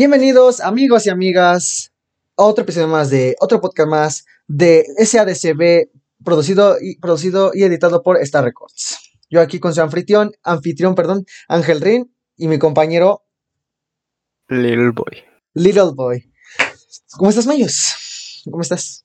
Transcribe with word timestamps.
Bienvenidos 0.00 0.60
amigos 0.60 1.04
y 1.04 1.10
amigas 1.10 1.92
a 2.34 2.44
otro 2.44 2.64
episodio 2.64 2.88
más 2.88 3.10
de 3.10 3.36
otro 3.38 3.60
podcast 3.60 3.86
más 3.90 4.24
de 4.46 4.86
SADCB 4.96 5.90
producido 6.24 6.76
y, 6.80 6.98
producido 6.98 7.50
y 7.52 7.64
editado 7.64 8.02
por 8.02 8.16
Star 8.22 8.44
Records. 8.44 8.96
Yo 9.28 9.42
aquí 9.42 9.60
con 9.60 9.74
su 9.74 9.82
anfitrión, 9.82 10.32
anfitrión, 10.42 10.94
perdón, 10.94 11.26
Ángel 11.48 11.82
Rin 11.82 12.16
y 12.38 12.48
mi 12.48 12.58
compañero 12.58 13.26
Little 14.48 14.92
Boy. 14.92 15.22
Little 15.52 15.90
Boy. 15.94 16.32
¿Cómo 17.18 17.28
estás, 17.28 17.46
Mayos? 17.46 18.42
¿Cómo 18.50 18.62
estás? 18.62 19.02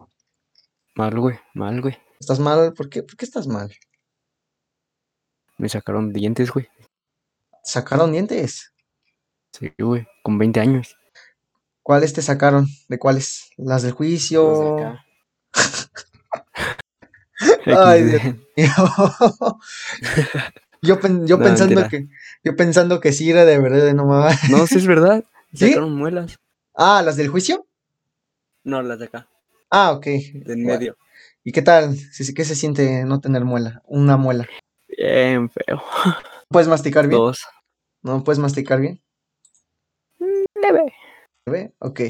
Mal, 0.96 1.20
güey, 1.20 1.38
mal, 1.56 1.82
güey. 1.82 1.98
¿Estás 2.22 2.40
mal? 2.40 2.72
¿Por 2.72 2.88
qué? 2.88 3.04
¿Por 3.04 3.18
qué 3.18 3.26
estás 3.26 3.48
mal? 3.48 3.70
Me 5.58 5.68
sacaron 5.68 6.14
dientes, 6.14 6.52
güey. 6.52 6.70
¿Sacaron 7.66 8.14
dientes? 8.14 8.72
Sí, 9.58 9.72
güey, 9.80 10.06
con 10.22 10.38
20 10.38 10.60
años. 10.60 10.98
¿Cuáles 11.82 12.14
te 12.14 12.22
sacaron? 12.22 12.68
¿De 12.90 13.00
cuáles? 13.00 13.50
¿Las 13.58 13.84
del 13.84 13.94
juicio? 13.94 14.98
Ay, 17.66 18.04
Dios 18.04 18.24
mío. 18.24 18.36
yo, 20.82 21.00
pen- 21.00 21.28
yo 21.28 21.38
No, 21.38 21.44
pensando 21.44 21.82
mentira. 21.82 21.90
que 21.90 22.08
yo 22.44 22.56
pensando 22.56 23.00
que 23.00 23.14
sí 23.14 23.30
era 23.30 23.46
de 23.46 23.60
verdad, 23.60 23.94
no 23.94 24.06
mames. 24.06 24.50
No, 24.50 24.66
sí 24.68 24.78
es 24.78 24.88
verdad. 24.88 25.24
¿Sí? 25.54 25.70
Sacaron 25.70 25.96
muelas. 25.96 26.38
Ah, 26.74 27.02
¿las 27.04 27.16
del 27.16 27.30
juicio? 27.30 27.66
No, 28.64 28.82
las 28.82 29.00
de 29.00 29.06
acá. 29.06 29.30
Ah, 29.70 29.92
ok. 29.94 30.06
De 30.06 30.54
en 30.54 30.66
medio. 30.66 30.98
¿Y 31.44 31.52
qué 31.52 31.62
tal? 31.62 31.96
¿Qué 32.36 32.46
se 32.46 32.56
siente 32.56 33.06
no 33.06 33.22
tener 33.22 33.46
muela? 33.46 33.82
Una 33.86 34.18
muela. 34.18 34.48
Bien 34.88 35.50
feo. 35.50 35.84
¿Puedes 36.50 36.68
masticar 36.68 37.08
bien? 37.08 37.20
Dos. 37.20 37.46
¿No 38.02 38.24
puedes 38.24 38.40
masticar 38.40 38.80
bien? 38.82 39.02
Ok. 41.80 42.02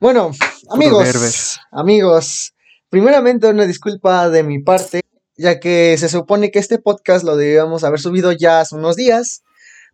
Bueno, 0.00 0.32
amigos, 0.70 1.60
amigos, 1.70 2.54
primeramente 2.88 3.48
una 3.48 3.64
disculpa 3.64 4.28
de 4.28 4.42
mi 4.42 4.58
parte, 4.58 5.02
ya 5.36 5.60
que 5.60 5.96
se 5.98 6.08
supone 6.08 6.50
que 6.50 6.58
este 6.58 6.78
podcast 6.78 7.24
lo 7.24 7.36
debíamos 7.36 7.84
haber 7.84 8.00
subido 8.00 8.32
ya 8.32 8.60
hace 8.60 8.74
unos 8.74 8.96
días, 8.96 9.44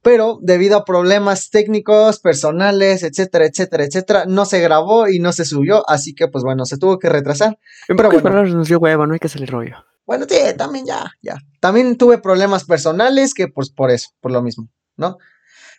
pero 0.03 0.39
debido 0.41 0.79
a 0.79 0.85
problemas 0.87 1.51
técnicos, 1.51 2.21
personales, 2.21 3.03
etcétera, 3.03 3.45
etcétera, 3.45 3.85
etcétera, 3.85 4.25
no 4.27 4.47
se 4.47 4.61
grabó 4.61 5.09
y 5.09 5.19
no 5.19 5.33
se 5.33 5.45
subió, 5.45 5.89
así 5.89 6.15
que 6.15 6.29
pues 6.29 6.43
bueno, 6.43 6.65
se 6.65 6.79
tuvo 6.79 6.99
que 6.99 7.11
retrasar. 7.11 7.59
En 7.89 7.97
Pero 7.97 8.09
bueno. 8.09 8.23
palabras 8.23 8.55
nos 8.55 8.69
dio 8.69 8.79
hueva, 8.79 9.07
no 9.07 9.13
hay 9.13 9.19
que 9.21 9.27
hacerle 9.27 9.47
rollo. 9.47 9.77
Bueno, 10.07 10.25
sí, 10.27 10.39
también 10.57 10.87
ya, 10.87 11.13
ya. 11.21 11.37
También 11.61 11.99
tuve 11.99 12.17
problemas 12.17 12.65
personales 12.65 13.35
que 13.35 13.49
pues 13.49 13.69
por 13.71 13.91
eso, 13.91 14.09
por 14.21 14.33
lo 14.33 14.41
mismo, 14.41 14.71
¿no? 14.97 15.19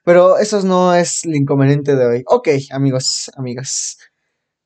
Pero 0.09 0.39
eso 0.39 0.59
no 0.63 0.95
es 0.95 1.23
el 1.23 1.35
inconveniente 1.35 1.95
de 1.95 2.03
hoy. 2.03 2.23
Ok, 2.25 2.47
amigos, 2.71 3.29
amigas. 3.35 3.99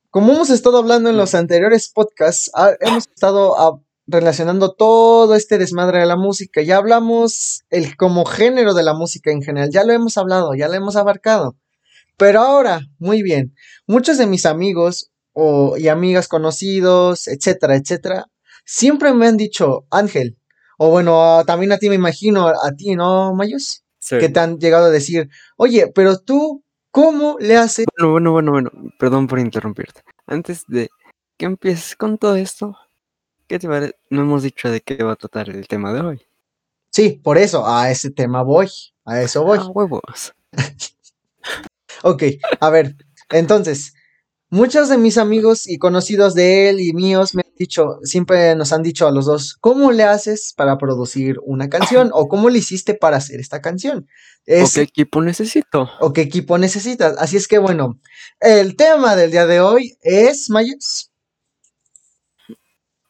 Como 0.09 0.31
hemos 0.31 0.49
estado 0.49 0.77
hablando 0.77 1.09
en 1.09 1.17
los 1.17 1.36
anteriores 1.36 1.91
podcasts, 1.94 2.49
ah, 2.53 2.72
hemos 2.80 3.09
estado 3.13 3.59
ah, 3.59 3.77
relacionando 4.08 4.71
todo 4.71 5.36
este 5.36 5.58
desmadre 5.58 5.99
de 5.99 6.05
la 6.05 6.16
música. 6.16 6.61
Ya 6.61 6.77
hablamos 6.77 7.66
el 7.71 7.97
como 7.97 8.23
género 8.23 8.73
de 8.73 8.83
la 8.83 8.94
música 8.94 9.31
en 9.31 9.41
general. 9.41 9.69
Ya 9.69 9.83
lo 9.83 9.91
hemos 9.91 10.17
hablado, 10.17 10.55
ya 10.55 10.69
lo 10.69 10.75
hemos 10.75 10.95
abarcado. 10.95 11.58
Pero 12.16 12.39
ahora, 12.39 12.80
muy 12.97 13.21
bien, 13.21 13.53
muchos 13.86 14.17
de 14.17 14.27
mis 14.27 14.45
amigos 14.45 15.11
o, 15.33 15.75
y 15.75 15.89
amigas 15.89 16.30
conocidos, 16.30 17.27
etcétera, 17.27 17.75
etcétera, 17.75 18.27
siempre 18.64 19.14
me 19.14 19.27
han 19.27 19.36
dicho, 19.36 19.88
Ángel, 19.91 20.38
o 20.77 20.89
bueno, 20.89 21.44
también 21.45 21.73
a 21.73 21.80
ti 21.80 21.89
me 21.89 21.95
imagino, 21.95 22.47
a 22.47 22.71
ti, 22.77 22.95
¿no, 22.95 23.36
Mayus? 23.36 23.83
Sí. 24.03 24.17
Que 24.19 24.27
te 24.27 24.39
han 24.41 24.59
llegado 24.59 24.87
a 24.87 24.89
decir, 24.89 25.29
oye, 25.55 25.87
pero 25.95 26.19
tú, 26.19 26.61
¿cómo 26.91 27.37
le 27.39 27.55
haces? 27.55 27.85
Bueno, 27.97 28.11
bueno, 28.11 28.31
bueno, 28.33 28.51
bueno. 28.51 28.71
Perdón 28.99 29.27
por 29.27 29.39
interrumpirte. 29.39 30.01
Antes 30.27 30.65
de 30.67 30.89
que 31.37 31.45
empieces 31.45 31.95
con 31.95 32.17
todo 32.17 32.35
esto, 32.35 32.77
¿qué 33.47 33.59
te 33.59 33.67
parece? 33.69 33.95
No 34.09 34.23
hemos 34.23 34.43
dicho 34.43 34.69
de 34.69 34.81
qué 34.81 35.01
va 35.03 35.13
a 35.13 35.15
tratar 35.15 35.49
el 35.49 35.65
tema 35.69 35.93
de 35.93 36.02
hoy. 36.02 36.21
Sí, 36.92 37.21
por 37.23 37.37
eso, 37.37 37.65
a 37.65 37.89
ese 37.92 38.11
tema 38.11 38.43
voy, 38.43 38.69
a 39.05 39.21
eso 39.21 39.45
voy. 39.45 39.59
Ah, 39.61 39.67
huevos. 39.67 40.33
Ok, 42.05 42.23
a 42.59 42.69
ver, 42.69 42.97
entonces, 43.30 43.93
muchos 44.53 44.87
de 44.87 44.97
mis 44.97 45.17
amigos 45.17 45.67
y 45.67 45.80
conocidos 45.80 46.36
de 46.36 46.69
él 46.69 46.80
y 46.80 46.93
míos 46.93 47.33
me 47.33 47.41
han 47.41 47.53
dicho, 47.58 47.97
siempre 48.03 48.55
nos 48.55 48.71
han 48.71 48.83
dicho 48.83 49.08
a 49.08 49.11
los 49.11 49.25
dos, 49.25 49.58
¿cómo 49.59 49.91
le 49.91 50.03
haces 50.03 50.53
para 50.55 50.77
producir 50.77 51.37
una 51.43 51.69
canción? 51.69 52.11
¿O 52.14 52.27
cómo 52.27 52.49
le 52.49 52.59
hiciste 52.59 52.93
para 52.93 53.17
hacer 53.17 53.39
esta 53.39 53.61
canción? 53.61 54.08
¿O 54.47 54.65
qué 54.73 54.81
equipo 54.81 55.21
necesito? 55.21 55.89
o 55.99 56.13
qué 56.13 56.21
equipo 56.21 56.58
necesitas. 56.58 57.15
Así 57.17 57.36
es 57.36 57.47
que 57.47 57.58
bueno, 57.58 57.99
el 58.39 58.75
tema 58.75 59.15
del 59.15 59.31
día 59.31 59.47
de 59.47 59.59
hoy 59.59 59.97
es, 60.02 60.49
Mayus, 60.49 61.09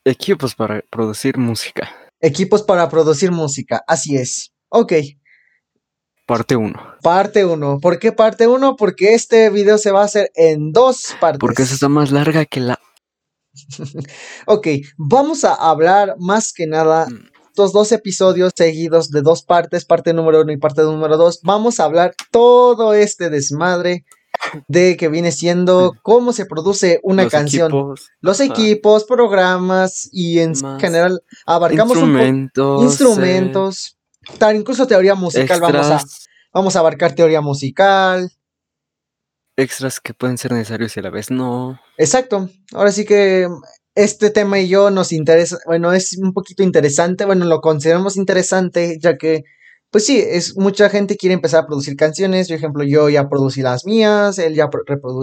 Equipos 0.06 0.56
para 0.56 0.82
producir 0.90 1.38
música. 1.38 1.90
equipos 2.20 2.64
para 2.64 2.90
producir 2.90 3.32
música. 3.32 3.84
Así 3.88 4.18
es. 4.18 4.54
Ok, 4.70 4.94
Parte 6.26 6.56
1. 6.56 6.74
parte 7.02 7.46
1. 7.46 7.80
¿Por 7.82 8.00
qué 8.00 8.12
parte 8.12 8.48
1? 8.48 8.76
Porque 8.78 9.14
este 9.14 9.50
video 9.50 9.78
se 9.78 9.92
va 9.92 10.02
a 10.02 10.06
hacer 10.06 10.32
en 10.36 10.72
dos 10.72 11.16
partes. 11.20 11.40
Porque 11.40 11.64
esa 11.64 11.74
está 11.74 11.90
más 11.90 12.12
larga 12.12 12.46
que 12.46 12.60
la. 12.62 12.80
Ok, 14.48 14.68
vamos 14.98 15.44
a 15.44 15.54
hablar 15.54 16.16
más 16.20 16.54
que 16.54 16.66
nada 16.68 17.08
Mm. 17.08 17.28
estos 17.50 17.72
dos 17.74 17.92
episodios 17.92 18.54
seguidos 18.56 19.12
de 19.12 19.22
dos 19.22 19.44
partes, 19.44 19.86
parte 19.86 20.14
número 20.14 20.42
uno 20.42 20.52
y 20.52 20.58
parte 20.58 20.82
número 20.82 21.18
dos. 21.18 21.40
Vamos 21.44 21.80
a 21.80 21.84
hablar 21.86 22.16
todo 22.32 22.94
este 22.94 23.30
desmadre 23.30 24.06
de 24.68 24.98
que 24.98 25.10
viene 25.10 25.32
siendo 25.32 25.94
cómo 26.02 26.34
se 26.34 26.46
produce 26.48 27.00
una 27.04 27.24
los 27.24 27.32
canción, 27.32 27.68
equipos, 27.72 28.10
los 28.22 28.40
equipos, 28.40 29.04
programas 29.04 30.10
y 30.12 30.40
en 30.40 30.56
general 30.80 31.22
abarcamos 31.46 31.96
un 31.98 32.14
po- 32.56 32.84
instrumentos. 32.84 33.98
Tal, 34.38 34.56
incluso 34.56 34.88
teoría 34.88 35.16
musical. 35.16 35.60
Vamos 35.62 35.88
a, 35.88 36.04
vamos 36.54 36.76
a 36.76 36.80
abarcar 36.80 37.14
teoría 37.14 37.42
musical. 37.42 38.32
extras 39.56 40.00
que 40.00 40.14
pueden 40.14 40.38
ser 40.38 40.52
necesarios 40.52 40.96
y 40.96 41.00
a 41.00 41.04
la 41.04 41.10
vez 41.10 41.30
no. 41.32 41.80
Exacto. 41.98 42.50
Ahora 42.74 42.92
sí 42.92 43.06
que 43.06 43.48
este 43.96 44.32
tema 44.32 44.60
y 44.60 44.68
yo 44.68 44.90
nos 44.90 45.12
interesa, 45.12 45.58
bueno, 45.66 45.94
es 45.94 46.18
un 46.18 46.34
poquito 46.34 46.64
interesante, 46.64 47.26
bueno, 47.26 47.46
lo 47.46 47.62
consideramos 47.62 48.18
interesante, 48.18 48.98
ya 49.00 49.18
que, 49.18 49.44
pues 49.92 50.06
sí, 50.06 50.20
es 50.20 50.58
mucha 50.58 50.90
gente 50.90 51.16
quiere 51.18 51.36
empezar 51.36 51.64
a 51.64 51.68
producir 51.68 51.96
canciones, 51.96 52.48
por 52.48 52.58
ejemplo, 52.58 52.84
yo 52.84 53.10
ya 53.10 53.30
producí 53.30 53.62
las 53.62 53.86
mías, 53.86 54.40
él 54.40 54.56
ya, 54.56 54.70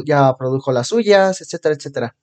ya 0.05 0.37
produjo 0.39 0.73
las 0.73 0.89
suyas, 0.89 1.41
etcétera, 1.41 1.75
etcétera. 1.75 2.17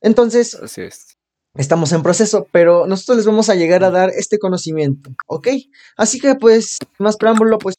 Entonces, 0.00 0.54
Así 0.54 0.82
es. 0.82 1.11
Estamos 1.54 1.92
en 1.92 2.02
proceso, 2.02 2.46
pero 2.50 2.86
nosotros 2.86 3.18
les 3.18 3.26
vamos 3.26 3.48
a 3.48 3.54
llegar 3.54 3.84
a 3.84 3.90
dar 3.90 4.10
este 4.10 4.38
conocimiento, 4.38 5.10
¿ok? 5.26 5.48
Así 5.96 6.18
que, 6.18 6.34
pues, 6.34 6.78
más 6.98 7.16
preámbulo, 7.16 7.58
pues, 7.58 7.76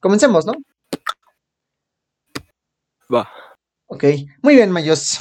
comencemos, 0.00 0.46
¿no? 0.46 0.54
Va. 3.12 3.28
Ok, 3.86 4.04
muy 4.42 4.54
bien, 4.56 4.70
Mayos. 4.70 5.18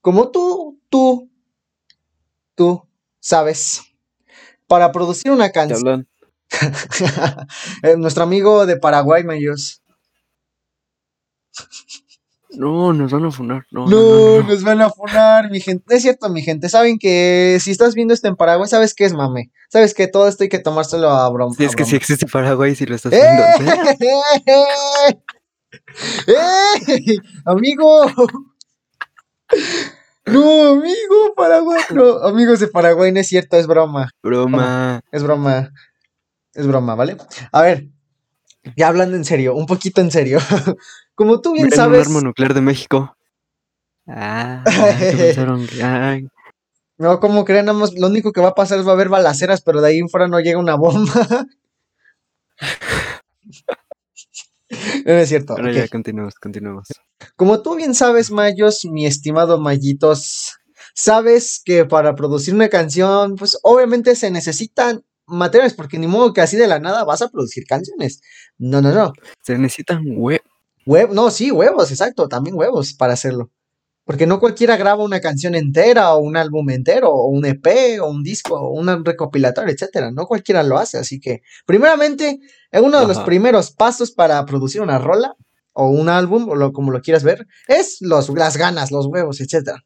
Como 0.00 0.30
tú, 0.30 0.80
tú, 0.88 1.30
tú 2.54 2.86
sabes, 3.20 3.82
para 4.66 4.92
producir 4.92 5.32
una 5.32 5.50
canción, 5.50 6.06
eh, 7.82 7.96
nuestro 7.96 8.22
amigo 8.22 8.66
de 8.66 8.76
Paraguay, 8.76 9.24
Mayos. 9.24 9.82
No, 12.58 12.92
nos 12.92 13.12
van 13.12 13.24
a 13.24 13.30
funar. 13.30 13.66
No, 13.70 13.86
no, 13.86 13.90
No, 13.90 14.00
no, 14.00 14.42
no. 14.42 14.48
nos 14.48 14.64
van 14.64 14.80
a 14.82 14.90
funar, 14.90 15.48
mi 15.50 15.60
gente. 15.60 15.94
Es 15.94 16.02
cierto, 16.02 16.28
mi 16.28 16.42
gente. 16.42 16.68
Saben 16.68 16.98
que 16.98 17.58
si 17.60 17.70
estás 17.70 17.94
viendo 17.94 18.12
esto 18.12 18.26
en 18.26 18.34
Paraguay, 18.34 18.68
sabes 18.68 18.94
que 18.94 19.04
es 19.04 19.12
mame. 19.14 19.52
Sabes 19.70 19.94
que 19.94 20.08
todo 20.08 20.26
esto 20.26 20.42
hay 20.42 20.48
que 20.48 20.58
tomárselo 20.58 21.08
a 21.08 21.28
broma. 21.30 21.54
Si 21.56 21.64
es 21.64 21.76
que 21.76 21.84
si 21.84 21.94
existe 21.94 22.26
Paraguay, 22.26 22.74
si 22.74 22.84
lo 22.84 22.96
estás 22.96 23.12
¡Eh! 23.12 23.20
viendo. 23.58 23.72
¿eh? 24.46 25.18
¡Eh! 26.26 27.16
¡Amigo! 27.44 28.06
No, 30.26 30.64
amigo, 30.72 31.34
Paraguay. 31.36 31.80
No, 31.94 32.18
amigos 32.24 32.60
de 32.60 32.68
Paraguay, 32.68 33.12
no 33.12 33.20
es 33.20 33.28
cierto, 33.28 33.56
es 33.56 33.66
broma. 33.66 34.10
Broma. 34.22 35.00
Es 35.12 35.22
broma. 35.22 35.70
Es 36.54 36.66
broma, 36.66 36.94
¿vale? 36.96 37.16
A 37.52 37.62
ver, 37.62 37.86
ya 38.76 38.88
hablando 38.88 39.16
en 39.16 39.24
serio, 39.24 39.54
un 39.54 39.66
poquito 39.66 40.00
en 40.00 40.10
serio. 40.10 40.38
Como 41.14 41.40
tú 41.40 41.52
bien 41.52 41.64
Miren 41.66 41.76
sabes. 41.76 42.06
arma 42.06 42.20
nuclear 42.20 42.54
de 42.54 42.60
México. 42.60 43.16
Ah, 44.06 44.62
¿qué 44.98 45.16
pensaron? 45.16 45.66
que- 45.66 45.82
ay, 45.82 46.28
No, 46.96 47.20
como 47.20 47.44
creen, 47.44 47.66
nada 47.66 47.78
más 47.78 47.92
lo 47.94 48.06
único 48.06 48.32
que 48.32 48.40
va 48.40 48.48
a 48.48 48.54
pasar 48.54 48.78
es 48.78 48.86
va 48.86 48.90
a 48.92 48.94
haber 48.94 49.08
balaceras, 49.10 49.60
pero 49.62 49.80
de 49.80 49.88
ahí 49.88 49.98
en 49.98 50.08
fuera 50.08 50.28
no 50.28 50.40
llega 50.40 50.58
una 50.58 50.76
bomba. 50.76 51.46
No 55.06 55.12
es 55.14 55.28
cierto. 55.30 55.54
Ahora 55.54 55.70
ok. 55.70 55.76
ya 55.76 55.88
continuamos, 55.88 56.34
continuamos. 56.34 56.88
Como 57.36 57.62
tú 57.62 57.74
bien 57.76 57.94
sabes, 57.94 58.30
Mayos, 58.30 58.84
mi 58.84 59.06
estimado 59.06 59.58
Mayitos, 59.58 60.56
sabes 60.94 61.62
que 61.64 61.86
para 61.86 62.14
producir 62.14 62.54
una 62.54 62.68
canción, 62.68 63.36
pues 63.36 63.58
obviamente 63.62 64.14
se 64.14 64.30
necesitan 64.30 65.04
materiales, 65.28 65.74
porque 65.74 65.98
ni 65.98 66.06
modo 66.06 66.32
que 66.32 66.40
así 66.40 66.56
de 66.56 66.66
la 66.66 66.78
nada 66.80 67.04
vas 67.04 67.22
a 67.22 67.28
producir 67.28 67.64
canciones. 67.66 68.20
No, 68.58 68.80
no, 68.82 68.92
no. 68.92 69.12
Se 69.42 69.56
necesitan 69.58 70.02
hue- 70.04 70.40
Huev 70.86 71.12
no, 71.12 71.30
sí, 71.30 71.50
huevos, 71.50 71.90
exacto, 71.90 72.28
también 72.28 72.56
huevos 72.56 72.94
para 72.94 73.12
hacerlo. 73.12 73.50
Porque 74.04 74.26
no 74.26 74.40
cualquiera 74.40 74.78
graba 74.78 75.04
una 75.04 75.20
canción 75.20 75.54
entera 75.54 76.14
o 76.14 76.18
un 76.20 76.34
álbum 76.38 76.70
entero 76.70 77.10
o 77.10 77.26
un 77.28 77.44
EP 77.44 78.00
o 78.00 78.06
un 78.08 78.22
disco 78.22 78.54
o 78.54 78.70
un 78.72 79.04
recopilatorio, 79.04 79.70
etcétera. 79.74 80.10
No 80.10 80.24
cualquiera 80.26 80.62
lo 80.62 80.78
hace, 80.78 80.96
así 80.96 81.20
que 81.20 81.42
primeramente, 81.66 82.38
uno 82.72 83.00
de 83.00 83.06
los 83.06 83.18
primeros 83.26 83.70
pasos 83.72 84.10
para 84.12 84.42
producir 84.46 84.80
una 84.80 84.98
rola 84.98 85.34
o 85.74 85.88
un 85.90 86.08
álbum 86.08 86.48
o 86.48 86.54
lo, 86.54 86.72
como 86.72 86.90
lo 86.90 87.02
quieras 87.02 87.22
ver 87.22 87.46
es 87.66 87.98
los, 88.00 88.30
las 88.30 88.56
ganas, 88.56 88.90
los 88.90 89.04
huevos, 89.06 89.42
etcétera. 89.42 89.84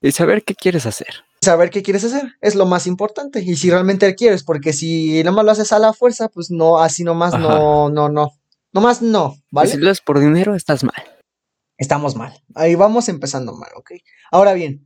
Y 0.00 0.12
saber 0.12 0.44
qué 0.44 0.54
quieres 0.54 0.86
hacer. 0.86 1.24
Saber 1.40 1.70
qué 1.70 1.82
quieres 1.82 2.04
hacer 2.04 2.34
es 2.40 2.54
lo 2.56 2.66
más 2.66 2.86
importante 2.86 3.40
y 3.40 3.54
si 3.56 3.70
realmente 3.70 4.12
quieres, 4.14 4.42
porque 4.42 4.72
si 4.72 5.22
nomás 5.22 5.44
lo 5.44 5.50
haces 5.52 5.72
a 5.72 5.78
la 5.78 5.92
fuerza, 5.92 6.28
pues 6.28 6.50
no, 6.50 6.78
así 6.80 7.04
nomás 7.04 7.32
Ajá. 7.34 7.42
no, 7.42 7.90
no, 7.90 8.08
no, 8.08 8.30
nomás 8.72 9.02
no, 9.02 9.36
¿vale? 9.50 9.70
si 9.70 9.76
lo 9.78 9.88
haces 9.90 10.00
por 10.02 10.18
dinero, 10.18 10.54
estás 10.54 10.82
mal. 10.84 10.94
Estamos 11.76 12.16
mal. 12.16 12.32
Ahí 12.56 12.74
vamos 12.74 13.08
empezando 13.08 13.54
mal, 13.56 13.70
¿ok? 13.76 13.92
Ahora 14.32 14.52
bien, 14.52 14.84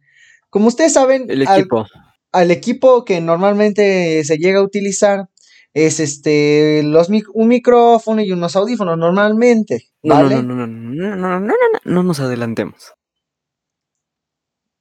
como 0.51 0.69
ustedes 0.69 0.93
saben, 0.93 1.25
El 1.31 1.41
equipo. 1.43 1.87
al 2.33 2.51
equipo 2.51 3.05
que 3.07 3.21
normalmente 3.23 4.23
se 4.25 4.37
llega 4.37 4.59
a 4.61 4.63
utilizar 4.63 5.29
es 5.73 6.01
este 6.01 6.83
los 6.85 7.09
mic- 7.09 7.31
un 7.33 7.49
micrófono 7.49 8.21
y 8.21 8.31
unos 8.31 8.57
audífonos 8.57 8.99
normalmente, 8.99 9.89
No, 10.03 10.17
¿vale? 10.17 10.37
no, 10.37 10.43
no, 10.43 10.55
no, 10.55 10.67
no, 10.67 11.17
no, 11.17 11.17
no, 11.17 11.17
no, 11.17 11.41
no, 11.41 11.55
no, 11.73 11.93
no 11.95 12.03
nos 12.03 12.21
adelantemos. 12.21 12.93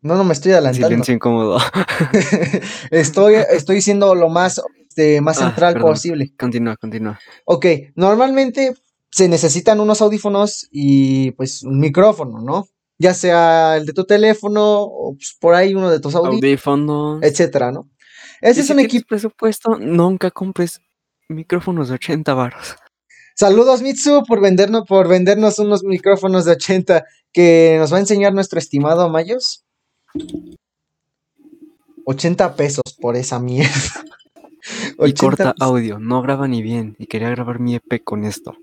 No, 0.01 0.15
no 0.15 0.23
me 0.23 0.33
estoy 0.33 0.51
adelantando. 0.53 0.87
Silencio 0.87 1.13
incómodo. 1.13 1.59
estoy, 2.91 3.35
estoy 3.35 3.81
siendo 3.81 4.15
lo 4.15 4.29
más, 4.29 4.61
este, 4.87 5.21
más 5.21 5.37
Ah, 5.37 5.45
central 5.47 5.73
perdón. 5.73 5.91
posible. 5.91 6.33
continúa, 6.37 6.75
continúa. 6.77 7.19
Ok, 7.45 7.65
normalmente 7.95 8.73
se 9.11 9.27
necesitan 9.27 9.79
unos 9.79 10.01
audífonos 10.01 10.67
y 10.71 11.31
pues 11.31 11.63
un 11.63 11.79
micrófono, 11.79 12.39
¿no? 12.41 12.67
Ya 12.97 13.13
sea 13.13 13.77
el 13.77 13.85
de 13.85 13.93
tu 13.93 14.05
teléfono 14.05 14.81
o 14.83 15.15
pues, 15.15 15.35
por 15.39 15.53
ahí 15.55 15.73
uno 15.75 15.89
de 15.89 15.99
tus 15.99 16.15
audífonos, 16.15 16.41
Audífonos. 16.43 17.23
etcétera, 17.23 17.71
¿no? 17.71 17.89
Y 18.41 18.47
Ese 18.47 18.61
es 18.61 18.67
si 18.67 18.73
un 18.73 18.79
equipo. 18.79 19.07
presupuesto, 19.09 19.77
nunca 19.79 20.31
compres 20.31 20.81
micrófonos 21.29 21.89
de 21.89 21.95
80 21.95 22.33
baros. 22.33 22.75
Saludos 23.35 23.81
Mitsu 23.81 24.23
por 24.27 24.41
vendernos, 24.41 24.83
por 24.87 25.07
vendernos 25.07 25.57
unos 25.59 25.83
micrófonos 25.83 26.45
de 26.45 26.51
80 26.53 27.03
que 27.33 27.77
nos 27.79 27.91
va 27.93 27.97
a 27.97 28.01
enseñar 28.01 28.33
nuestro 28.33 28.59
estimado 28.59 29.09
Mayos. 29.09 29.60
80 32.05 32.55
pesos 32.55 32.83
por 32.99 33.15
esa 33.15 33.39
mierda. 33.39 33.71
Y 34.99 35.03
80 35.05 35.19
corta 35.19 35.43
pesos. 35.53 35.55
audio, 35.59 35.97
no 35.97 36.21
graba 36.21 36.47
ni 36.47 36.61
bien. 36.61 36.95
Y 36.99 37.07
quería 37.07 37.31
grabar 37.31 37.59
mi 37.59 37.73
EP 37.73 38.03
con 38.03 38.25
esto. 38.25 38.55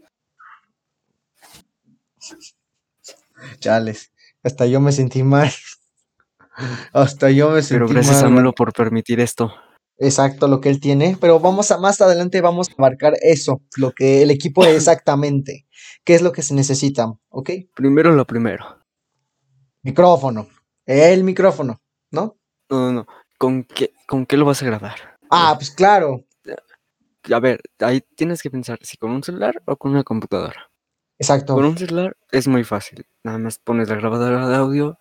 Chales. 3.59 4.13
Hasta 4.45 4.67
yo 4.67 4.81
me 4.81 4.93
sentí 4.93 5.25
mal. 5.25 5.51
Hasta 6.93 7.31
yo 7.33 7.51
me 7.51 7.63
sentí 7.63 7.75
Pero 7.75 7.89
gracias 7.89 8.23
a. 8.23 8.27
AMLO 8.27 8.53
por 8.53 8.73
permitir 8.73 9.19
esto. 9.19 9.53
Exacto, 9.99 10.47
lo 10.47 10.61
que 10.61 10.69
él 10.69 10.81
tiene. 10.81 11.17
Pero 11.21 11.41
vamos 11.41 11.71
a 11.71 11.79
más 11.79 12.01
adelante 12.01 12.41
vamos 12.41 12.69
a 12.69 12.75
abarcar 12.79 13.15
eso, 13.21 13.61
lo 13.77 13.93
que 13.93 14.23
el 14.23 14.31
equipo 14.31 14.65
exactamente. 14.67 15.67
¿Qué 16.05 16.15
es 16.15 16.23
lo 16.23 16.33
que 16.33 16.43
se 16.43 16.55
necesita? 16.55 17.13
¿Ok? 17.29 17.51
Primero 17.75 18.13
lo 18.13 18.25
primero. 18.25 18.79
Micrófono. 19.83 20.49
El 20.89 21.23
micrófono, 21.23 21.83
¿no? 22.11 22.39
No, 22.71 22.79
no, 22.79 22.93
no. 22.93 23.07
¿Con 23.37 23.65
qué, 23.65 23.93
¿Con 24.07 24.25
qué 24.25 24.39
lo 24.39 24.47
vas 24.47 24.63
a 24.63 24.67
grabar? 24.67 25.19
Ah, 25.31 25.53
pues 25.55 25.71
claro. 25.71 26.25
A 27.31 27.41
ver, 27.41 27.61
ahí 27.81 28.01
tienes 28.17 28.43
que 28.43 28.51
pensar 28.51 28.79
si 28.81 28.97
con 28.97 29.11
un 29.11 29.23
celular 29.23 29.63
o 29.67 29.77
con 29.77 29.91
una 29.91 30.03
computadora. 30.03 30.71
Exacto. 31.19 31.55
Con 31.55 31.67
un 31.67 31.77
celular 31.77 32.17
es 32.33 32.49
muy 32.49 32.65
fácil. 32.65 33.05
Nada 33.23 33.37
más 33.37 33.59
pones 33.59 33.91
la 33.91 33.97
grabadora 33.97 34.49
de 34.49 34.57
audio 34.57 34.99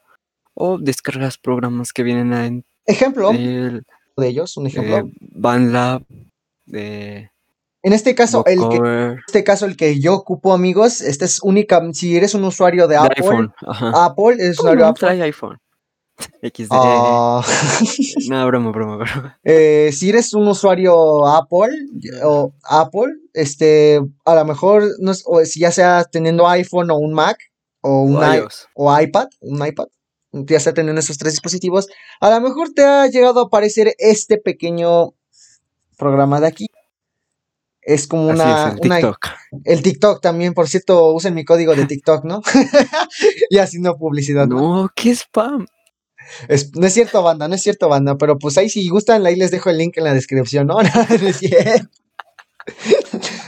o 0.53 0.77
descargas 0.77 1.37
programas 1.37 1.93
que 1.93 2.03
vienen 2.03 2.33
en 2.33 2.65
Ejemplo 2.85 3.31
el 3.31 3.85
de 4.17 4.27
ellos, 4.27 4.57
un 4.57 4.67
ejemplo. 4.67 4.97
eh, 4.97 5.03
BandLab, 5.21 6.03
de 6.65 7.31
en 7.83 7.93
este 7.93 8.15
caso, 8.15 8.43
el 8.45 8.59
que, 8.67 8.75
en 8.75 9.19
este 9.25 9.45
caso, 9.45 9.65
el 9.65 9.77
que 9.77 10.01
yo 10.01 10.15
ocupo, 10.15 10.53
amigos, 10.53 10.99
este 10.99 11.23
es 11.23 11.41
única. 11.41 11.81
Si 11.93 12.17
eres 12.17 12.33
un 12.33 12.43
usuario 12.43 12.87
de 12.87 12.97
Apple, 12.97 13.15
iPhone. 13.17 13.53
Apple, 13.61 14.35
¿Cómo 14.37 14.49
usuario 14.49 14.79
de 14.79 14.83
no 14.83 14.87
Apple. 14.87 15.23
iPhone? 15.23 15.57
XD. 16.41 16.67
Ah, 16.71 17.41
No, 18.29 18.47
broma, 18.47 18.71
broma, 18.71 18.97
broma. 18.97 19.39
eh, 19.43 19.91
si 19.93 20.09
eres 20.09 20.33
un 20.33 20.47
usuario 20.47 21.27
Apple 21.27 21.69
o 22.23 22.53
Apple, 22.63 23.13
este, 23.33 23.99
a 24.25 24.35
lo 24.35 24.45
mejor, 24.45 24.83
no 24.99 25.11
es- 25.11 25.23
o 25.25 25.43
si 25.45 25.59
ya 25.59 25.71
sea 25.71 26.03
teniendo 26.05 26.47
iPhone 26.47 26.89
o 26.91 26.97
un 26.97 27.13
Mac 27.13 27.37
o 27.81 28.01
un 28.01 28.17
O 28.17 28.33
i- 28.33 28.37
iOS. 28.37 28.67
o 28.75 28.99
iPad, 28.99 29.27
un 29.41 29.65
iPad, 29.65 29.87
ya 30.31 30.59
sea 30.59 30.73
teniendo 30.73 30.99
esos 30.99 31.17
tres 31.17 31.33
dispositivos, 31.33 31.87
a 32.19 32.29
lo 32.31 32.41
mejor 32.41 32.69
te 32.73 32.83
ha 32.83 33.07
llegado 33.07 33.39
a 33.41 33.43
aparecer 33.45 33.93
este 33.99 34.37
pequeño 34.37 35.13
programa 35.97 36.39
de 36.39 36.47
aquí. 36.47 36.67
Es 37.81 38.05
como 38.05 38.27
una, 38.27 38.67
es, 38.67 38.73
el 38.73 38.79
una- 38.85 38.95
TikTok. 38.97 39.17
el 39.63 39.81
TikTok 39.81 40.21
también, 40.21 40.53
por 40.53 40.67
cierto, 40.67 41.13
usen 41.13 41.33
mi 41.33 41.45
código 41.45 41.73
de 41.73 41.85
TikTok, 41.85 42.25
¿no? 42.25 42.41
y 43.49 43.57
haciendo 43.59 43.95
publicidad. 43.97 44.45
¿no? 44.47 44.81
No, 44.83 44.89
qué 44.93 45.11
spam. 45.15 45.65
Es- 46.47 46.75
no 46.75 46.85
es 46.88 46.94
cierto, 46.94 47.21
banda, 47.24 47.47
no 47.47 47.56
es 47.56 47.62
cierto, 47.62 47.89
banda, 47.89 48.18
pero 48.18 48.38
pues 48.38 48.57
ahí 48.57 48.69
si 48.69 48.88
gustan, 48.89 49.25
ahí 49.25 49.35
les 49.35 49.51
dejo 49.51 49.69
el 49.69 49.77
link 49.77 49.97
en 49.97 50.03
la 50.06 50.13
descripción, 50.13 50.68
¿no? 50.68 50.77
No, 51.21 51.27
es 51.27 51.38
cierto. 51.38 51.88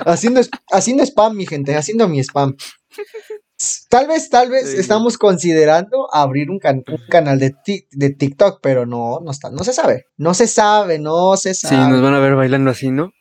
haciendo, 0.05 0.41
haciendo 0.71 1.03
spam, 1.03 1.35
mi 1.35 1.45
gente, 1.45 1.75
haciendo 1.75 2.07
mi 2.07 2.19
spam. 2.23 2.55
Tal 3.89 4.07
vez, 4.07 4.29
tal 4.29 4.49
vez 4.49 4.71
Sí. 4.71 4.77
estamos 4.77 5.17
considerando 5.17 6.07
abrir 6.13 6.49
un, 6.49 6.59
can- 6.59 6.83
un 6.87 7.01
canal 7.09 7.39
de, 7.39 7.53
Tik- 7.53 7.87
de 7.91 8.09
TikTok, 8.11 8.59
pero 8.61 8.85
no, 8.85 9.19
no 9.19 9.31
está, 9.31 9.49
no 9.51 9.63
se 9.65 9.73
sabe, 9.73 10.05
no 10.17 10.33
se 10.33 10.47
sabe, 10.47 10.99
no 10.99 11.35
se 11.35 11.53
Sí, 11.53 11.67
sabe. 11.67 11.91
nos 11.91 12.01
van 12.01 12.13
a 12.13 12.19
ver 12.19 12.35
bailando 12.35 12.71
así, 12.71 12.89
¿no? 12.91 13.11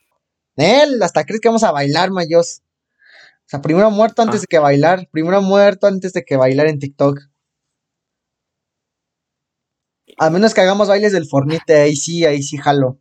Él, 0.56 1.02
hasta 1.02 1.25
crees 1.25 1.40
que 1.40 1.49
vamos 1.49 1.64
a 1.64 1.72
bailar, 1.72 2.11
Mayos. 2.12 2.62
O 3.46 3.50
sea, 3.50 3.61
primero 3.62 3.90
muerto 3.90 4.22
antes 4.22 4.38
Ah. 4.38 4.43
de 4.43 4.46
que 4.49 4.58
bailar, 4.58 5.08
primero 5.11 5.40
muerto 5.43 5.87
antes 5.88 6.12
de 6.12 6.22
que 6.25 6.37
bailar 6.37 6.66
en 6.69 6.78
TikTok. 6.78 7.19
A 10.18 10.30
menos 10.30 10.54
que 10.54 10.60
hagamos 10.60 10.88
bailes 10.88 11.12
del 11.12 11.26
Fornite, 11.26 11.74
ahí 11.74 11.96
sí, 11.96 12.24
ahí 12.24 12.42
sí 12.42 12.56
jalo. 12.56 12.98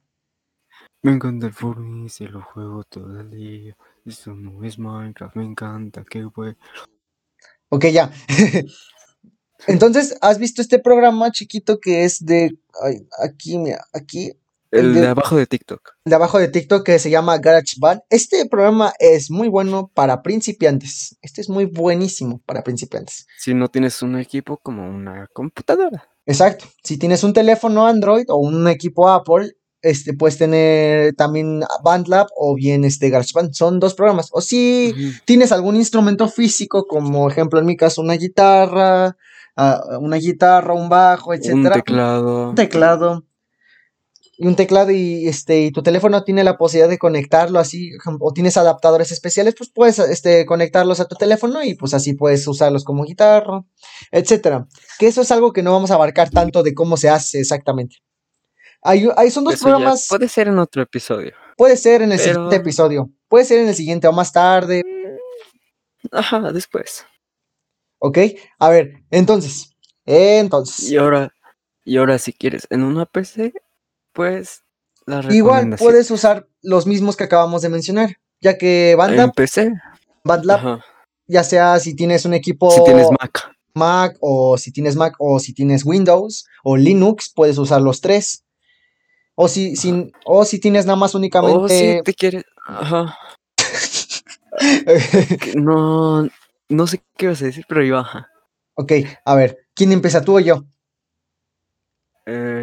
Me 1.04 1.12
encanta 1.14 1.48
el 1.48 1.54
Fortnite, 1.54 2.10
se 2.10 2.26
lo 2.26 2.42
juego 2.42 2.84
todo 2.84 3.20
el 3.20 3.30
día. 3.32 3.76
Esto 4.06 4.34
no 4.34 4.64
es 4.64 4.78
Minecraft, 4.80 5.36
me 5.36 5.44
encanta, 5.46 6.04
qué 6.10 6.24
güey. 6.24 6.56
Ok, 7.70 7.86
ya. 7.88 8.12
Entonces, 9.68 10.18
¿has 10.22 10.38
visto 10.38 10.62
este 10.62 10.80
programa 10.80 11.32
chiquito 11.32 11.80
que 11.80 12.04
es 12.04 12.24
de. 12.26 12.58
ay, 12.84 13.08
aquí, 13.24 13.58
mira, 13.58 13.84
aquí, 13.94 14.32
El 14.72 14.88
El 14.88 14.94
de- 14.96 15.02
de 15.02 15.08
abajo 15.08 15.36
de 15.36 15.48
TikTok. 15.48 15.96
de 16.06 16.16
abajo 16.16 16.38
de 16.40 16.48
TikTok, 16.50 16.86
que 16.86 17.00
se 17.00 17.10
llama 17.10 17.38
GarageBand? 17.40 18.02
Este 18.10 18.46
programa 18.46 18.94
es 19.00 19.32
muy 19.32 19.48
bueno 19.48 19.90
para 19.94 20.22
principiantes. 20.22 21.18
Este 21.22 21.42
es 21.42 21.50
muy 21.50 21.66
buenísimo 21.66 22.40
para 22.46 22.64
principiantes. 22.64 23.26
Si 23.38 23.54
no 23.54 23.68
tienes 23.70 24.02
un 24.04 24.18
equipo 24.20 24.58
como 24.58 24.88
una 24.88 25.28
computadora. 25.34 26.08
Exacto. 26.28 26.66
Si 26.84 26.98
tienes 26.98 27.24
un 27.24 27.34
teléfono 27.34 27.88
Android 27.88 28.26
o 28.28 28.36
un 28.38 28.68
equipo 28.68 29.10
Apple, 29.10 29.54
este, 29.82 30.14
puedes 30.14 30.38
tener 30.38 31.14
también 31.16 31.62
BandLab 31.84 32.28
o 32.36 32.54
bien 32.54 32.84
este 32.84 33.10
GarageBand. 33.10 33.54
Son 33.54 33.80
dos 33.80 33.94
programas. 33.94 34.30
O 34.34 34.42
si 34.42 34.94
tienes 35.26 35.52
algún 35.52 35.76
instrumento 35.78 36.28
físico, 36.28 36.86
como 36.86 37.30
ejemplo 37.30 37.60
en 37.60 37.66
mi 37.66 37.78
caso 37.78 38.02
una 38.02 38.16
guitarra, 38.16 39.16
ah, 39.56 39.82
una 40.02 40.18
guitarra, 40.18 40.74
un 40.74 40.90
bajo, 40.90 41.30
Un 41.30 41.38
etcétera, 41.38 41.76
teclado. 41.76 42.50
un 42.50 42.56
teclado 42.56 43.27
y 44.40 44.46
un 44.48 44.56
teclado 44.56 44.92
y 44.92 45.28
este 45.28 45.62
y 45.62 45.72
tu 45.72 45.82
teléfono 45.82 46.24
tiene 46.24 46.44
la 46.44 46.58
posibilidad 46.58 46.90
de 46.90 47.00
conectarlo 47.00 47.58
así 47.60 47.92
o 48.20 48.34
tienes 48.34 48.56
adaptadores 48.58 49.12
especiales, 49.12 49.56
pues 49.58 49.72
puedes 49.72 49.98
este 50.00 50.46
conectarlos 50.46 51.00
a 51.00 51.06
tu 51.08 51.16
teléfono 51.16 51.64
y 51.64 51.74
pues 51.74 51.94
así 51.96 52.14
puedes 52.14 52.48
usarlos 52.48 52.84
como 52.84 53.04
guitarra, 53.04 53.64
etcétera. 54.12 54.68
Que 55.00 55.08
eso 55.08 55.22
es 55.22 55.32
algo 55.32 55.54
que 55.54 55.64
no 55.64 55.72
vamos 55.72 55.90
a 55.92 55.96
abarcar 55.96 56.30
tanto 56.30 56.62
de 56.64 56.74
cómo 56.76 56.98
se 56.98 57.10
hace 57.10 57.40
exactamente. 57.40 57.98
Hay, 58.84 59.10
hay- 59.18 59.32
son 59.32 59.44
dos 59.44 59.56
Eso 59.56 59.64
programas, 59.66 60.06
puede 60.08 60.30
ser 60.30 60.48
en 60.50 60.60
otro 60.60 60.84
episodio. 60.84 61.34
puede 61.58 61.76
ser 61.76 62.04
en 62.04 62.12
el 62.12 62.20
pero- 62.20 62.34
siguiente 62.34 62.56
episodio, 62.58 63.10
puede 63.28 63.44
ser 63.46 63.60
en 63.60 63.70
el 63.70 63.76
siguiente 63.76 64.08
o 64.08 64.12
más 64.12 64.32
tarde, 64.32 64.84
Ajá, 66.12 66.52
después. 66.52 67.06
¿ok? 68.00 68.20
A 68.60 68.70
ver, 68.70 69.04
entonces, 69.10 69.76
entonces, 70.06 70.92
Y 70.92 70.98
ahora, 70.98 71.34
y 71.84 71.98
ahora 71.98 72.20
si 72.20 72.34
quieres 72.34 72.68
en 72.70 72.84
una 72.84 73.06
PC, 73.08 73.52
pues 74.18 74.64
la 75.06 75.22
igual 75.32 75.76
puedes 75.78 76.10
usar 76.10 76.48
los 76.64 76.88
mismos 76.88 77.16
que 77.16 77.24
acabamos 77.24 77.62
de 77.62 77.70
mencionar, 77.70 78.18
ya 78.42 78.58
que 78.58 78.96
BandLab. 78.98 79.32
BandLab 80.24 80.82
ya 81.28 81.44
sea 81.44 81.80
si 81.80 81.96
tienes 81.96 82.26
un 82.26 82.34
equipo 82.34 82.72
Si 82.72 82.84
tienes 82.84 83.08
Mac. 83.12 83.52
Mac 83.76 84.18
o 84.22 84.58
si 84.58 84.72
tienes 84.72 84.96
Mac 84.96 85.14
o 85.20 85.40
si 85.40 85.54
tienes 85.54 85.86
Windows 85.86 86.48
o 86.64 86.76
Linux, 86.76 87.32
puedes 87.34 87.60
usar 87.60 87.80
los 87.82 88.02
tres. 88.02 88.44
O 89.36 89.48
si, 89.48 89.76
si- 89.76 90.12
o 90.26 90.44
si 90.46 90.60
tienes 90.60 90.88
nada 90.88 90.96
más 90.96 91.12
O 91.12 91.12
si 91.12 91.18
únicamente... 91.20 92.02
te 92.04 92.14
quieres. 92.16 92.44
Ajá. 92.66 93.16
No. 95.56 96.28
No 96.70 96.88
sé 96.88 97.02
qué 97.18 97.28
vas 97.28 97.42
a 97.44 97.46
decir, 97.46 97.66
pero 97.70 97.84
yo, 97.84 97.98
ajá. 98.00 98.30
Ok, 98.74 98.92
a 99.26 99.36
ver, 99.36 99.60
¿quién 99.76 99.92
empieza, 99.92 100.22
tú 100.22 100.38
o 100.38 100.40
yo? 100.40 100.66
Eh, 102.26 102.57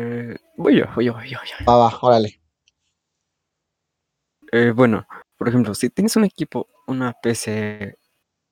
voy 0.56 0.78
yo, 0.78 0.86
voy 0.94 1.06
yo, 1.06 1.14
voy 1.14 1.28
yo, 1.28 1.38
voy 1.38 1.48
yo. 1.48 1.64
Va, 1.66 1.76
va, 1.76 1.98
órale. 2.00 2.40
Eh, 4.52 4.70
bueno, 4.70 5.06
por 5.36 5.48
ejemplo, 5.48 5.74
si 5.74 5.90
tienes 5.90 6.16
un 6.16 6.24
equipo, 6.24 6.68
una 6.86 7.12
PC 7.12 7.96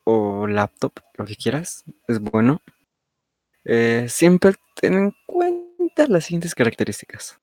o 0.04 0.46
laptop, 0.46 0.92
lo 1.14 1.24
que 1.24 1.36
quieras, 1.36 1.84
es 2.08 2.18
bueno. 2.18 2.60
Eh, 3.64 4.06
siempre 4.08 4.54
ten 4.74 4.94
en 4.94 5.12
cuenta 5.26 6.08
las 6.08 6.24
siguientes 6.24 6.54
características. 6.54 7.38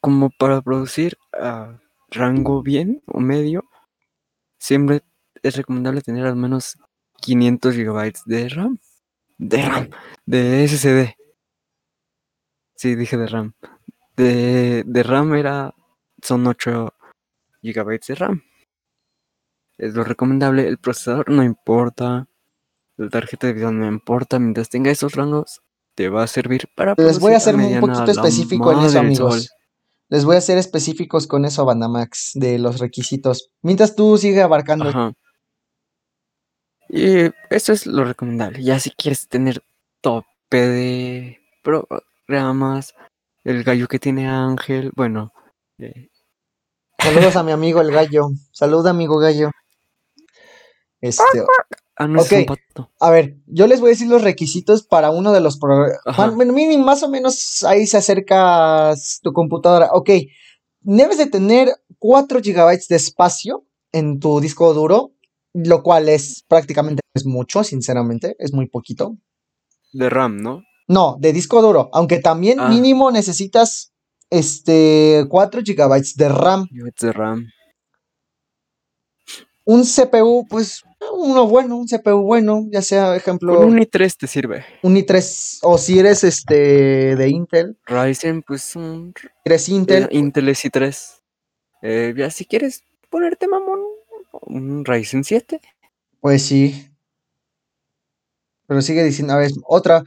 Como 0.00 0.30
para 0.30 0.60
producir 0.62 1.16
a 1.32 1.78
rango 2.10 2.62
bien 2.62 3.02
o 3.06 3.20
medio, 3.20 3.64
siempre 4.58 5.02
es 5.42 5.56
recomendable 5.56 6.00
tener 6.00 6.26
al 6.26 6.36
menos 6.36 6.78
500 7.20 7.76
GB 7.76 8.12
de 8.26 8.48
RAM. 8.48 8.78
De 9.38 9.62
RAM, 9.62 9.90
de 10.26 10.68
SSD. 10.68 11.23
Sí, 12.74 12.94
dije 12.94 13.16
de 13.16 13.26
RAM. 13.26 13.54
De, 14.16 14.84
de 14.86 15.02
RAM 15.02 15.34
era. 15.34 15.74
Son 16.22 16.46
8 16.46 16.94
GB 17.62 18.00
de 18.06 18.14
RAM. 18.14 18.42
Es 19.78 19.94
lo 19.94 20.04
recomendable. 20.04 20.68
El 20.68 20.78
procesador 20.78 21.30
no 21.30 21.42
importa. 21.42 22.26
La 22.96 23.08
tarjeta 23.08 23.46
de 23.46 23.54
video 23.54 23.72
no 23.72 23.86
importa. 23.86 24.38
Mientras 24.38 24.70
tenga 24.70 24.90
esos 24.90 25.14
rangos, 25.14 25.62
te 25.94 26.08
va 26.08 26.22
a 26.22 26.26
servir 26.26 26.68
para. 26.74 26.94
Les 26.96 27.18
voy 27.18 27.32
a 27.32 27.38
hacer 27.38 27.56
un 27.56 27.80
poquito 27.80 28.10
específico 28.10 28.72
en 28.72 28.86
eso, 28.86 28.98
amigos. 28.98 29.50
Les 30.08 30.24
voy 30.24 30.36
a 30.36 30.40
ser 30.40 30.58
específicos 30.58 31.26
con 31.26 31.44
eso, 31.44 31.64
Bandamax, 31.64 32.32
de 32.34 32.58
los 32.58 32.78
requisitos. 32.78 33.50
Mientras 33.62 33.96
tú 33.96 34.16
sigue 34.18 34.42
abarcando. 34.42 34.88
Ajá. 34.88 35.12
Y 36.88 37.30
eso 37.50 37.72
es 37.72 37.86
lo 37.86 38.04
recomendable. 38.04 38.62
Ya 38.62 38.78
si 38.78 38.90
quieres 38.90 39.26
tener 39.28 39.64
tope 40.00 40.68
de 40.68 41.40
programas, 42.26 42.94
el 43.44 43.64
gallo 43.64 43.88
que 43.88 43.98
tiene 43.98 44.28
Ángel, 44.28 44.90
bueno, 44.94 45.32
eh, 45.78 46.08
Saludos 47.04 47.36
a 47.36 47.42
mi 47.42 47.52
amigo 47.52 47.80
el 47.80 47.90
gallo. 47.90 48.30
Saluda, 48.52 48.90
amigo 48.90 49.18
gallo. 49.18 49.50
Este, 51.00 51.22
ah, 51.96 52.08
no 52.08 52.22
es 52.22 52.32
un 52.32 52.46
pato. 52.46 52.90
a 52.98 53.10
ver, 53.10 53.36
yo 53.46 53.66
les 53.66 53.80
voy 53.80 53.88
a 53.88 53.90
decir 53.90 54.08
los 54.08 54.22
requisitos 54.22 54.84
para 54.84 55.10
uno 55.10 55.32
de 55.32 55.40
los 55.40 55.58
programas. 55.58 56.00
Más 56.78 57.02
o 57.02 57.10
menos 57.10 57.62
ahí 57.64 57.86
se 57.86 57.98
acerca 57.98 58.94
tu 59.22 59.34
computadora. 59.34 59.90
Ok, 59.92 60.10
debes 60.80 61.18
de 61.18 61.26
tener 61.26 61.68
4 61.98 62.40
GB 62.40 62.88
de 62.88 62.96
espacio 62.96 63.66
en 63.92 64.18
tu 64.18 64.40
disco 64.40 64.72
duro, 64.72 65.12
lo 65.52 65.82
cual 65.82 66.08
es 66.08 66.42
prácticamente 66.48 67.02
es 67.12 67.26
mucho, 67.26 67.64
sinceramente, 67.64 68.34
es 68.38 68.54
muy 68.54 68.66
poquito. 68.66 69.18
De 69.92 70.08
RAM, 70.08 70.38
¿no? 70.38 70.62
No, 70.86 71.16
de 71.18 71.32
disco 71.32 71.62
duro, 71.62 71.88
aunque 71.92 72.18
también 72.18 72.60
Ah. 72.60 72.68
mínimo 72.68 73.10
necesitas 73.10 73.92
este 74.30 75.26
4 75.30 75.62
GB 75.64 76.14
de 76.16 76.28
RAM. 76.28 76.66
De 77.00 77.12
RAM. 77.12 77.46
Un 79.64 79.84
CPU, 79.84 80.46
pues 80.48 80.82
uno 81.16 81.46
bueno, 81.46 81.76
un 81.76 81.86
CPU 81.86 82.22
bueno, 82.22 82.66
ya 82.70 82.82
sea 82.82 83.16
ejemplo 83.16 83.56
Con 83.56 83.66
un 83.72 83.78
i3 83.78 84.14
te 84.16 84.26
sirve. 84.26 84.64
un 84.82 84.94
i3 84.96 85.58
o 85.62 85.78
si 85.78 85.98
eres 85.98 86.22
este 86.24 87.16
de 87.16 87.28
Intel, 87.28 87.78
Ryzen, 87.86 88.42
pues 88.42 88.76
un 88.76 89.14
eres 89.44 89.68
Intel, 89.70 90.04
eh, 90.04 90.08
Intel 90.18 90.48
i3. 90.48 91.20
Eh, 91.82 92.14
ya 92.16 92.30
si 92.30 92.44
quieres 92.44 92.82
ponerte 93.10 93.48
mamón, 93.48 93.80
un 94.42 94.84
Ryzen 94.84 95.24
7. 95.24 95.60
pues 96.20 96.42
sí. 96.42 96.90
Pero 98.66 98.80
sigue 98.80 99.04
diciendo, 99.04 99.34
a 99.34 99.38
ver, 99.38 99.50
otra. 99.66 100.04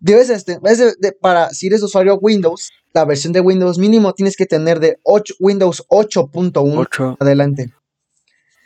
Debes 0.00 0.30
este, 0.30 0.58
de- 0.62 0.94
de- 0.98 1.12
para 1.12 1.50
si 1.50 1.66
eres 1.66 1.82
usuario 1.82 2.16
Windows, 2.20 2.70
la 2.92 3.04
versión 3.04 3.32
de 3.32 3.40
Windows 3.40 3.78
mínimo 3.78 4.12
tienes 4.14 4.36
que 4.36 4.46
tener 4.46 4.80
de 4.80 4.98
8, 5.04 5.34
Windows 5.38 5.84
8.1 5.88 6.78
8. 6.78 7.16
adelante. 7.20 7.72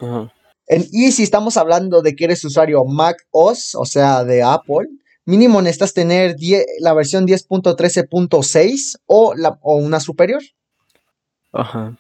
Ajá. 0.01 0.33
En- 0.67 0.87
y 0.93 1.13
si 1.13 1.23
estamos 1.25 1.57
hablando 1.57 2.01
de 2.03 2.15
que 2.17 2.25
eres 2.25 2.45
usuario 2.45 2.85
Mac 2.85 3.17
OS, 3.33 3.75
o 3.75 3.85
sea, 3.85 4.25
de 4.25 4.43
Apple, 4.43 4.87
mínimo 5.27 5.61
necesitas 5.61 5.93
tener 5.93 6.37
10 6.37 6.65
la 6.81 6.95
versión 6.95 7.27
10.13.6 7.27 8.99
o, 9.07 9.35
la, 9.35 9.59
o 9.61 9.77
una 9.77 10.01
superior. 10.01 10.43
Ajá. 11.53 11.97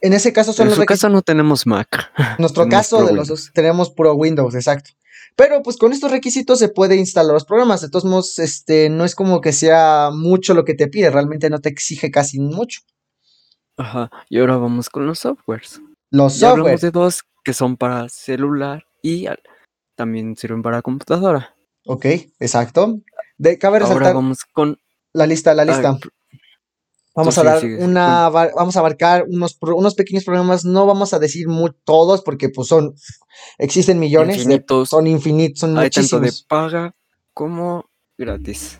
En 0.00 0.12
ese 0.14 0.32
caso 0.32 0.52
son 0.52 0.64
En 0.64 0.70
los 0.70 0.78
requisitos. 0.78 1.00
caso 1.02 1.12
no 1.12 1.22
tenemos 1.22 1.66
Mac. 1.66 2.10
En 2.18 2.24
nuestro 2.38 2.64
tenemos 2.64 2.70
caso, 2.90 2.96
de 2.98 3.02
los 3.02 3.10
Windows. 3.10 3.28
dos, 3.28 3.50
tenemos 3.52 3.90
puro 3.90 4.14
Windows, 4.14 4.54
exacto. 4.54 4.90
Pero 5.36 5.62
pues 5.62 5.76
con 5.76 5.92
estos 5.92 6.10
requisitos 6.10 6.58
se 6.58 6.68
puede 6.68 6.96
instalar 6.96 7.32
los 7.32 7.44
programas. 7.44 7.80
De 7.80 7.88
todos 7.88 8.04
modos, 8.04 8.38
este, 8.38 8.88
no 8.90 9.04
es 9.04 9.14
como 9.14 9.40
que 9.40 9.52
sea 9.52 10.10
mucho 10.12 10.54
lo 10.54 10.64
que 10.64 10.74
te 10.74 10.88
pide, 10.88 11.10
realmente 11.10 11.50
no 11.50 11.60
te 11.60 11.68
exige 11.68 12.10
casi 12.10 12.38
mucho. 12.40 12.80
Ajá. 13.76 14.10
Y 14.28 14.38
ahora 14.38 14.56
vamos 14.56 14.88
con 14.90 15.06
los 15.06 15.20
softwares. 15.20 15.80
Los 16.10 16.34
Ya 16.34 16.48
software, 16.48 16.60
hablamos 16.60 16.80
de 16.82 16.90
dos 16.90 17.22
que 17.44 17.54
son 17.54 17.76
para 17.76 18.08
celular 18.08 18.84
y 19.02 19.26
también 19.96 20.36
sirven 20.36 20.62
para 20.62 20.82
computadora. 20.82 21.54
ok, 21.86 22.04
exacto. 22.38 23.00
De, 23.38 23.58
cabe 23.58 23.78
Ahora 23.78 23.88
resaltar 23.88 24.14
vamos 24.14 24.44
con 24.52 24.78
la 25.12 25.26
lista, 25.26 25.54
la 25.54 25.64
lista. 25.64 25.98
Vamos 27.14 27.36
a 27.36 27.42
dar 27.44 27.60
sigue, 27.60 27.76
sí, 27.76 27.82
una, 27.84 28.28
va- 28.30 28.50
vamos 28.56 28.74
a 28.76 28.80
abarcar 28.80 29.24
unos, 29.28 29.58
unos 29.60 29.94
pequeños 29.94 30.24
programas, 30.24 30.64
no 30.64 30.86
vamos 30.86 31.12
a 31.12 31.18
decir 31.18 31.46
todos 31.84 32.22
porque 32.22 32.48
pues 32.48 32.68
son, 32.68 32.94
existen 33.58 33.98
millones, 33.98 34.36
de- 34.38 34.42
Infinitos. 34.44 34.88
son 34.88 35.06
infinitos, 35.06 35.58
son 35.60 35.76
hay 35.78 35.90
tanto 35.90 36.16
de 36.16 36.20
muchísimos. 36.22 36.46
paga 36.48 36.94
como 37.34 37.84
gratis. 38.16 38.78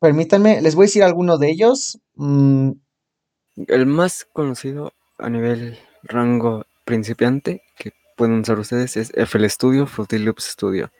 Permítanme, 0.00 0.62
les 0.62 0.74
voy 0.74 0.84
a 0.84 0.86
decir 0.86 1.02
alguno 1.02 1.36
de 1.38 1.50
ellos. 1.50 1.98
Mm, 2.14 2.70
El 3.68 3.86
más 3.86 4.26
conocido 4.32 4.92
a 5.18 5.28
nivel 5.28 5.78
rango 6.02 6.64
principiante 6.86 7.62
que 7.76 7.92
pueden 8.16 8.40
usar 8.40 8.58
ustedes 8.58 8.96
es 8.96 9.12
FL 9.14 9.44
Studio, 9.50 9.86
Fruity 9.86 10.18
Loops 10.18 10.44
Studio. 10.44 10.90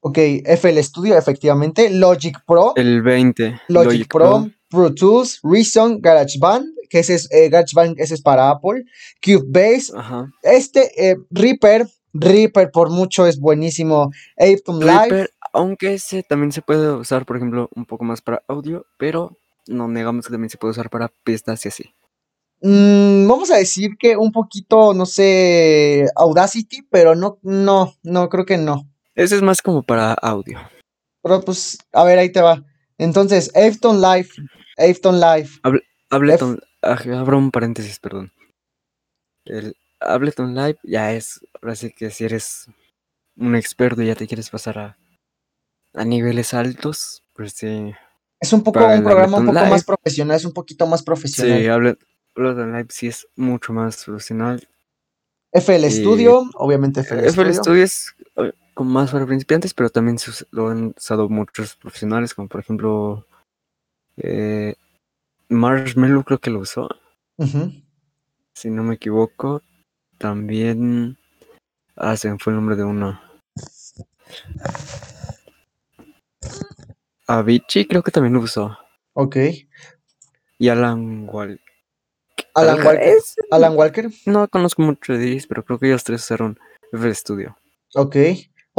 ok, 0.00 0.18
FL 0.44 0.78
Studio, 0.82 1.16
efectivamente, 1.16 1.88
Logic 1.90 2.36
Pro, 2.46 2.74
El 2.76 3.02
20, 3.02 3.60
Logic, 3.68 4.06
Pro, 4.08 4.42
Pro 4.42 4.50
Tools, 4.70 5.40
Reason, 5.42 6.00
GarageBand, 6.00 6.66
que 6.88 7.00
ese 7.00 7.14
es, 7.14 7.30
eh, 7.30 7.48
GarageBand, 7.48 7.98
ese 7.98 8.14
es 8.14 8.22
para 8.22 8.50
Apple, 8.50 8.84
Cubase, 9.22 9.92
Ajá. 9.96 10.30
este, 10.42 11.10
eh, 11.10 11.16
Reaper, 11.30 11.88
Reaper 12.12 12.70
por 12.70 12.90
mucho 12.90 13.26
es 13.26 13.38
buenísimo, 13.38 14.10
Ableton 14.36 14.80
Live, 14.80 14.92
Reaper, 14.92 15.30
aunque 15.52 15.94
ese 15.94 16.22
también 16.22 16.52
se 16.52 16.62
puede 16.62 16.92
usar, 16.92 17.24
por 17.26 17.36
ejemplo, 17.36 17.68
un 17.74 17.84
poco 17.84 18.04
más 18.04 18.20
para 18.20 18.42
audio, 18.48 18.86
pero 18.98 19.36
no 19.66 19.88
negamos 19.88 20.26
que 20.26 20.32
también 20.32 20.50
se 20.50 20.58
puede 20.58 20.72
usar 20.72 20.90
para 20.90 21.10
pistas 21.24 21.64
y 21.64 21.68
así. 21.68 21.84
Mm, 22.60 23.28
vamos 23.28 23.50
a 23.50 23.56
decir 23.56 23.96
que 23.98 24.16
un 24.16 24.32
poquito, 24.32 24.92
no 24.94 25.06
sé, 25.06 26.06
Audacity, 26.16 26.82
pero 26.90 27.14
no, 27.14 27.38
no, 27.42 27.94
no, 28.02 28.28
creo 28.28 28.44
que 28.44 28.58
no. 28.58 28.88
Ese 29.14 29.36
es 29.36 29.42
más 29.42 29.62
como 29.62 29.82
para 29.82 30.14
audio. 30.14 30.58
Pero 31.22 31.40
pues, 31.42 31.78
a 31.92 32.04
ver, 32.04 32.18
ahí 32.18 32.30
te 32.30 32.40
va. 32.40 32.64
Entonces, 32.96 33.52
Ableton 33.54 34.00
Live, 34.00 34.28
Ableton 34.78 35.20
Live, 35.20 35.50
Ableton, 36.10 36.60
ah, 36.82 36.98
abro 37.18 37.38
un 37.38 37.50
paréntesis, 37.50 37.98
perdón. 37.98 38.32
El 39.44 39.76
Ableton 40.00 40.54
Live 40.54 40.78
ya 40.84 41.12
es, 41.12 41.40
ahora 41.60 41.74
sí 41.74 41.90
que 41.92 42.10
si 42.10 42.24
eres 42.24 42.66
un 43.36 43.56
experto 43.56 44.02
y 44.02 44.06
ya 44.06 44.14
te 44.14 44.26
quieres 44.26 44.50
pasar 44.50 44.78
a, 44.78 44.98
a 45.94 46.04
niveles 46.04 46.54
altos, 46.54 47.22
pues 47.34 47.52
sí. 47.54 47.92
es 48.40 48.52
un 48.52 48.62
poco 48.62 48.80
un 48.80 49.02
programa 49.02 49.38
un 49.38 49.48
Ableton 49.48 49.54
poco 49.54 49.70
más 49.70 49.84
profesional, 49.84 50.36
es 50.36 50.44
un 50.44 50.52
poquito 50.52 50.86
más 50.86 51.02
profesional. 51.02 51.58
Sí, 51.60 51.64
Able- 51.66 51.98
Ableton 52.36 52.72
Live 52.72 52.86
sí 52.90 53.08
es 53.08 53.26
mucho 53.36 53.72
más 53.72 54.04
profesional. 54.04 54.68
FL 55.52 55.86
Y- 55.86 55.90
Studio, 55.90 56.42
obviamente 56.54 57.00
FL, 57.00 57.20
FL 57.26 57.32
Studio. 57.52 57.54
Studio 57.62 57.82
es 57.84 58.14
eh, 58.36 58.52
como 58.74 58.90
más 58.90 59.10
para 59.10 59.26
principiantes, 59.26 59.72
pero 59.74 59.88
también 59.90 60.18
lo 60.50 60.68
han 60.68 60.94
usado 60.96 61.28
muchos 61.28 61.74
profesionales, 61.76 62.34
como 62.34 62.48
por 62.48 62.60
ejemplo 62.60 63.26
eh, 64.22 64.74
Marshmallow 65.48 66.24
creo 66.24 66.38
que 66.38 66.50
lo 66.50 66.60
usó, 66.60 66.88
si 68.54 68.70
no 68.70 68.82
me 68.82 68.94
equivoco. 68.96 69.62
También... 70.18 71.16
Ah, 71.96 72.16
se 72.16 72.30
me 72.30 72.38
fue 72.38 72.52
el 72.52 72.56
nombre 72.56 72.76
de 72.76 72.84
uno. 72.84 73.20
Avicii 77.26 77.86
creo 77.86 78.02
que 78.02 78.10
también 78.10 78.34
lo 78.34 78.40
usó. 78.40 78.76
Ok. 79.12 79.36
Y 80.58 80.68
Alan 80.68 81.28
Wal 81.28 81.60
Alan 82.54 82.78
Walker. 82.84 83.02
es- 83.02 83.36
Alan 83.50 83.76
Walker. 83.76 84.10
No 84.26 84.48
conozco 84.48 84.82
mucho 84.82 85.12
de 85.12 85.32
ellos, 85.32 85.46
pero 85.46 85.64
creo 85.64 85.78
que 85.78 85.86
ellos 85.88 86.04
tres 86.04 86.22
usaron 86.22 86.58
FL 86.92 87.14
Studio. 87.14 87.56
Ok. 87.94 88.16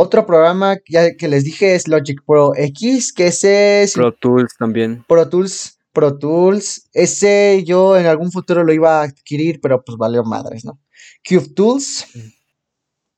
Otro 0.02 0.26
programa 0.26 0.78
ya 0.88 1.14
que 1.18 1.28
les 1.28 1.44
dije 1.44 1.76
es 1.76 1.90
Logic 1.90 2.22
Pro 2.26 2.54
X, 2.56 3.12
que 3.12 3.28
ese 3.28 3.84
es 3.84 3.92
Pro 3.96 4.14
Tools 4.14 4.56
también. 4.58 5.04
Pro 5.06 5.28
Tools. 5.28 5.78
Pro 5.92 6.18
Tools. 6.18 6.88
Ese 6.94 7.66
yo 7.66 7.98
en 7.98 8.06
algún 8.06 8.32
futuro 8.32 8.64
lo 8.64 8.72
iba 8.72 9.02
a 9.02 9.04
adquirir, 9.04 9.60
pero 9.60 9.84
pues 9.84 9.98
valió 9.98 10.24
madres, 10.24 10.64
¿no? 10.64 10.80
Cube 11.28 11.50
Tools. 11.54 12.06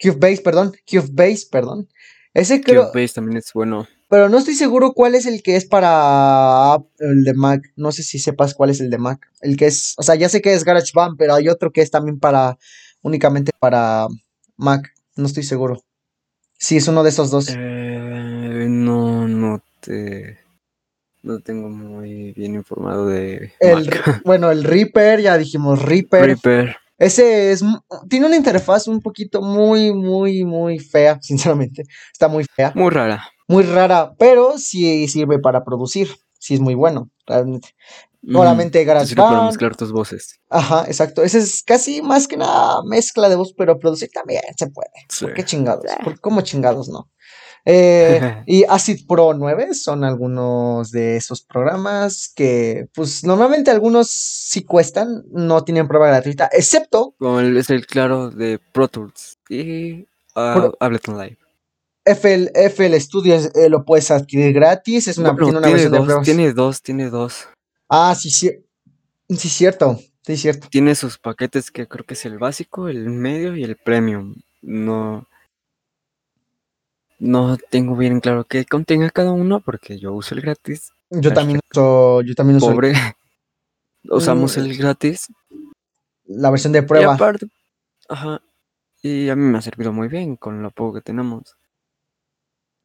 Cubase, 0.02 0.42
perdón, 0.42 0.74
Cubase, 0.90 1.46
perdón. 1.52 1.88
Ese 2.34 2.62
creo, 2.62 2.92
también 3.14 3.38
es 3.38 3.54
bueno. 3.54 3.88
pero 4.10 4.28
no 4.28 4.40
estoy 4.40 4.56
seguro 4.56 4.94
cuál 4.94 5.14
es 5.14 5.28
el 5.28 5.44
que 5.44 5.58
es 5.58 5.66
para 5.66 6.78
el 6.98 7.24
de 7.24 7.36
Mac. 7.36 7.62
No 7.76 7.92
sé 7.92 8.02
si 8.02 8.18
sepas 8.18 8.56
cuál 8.56 8.72
es 8.72 8.82
el 8.82 8.90
de 8.90 8.98
Mac. 8.98 9.30
El 9.42 9.56
que 9.56 9.68
es, 9.68 9.94
o 10.00 10.02
sea, 10.02 10.16
ya 10.16 10.30
sé 10.30 10.42
que 10.42 10.56
es 10.56 10.64
GarageBand, 10.64 11.16
pero 11.16 11.36
hay 11.36 11.48
otro 11.48 11.72
que 11.72 11.82
es 11.82 11.92
también 11.92 12.20
para, 12.20 12.58
únicamente 13.04 13.52
para 13.60 14.08
Mac. 14.58 14.92
No 15.16 15.28
estoy 15.28 15.44
seguro. 15.44 15.84
Sí, 16.62 16.78
es 16.78 16.88
uno 16.88 17.02
de 17.02 17.10
esos 17.10 17.32
dos. 17.32 17.48
Eh, 17.50 18.68
no, 18.70 19.28
no 19.28 19.64
te. 19.80 20.38
No 21.24 21.40
tengo 21.40 21.70
muy 21.70 22.34
bien 22.34 22.54
informado 22.54 23.08
de. 23.08 23.52
El, 23.60 23.90
bueno, 24.24 24.52
el 24.52 24.64
Reaper, 24.64 25.22
ya 25.22 25.40
dijimos 25.40 25.82
Reaper. 25.82 26.24
Reaper. 26.24 26.76
Ese 27.00 27.52
es, 27.52 27.64
tiene 28.10 28.28
una 28.28 28.36
interfaz 28.36 28.88
un 28.88 29.02
poquito 29.02 29.42
muy, 29.42 29.92
muy, 29.92 30.44
muy 30.44 30.78
fea, 30.78 31.18
sinceramente. 31.24 31.82
Está 32.14 32.28
muy 32.28 32.44
fea, 32.44 32.72
Muy 32.76 32.92
rara. 32.92 33.28
muy 33.48 33.64
rara, 33.64 34.14
pero 34.20 34.60
sí 34.60 35.08
sirve 35.08 35.40
para 35.40 35.64
producir. 35.64 36.10
Sí 36.38 36.54
es 36.54 36.60
muy 36.60 36.76
bueno, 36.76 37.10
realmente. 37.26 37.70
Solamente 38.30 38.84
Mm, 38.86 38.88
te 39.00 39.06
sirve 39.08 39.22
para 39.24 39.42
mezclar 39.48 39.76
tus 39.76 39.92
voces. 39.92 40.40
Ajá, 40.50 40.84
exacto. 40.88 41.24
Ese 41.24 41.40
es 41.40 41.64
casi 41.64 42.02
más 42.04 42.28
que 42.28 42.38
nada 42.38 42.84
mezcla 42.84 43.28
de 43.30 43.36
voz, 43.36 43.54
pero 43.58 43.80
producir 43.80 44.10
también 44.14 44.42
se 44.58 44.68
puede. 44.68 44.90
Sí. 45.10 45.26
¿Por 45.26 45.34
qué 45.34 45.44
chingados? 45.44 45.86
¿Por 46.04 46.20
cómo 46.20 46.42
chingados 46.42 46.88
no? 46.90 47.10
Eh, 47.66 48.20
y 48.48 48.64
Acid 48.68 49.06
Pro 49.08 49.34
9 49.34 49.74
son 49.74 50.04
algunos 50.04 50.92
de 50.92 51.18
esos 51.18 51.42
programas 51.44 52.32
que, 52.36 52.88
pues, 52.94 53.24
normalmente 53.24 53.72
algunos 53.72 54.10
sí 54.10 54.64
cuestan, 54.66 55.24
no 55.32 55.64
tienen 55.64 55.88
prueba 55.88 56.08
gratuita, 56.08 56.50
excepto 56.52 57.16
Como 57.20 57.40
el- 57.40 57.58
es 57.58 57.70
el 57.70 57.86
claro 57.86 58.30
de 58.32 58.60
Pro 58.74 58.88
Tools 58.88 59.38
y 59.50 60.06
ah, 60.36 60.54
Pro- 60.56 60.78
Ableton 60.80 61.18
Live. 61.20 61.38
FL, 62.04 62.50
FL 62.56 63.00
Studio 63.00 63.36
es- 63.36 63.52
eh, 63.56 63.70
lo 63.70 63.86
puedes 63.86 64.10
adquirir 64.10 64.54
gratis, 64.54 65.08
es 65.08 65.18
una, 65.20 65.32
Bueno, 65.32 65.46
tiene 65.46 65.58
una 65.60 65.68
tiene 65.68 65.74
versión 65.82 65.92
de 65.94 66.06
pruebas. 66.06 66.26
tiene 66.26 66.54
dos, 66.54 66.82
tiene 66.82 67.10
dos. 67.12 67.48
Ah, 67.94 68.16
sí, 68.16 68.30
sí, 68.30 68.50
sí, 69.30 69.50
cierto, 69.50 70.00
sí, 70.24 70.38
cierto. 70.38 70.68
Tiene 70.70 70.96
sus 70.96 71.18
paquetes 71.18 71.72
que 71.72 71.88
creo 71.90 72.06
que 72.06 72.14
es 72.14 72.26
el 72.26 72.38
básico, 72.40 72.88
el 72.88 73.10
medio 73.10 73.54
y 73.56 73.64
el 73.66 73.76
premium. 73.76 74.36
No, 74.62 75.28
no 77.20 77.58
tengo 77.70 77.96
bien 77.98 78.20
claro 78.22 78.46
qué 78.46 78.64
contenga 78.66 79.10
cada 79.10 79.32
uno 79.34 79.60
porque 79.60 80.00
yo 80.00 80.14
uso 80.14 80.36
el 80.36 80.42
gratis. 80.42 80.92
Yo 81.10 81.34
también 81.34 81.60
uso, 81.70 82.22
yo 82.22 82.34
también 82.36 82.58
uso 82.58 82.70
el- 82.70 82.76
Pobre. 82.76 82.94
Usamos 84.04 84.56
Mm. 84.58 84.60
el 84.62 84.78
gratis. 84.78 85.28
la 86.26 86.50
versión 86.50 86.72
de 86.72 86.80
Y 86.80 86.84
prueba. 86.84 87.16
aparte, 87.16 87.48
ajá. 88.08 88.42
Y 89.02 89.28
a 89.30 89.36
mí 89.36 89.44
me 89.44 89.58
ha 89.58 89.62
servido 89.62 89.92
muy 89.92 90.08
bien 90.08 90.38
con 90.38 90.62
lo 90.64 90.72
poco 90.72 90.94
que 90.94 91.02
tenemos. 91.02 91.56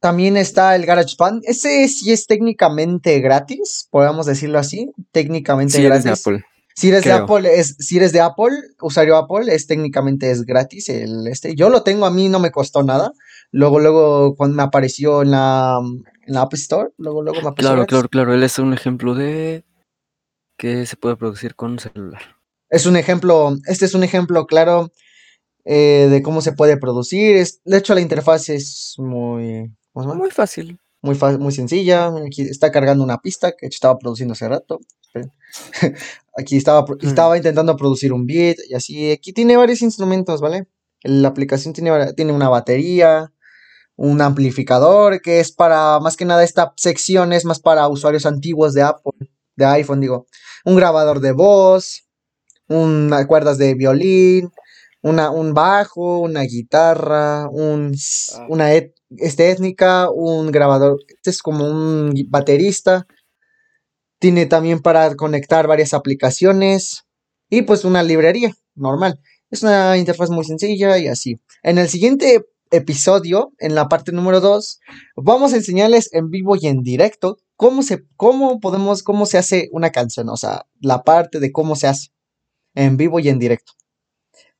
También 0.06 0.36
está 0.36 0.76
el 0.76 0.86
GarageBand. 0.86 1.42
Ese 1.46 1.88
sí 1.88 2.12
es 2.12 2.28
técnicamente 2.28 3.18
gratis, 3.18 3.88
podemos 3.90 4.24
decirlo 4.24 4.60
así. 4.60 4.92
Técnicamente 5.10 5.76
Si 5.76 5.84
eres 5.84 6.04
de 6.04 6.10
gratis. 6.10 6.24
Apple. 6.24 6.44
Si 6.76 6.88
eres 6.90 7.02
de. 7.02 7.10
Apple, 7.10 7.58
es, 7.58 7.74
si 7.80 7.96
eres 7.96 8.12
de 8.12 8.20
Apple, 8.20 8.54
usuario 8.80 9.16
Apple, 9.16 9.52
es 9.52 9.66
técnicamente 9.66 10.30
es 10.30 10.44
gratis 10.44 10.90
el 10.90 11.26
este. 11.26 11.56
Yo 11.56 11.70
lo 11.70 11.82
tengo, 11.82 12.06
a 12.06 12.12
mí 12.12 12.28
no 12.28 12.38
me 12.38 12.52
costó 12.52 12.84
nada. 12.84 13.14
Luego, 13.50 13.80
luego, 13.80 14.36
cuando 14.36 14.54
me 14.54 14.62
apareció 14.62 15.22
en 15.22 15.32
la, 15.32 15.80
en 15.80 16.32
la 16.32 16.42
App 16.42 16.54
Store, 16.54 16.90
luego, 16.98 17.22
luego 17.22 17.42
me 17.42 17.48
apareció 17.48 17.74
Claro, 17.74 17.86
claro, 17.86 18.08
claro. 18.08 18.32
Él 18.32 18.44
es 18.44 18.60
un 18.60 18.72
ejemplo 18.74 19.16
de 19.16 19.64
que 20.56 20.86
se 20.86 20.94
puede 20.94 21.16
producir 21.16 21.56
con 21.56 21.72
un 21.72 21.78
celular. 21.80 22.22
Es 22.70 22.86
un 22.86 22.94
ejemplo, 22.94 23.56
este 23.66 23.86
es 23.86 23.94
un 23.94 24.04
ejemplo 24.04 24.46
claro 24.46 24.92
eh, 25.64 26.06
de 26.08 26.22
cómo 26.22 26.42
se 26.42 26.52
puede 26.52 26.76
producir. 26.76 27.34
Es, 27.34 27.60
de 27.64 27.78
hecho, 27.78 27.92
la 27.92 28.02
interfaz 28.02 28.50
es 28.50 28.94
muy, 28.98 29.72
¿cómo 29.96 30.04
se 30.04 30.08
llama? 30.10 30.20
Muy 30.24 30.30
fácil. 30.30 30.78
muy, 31.02 31.14
fa- 31.14 31.38
muy 31.38 31.52
sencilla. 31.52 32.08
Aquí 32.26 32.42
está 32.42 32.70
cargando 32.70 33.02
una 33.04 33.18
pista 33.22 33.52
que 33.52 33.66
estaba 33.66 33.96
produciendo 33.98 34.32
hace 34.32 34.48
rato. 34.48 34.80
Aquí 36.38 36.56
estaba, 36.56 36.82
Mm. 36.82 37.06
estaba 37.06 37.36
intentando 37.36 37.76
producir 37.76 38.12
un 38.12 38.26
beat 38.26 38.58
y 38.68 38.74
así. 38.74 39.10
Aquí 39.12 39.32
tiene 39.32 39.56
varios 39.56 39.82
instrumentos, 39.82 40.40
¿vale? 40.40 40.66
La 41.02 41.28
aplicación 41.28 41.72
tiene, 41.72 42.12
tiene 42.14 42.32
una 42.32 42.48
batería, 42.48 43.32
un 43.96 44.20
amplificador 44.20 45.20
que 45.22 45.40
es 45.40 45.52
para, 45.52 46.00
más 46.00 46.16
que 46.16 46.24
nada, 46.24 46.44
esta 46.44 46.72
sección 46.76 47.32
es 47.32 47.44
más 47.44 47.60
para 47.60 47.88
usuarios 47.88 48.26
antiguos 48.26 48.74
de 48.74 48.82
Apple, 48.82 49.12
de 49.56 49.64
iPhone, 49.64 50.00
digo. 50.00 50.26
Un 50.64 50.76
grabador 50.76 51.20
de 51.20 51.32
voz, 51.32 52.04
unas 52.68 53.26
cuerdas 53.26 53.56
de 53.58 53.74
violín, 53.74 54.50
una, 55.08 55.30
un 55.30 55.54
bajo, 55.54 56.18
una 56.18 56.42
guitarra, 56.42 57.48
un, 57.50 57.94
Ah. 58.34 58.46
una 58.48 58.72
et- 58.74 58.94
este, 59.18 59.50
étnica, 59.50 60.10
un 60.10 60.50
grabador. 60.50 60.98
Este 61.08 61.30
es 61.30 61.42
como 61.42 61.64
un 61.64 62.12
baterista. 62.28 63.06
Tiene 64.18 64.46
también 64.46 64.80
para 64.80 65.14
conectar 65.14 65.66
varias 65.66 65.92
aplicaciones 65.94 67.04
y 67.50 67.62
pues 67.62 67.84
una 67.84 68.02
librería 68.02 68.54
normal. 68.74 69.20
Es 69.50 69.62
una 69.62 69.96
interfaz 69.96 70.30
muy 70.30 70.44
sencilla 70.44 70.98
y 70.98 71.06
así. 71.06 71.40
En 71.62 71.78
el 71.78 71.88
siguiente 71.88 72.44
episodio, 72.70 73.52
en 73.58 73.74
la 73.74 73.88
parte 73.88 74.10
número 74.12 74.40
2, 74.40 74.80
vamos 75.16 75.52
a 75.52 75.56
enseñarles 75.56 76.12
en 76.12 76.30
vivo 76.30 76.56
y 76.56 76.66
en 76.66 76.82
directo 76.82 77.36
cómo 77.54 77.82
se, 77.82 78.04
cómo 78.16 78.58
podemos, 78.58 79.02
cómo 79.02 79.24
se 79.26 79.38
hace 79.38 79.68
una 79.72 79.90
canción, 79.90 80.28
o 80.30 80.36
sea, 80.36 80.66
la 80.80 81.02
parte 81.04 81.38
de 81.38 81.52
cómo 81.52 81.76
se 81.76 81.86
hace 81.86 82.08
en 82.74 82.96
vivo 82.96 83.20
y 83.20 83.28
en 83.28 83.38
directo. 83.38 83.72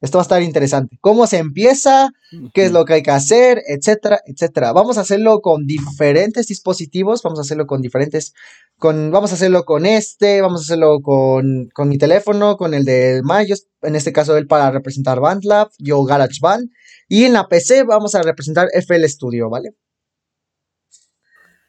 Esto 0.01 0.19
va 0.19 0.23
a 0.23 0.29
estar 0.29 0.43
interesante. 0.43 0.99
¿Cómo 1.01 1.27
se 1.27 1.39
empieza? 1.39 2.11
qué 2.53 2.65
es 2.67 2.73
lo 2.73 2.85
que 2.85 2.95
hay 2.95 3.03
que 3.03 3.11
hacer, 3.11 3.63
etcétera, 3.67 4.21
etcétera. 4.27 4.73
Vamos 4.73 4.99
a 4.99 5.03
hacerlo 5.03 5.41
con 5.41 5.67
diferentes 5.67 6.49
dispositivos, 6.49 7.23
vamos 7.23 7.39
a 7.39 7.43
hacerlo 7.43 7.67
con 7.67 7.81
diferentes, 7.81 8.35
con, 8.79 9.11
vamos 9.11 9.31
a 9.31 9.35
hacerlo 9.35 9.65
con 9.65 9.87
este, 9.87 10.43
vamos 10.43 10.61
a 10.61 10.65
hacerlo 10.65 11.01
con, 11.01 11.69
con 11.73 11.89
mi 11.89 11.99
teléfono, 11.99 12.57
con 12.57 12.75
el 12.75 12.85
de 12.85 13.21
Mayo, 13.23 13.55
en 13.83 13.97
este 13.97 14.13
caso 14.13 14.37
él 14.37 14.47
para 14.47 14.71
representar 14.71 15.21
BandLab, 15.21 15.71
yo 15.79 16.05
GarageBand, 16.05 16.71
y 17.09 17.25
en 17.25 17.33
la 17.33 17.49
PC 17.49 17.85
vamos 17.85 18.15
a 18.15 18.23
representar 18.23 18.69
FL 18.73 19.05
Studio, 19.09 19.49
¿vale? 19.49 19.71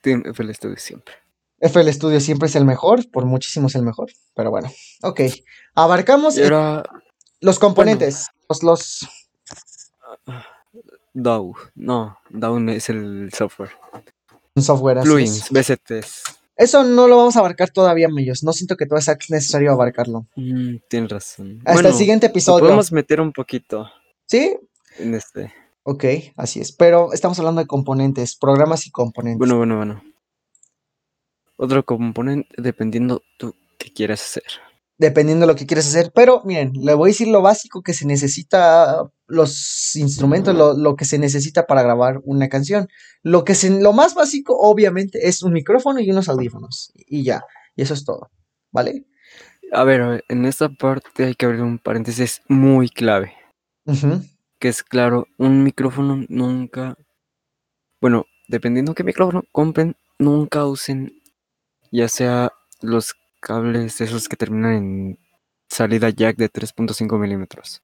Tiene 0.02 0.24
FL 0.34 0.54
Studio 0.54 0.78
siempre. 0.78 1.14
FL 1.60 1.90
Studio 1.94 2.20
siempre 2.20 2.48
es 2.48 2.56
el 2.56 2.66
mejor, 2.66 3.10
por 3.10 3.26
muchísimo 3.26 3.68
es 3.68 3.76
el 3.76 3.84
mejor, 3.84 4.12
pero 4.36 4.52
bueno, 4.52 4.70
ok. 5.02 5.22
Abarcamos 5.76 6.38
Y 6.38 6.44
ahora 6.44 6.84
los 7.42 7.60
componentes, 7.60 8.28
los, 8.50 8.64
los, 8.64 9.08
DAW. 11.14 11.56
No, 11.76 12.18
DAW 12.30 12.70
es 12.70 12.90
el 12.90 13.32
software. 13.34 13.72
software. 14.56 15.00
así. 15.00 15.10
Plugins, 15.10 15.50
VSTs. 15.50 16.24
Eso 16.56 16.84
no 16.84 17.08
lo 17.08 17.18
vamos 17.18 17.36
a 17.36 17.40
abarcar 17.40 17.70
todavía, 17.70 18.10
Mayos. 18.10 18.44
No 18.44 18.52
siento 18.52 18.78
que 18.78 18.88
todavía 18.88 19.04
sea 19.04 19.18
necesario 19.30 19.72
abarcarlo. 19.72 20.26
Mm, 20.36 20.78
tienes 20.90 21.12
razón. 21.12 21.62
Hasta 21.66 21.90
el 21.90 21.94
siguiente 21.94 22.26
episodio. 22.28 22.66
podemos 22.66 22.92
meter 22.92 23.22
un 23.22 23.32
poquito 23.32 23.88
¿Sí? 24.26 24.58
en 24.98 25.14
este. 25.14 25.54
Ok, 25.84 26.06
así 26.36 26.60
es. 26.60 26.72
Pero 26.72 27.14
estamos 27.14 27.38
hablando 27.38 27.62
de 27.62 27.68
componentes, 27.68 28.36
programas 28.36 28.88
y 28.88 28.92
componentes. 28.92 29.38
Bueno, 29.38 29.58
bueno, 29.58 29.78
bueno. 29.78 30.04
Otro 31.58 31.86
componente 31.86 32.50
dependiendo 32.58 33.22
tú 33.38 33.54
qué 33.78 33.94
quieras 33.94 34.22
hacer. 34.22 34.67
Dependiendo 34.98 35.46
de 35.46 35.52
lo 35.52 35.56
que 35.56 35.68
quieres 35.68 35.88
hacer. 35.88 36.12
Pero 36.14 36.42
miren, 36.44 36.74
le 36.74 36.94
voy 36.94 37.10
a 37.10 37.12
decir 37.12 37.28
lo 37.28 37.42
básico 37.42 37.84
que 37.84 37.94
se 37.94 38.06
necesita, 38.06 39.08
los 39.28 39.96
instrumentos, 39.96 40.56
lo, 40.56 40.74
lo 40.74 40.96
que 40.96 41.06
se 41.06 41.20
necesita 41.20 41.68
para 41.68 41.84
grabar 41.84 42.20
una 42.24 42.50
canción. 42.50 42.88
Lo, 43.22 43.44
que 43.44 43.54
se, 43.56 43.70
lo 43.70 43.94
más 43.94 44.16
básico, 44.16 44.58
obviamente, 44.58 45.28
es 45.28 45.44
un 45.44 45.54
micrófono 45.54 46.00
y 46.00 46.10
unos 46.10 46.30
audífonos. 46.30 46.92
Y 46.96 47.24
ya. 47.24 47.44
Y 47.76 47.84
eso 47.84 47.94
es 47.94 48.06
todo. 48.06 48.32
¿Vale? 48.72 49.06
A 49.72 49.84
ver, 49.84 50.24
en 50.30 50.46
esta 50.46 50.70
parte 50.70 51.26
hay 51.26 51.36
que 51.36 51.46
abrir 51.46 51.62
un 51.62 51.78
paréntesis 51.78 52.42
muy 52.48 52.90
clave. 52.90 53.34
Que 54.60 54.70
es 54.70 54.84
claro, 54.84 55.28
un 55.38 55.64
micrófono 55.64 56.26
nunca. 56.30 56.96
Bueno, 58.02 58.26
dependiendo 58.48 58.96
qué 58.96 59.04
micrófono 59.04 59.44
compren, 59.52 59.96
nunca 60.20 60.66
usen 60.66 61.22
ya 61.92 62.08
sea 62.08 62.52
los 62.82 63.16
cables 63.48 64.02
esos 64.02 64.28
que 64.28 64.36
terminan 64.36 64.74
en 64.74 65.20
salida 65.70 66.10
jack 66.10 66.36
de 66.38 66.50
3.5 66.50 67.18
milímetros. 67.18 67.82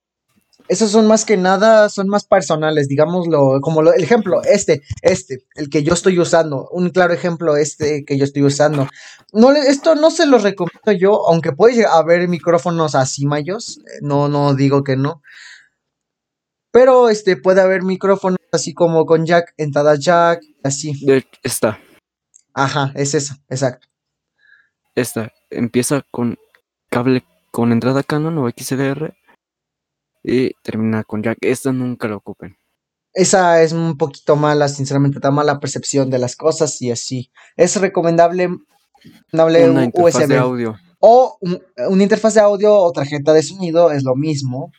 Esos 0.69 0.91
son 0.91 1.07
más 1.07 1.25
que 1.25 1.35
nada, 1.35 1.89
son 1.89 2.07
más 2.07 2.25
personales, 2.25 2.87
digámoslo, 2.87 3.59
como 3.61 3.81
lo- 3.81 3.93
el 3.93 4.03
ejemplo, 4.03 4.41
este, 4.43 4.81
este, 5.01 5.45
el 5.55 5.69
que 5.69 5.83
yo 5.83 5.93
estoy 5.93 6.17
usando, 6.19 6.69
un 6.71 6.89
claro 6.89 7.13
ejemplo, 7.13 7.57
este 7.57 8.05
que 8.05 8.17
yo 8.17 8.23
estoy 8.23 8.43
usando. 8.43 8.87
No, 9.33 9.51
esto 9.51 9.95
no 9.95 10.09
se 10.11 10.25
lo 10.25 10.37
recomiendo 10.37 10.91
yo, 10.93 11.27
aunque 11.27 11.51
puede 11.51 11.85
haber 11.85 12.27
micrófonos 12.29 12.95
así 12.95 13.25
mayos, 13.25 13.79
no, 14.01 14.29
no 14.29 14.53
digo 14.53 14.83
que 14.83 14.95
no. 14.95 15.21
Pero 16.71 17.09
este 17.09 17.35
puede 17.35 17.61
haber 17.61 17.83
micrófonos 17.83 18.39
así 18.51 18.73
como 18.73 19.05
con 19.05 19.25
jack, 19.25 19.53
entrada 19.57 19.95
jack, 19.95 20.41
así. 20.63 20.93
De 21.05 21.25
esta, 21.43 21.79
Ajá, 22.53 22.91
es 22.95 23.13
eso, 23.15 23.35
exacto. 23.49 23.87
esta 24.95 25.31
empieza 25.57 26.03
con 26.11 26.37
cable 26.89 27.23
con 27.51 27.71
entrada 27.71 28.03
Canon 28.03 28.37
o 28.39 28.49
XLR 28.49 29.13
y 30.23 30.51
termina 30.63 31.03
con 31.03 31.21
jack. 31.23 31.37
Esta 31.41 31.71
nunca 31.71 32.07
la 32.07 32.15
ocupen. 32.17 32.55
esa 33.15 33.61
es 33.61 33.73
un 33.73 33.95
poquito 33.97 34.35
mala, 34.35 34.67
sinceramente, 34.67 35.19
da 35.19 35.29
mala 35.29 35.59
percepción 35.59 36.09
de 36.09 36.17
las 36.17 36.35
cosas 36.35 36.81
y 36.81 36.89
así. 36.89 37.29
Es 37.55 37.75
recomendable, 37.79 38.49
recomendable 39.31 39.69
Una 39.69 39.83
interfaz 39.85 40.15
USB. 40.15 40.27
de 40.29 40.37
audio. 40.39 40.75
O 40.99 41.37
un- 41.41 41.61
una 41.89 42.01
interfaz 42.03 42.33
de 42.33 42.39
audio 42.41 42.73
o 42.75 42.91
tarjeta 42.91 43.33
de 43.33 43.43
sonido 43.43 43.91
es 43.91 44.03
lo 44.03 44.15
mismo. 44.15 44.71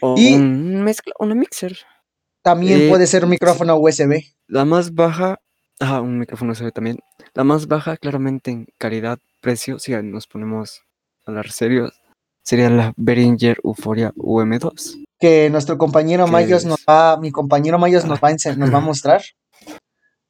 O 0.00 0.14
Y- 0.18 0.34
un 0.34 0.82
mezcla, 0.82 1.12
una 1.20 1.34
mixer. 1.36 1.76
También 2.42 2.80
Eh, 2.80 2.88
puede 2.88 3.06
ser 3.06 3.22
un 3.24 3.30
micrófono 3.30 3.76
USB. 3.76 4.24
La 4.48 4.64
más 4.64 4.94
baja, 4.94 5.38
ah, 5.80 6.00
un 6.00 6.18
micrófono 6.18 6.52
USB 6.52 6.72
también. 6.72 6.98
La 7.34 7.44
más 7.44 7.66
baja, 7.66 7.96
claramente 7.96 8.50
en 8.50 8.66
calidad, 8.78 9.18
precio, 9.40 9.78
si 9.78 9.92
nos 10.02 10.26
ponemos 10.26 10.82
a 11.26 11.30
hablar 11.30 11.50
serios, 11.50 11.92
sería 12.42 12.70
la 12.70 12.92
Behringer 12.96 13.58
Euphoria 13.64 14.12
UM2. 14.16 15.04
Que 15.18 15.50
nuestro 15.50 15.76
compañero 15.78 16.24
¿Qué 16.26 16.32
Mayos 16.32 16.62
es? 16.62 16.66
nos 16.66 16.78
va, 16.88 17.16
mi 17.18 17.30
compañero 17.30 17.78
Mayos 17.78 18.04
nos 18.04 18.18
Ah. 18.18 18.20
va 18.22 18.28
a, 18.28 18.32
ense- 18.32 18.56
nos 18.56 18.72
va 18.72 18.78
a 18.78 18.82
mostrar. 18.82 19.22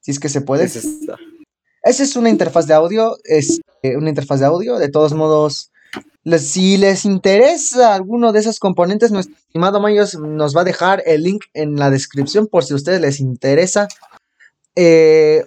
Si 0.01 0.11
es 0.11 0.19
que 0.19 0.29
se 0.29 0.41
puede. 0.41 0.65
Es 0.65 0.75
esta. 0.75 1.15
Esa 1.83 2.03
es 2.03 2.15
una 2.15 2.29
interfaz 2.29 2.67
de 2.67 2.73
audio, 2.73 3.17
es 3.23 3.61
eh, 3.83 3.95
una 3.97 4.09
interfaz 4.09 4.39
de 4.39 4.45
audio. 4.47 4.77
De 4.77 4.89
todos 4.89 5.13
modos, 5.13 5.71
les- 6.23 6.47
si 6.49 6.77
les 6.77 7.05
interesa 7.05 7.95
alguno 7.95 8.31
de 8.33 8.39
esos 8.39 8.59
componentes, 8.59 9.11
nuestro 9.11 9.35
estimado 9.35 9.79
Mayos 9.79 10.15
nos 10.15 10.55
va 10.55 10.61
a 10.61 10.65
dejar 10.65 11.01
el 11.05 11.23
link 11.23 11.43
en 11.53 11.75
la 11.77 11.89
descripción 11.89 12.47
por 12.47 12.63
si 12.65 12.73
a 12.73 12.75
ustedes 12.75 12.99
les 13.01 13.19
interesa. 13.19 13.87
Eh, 14.75 15.43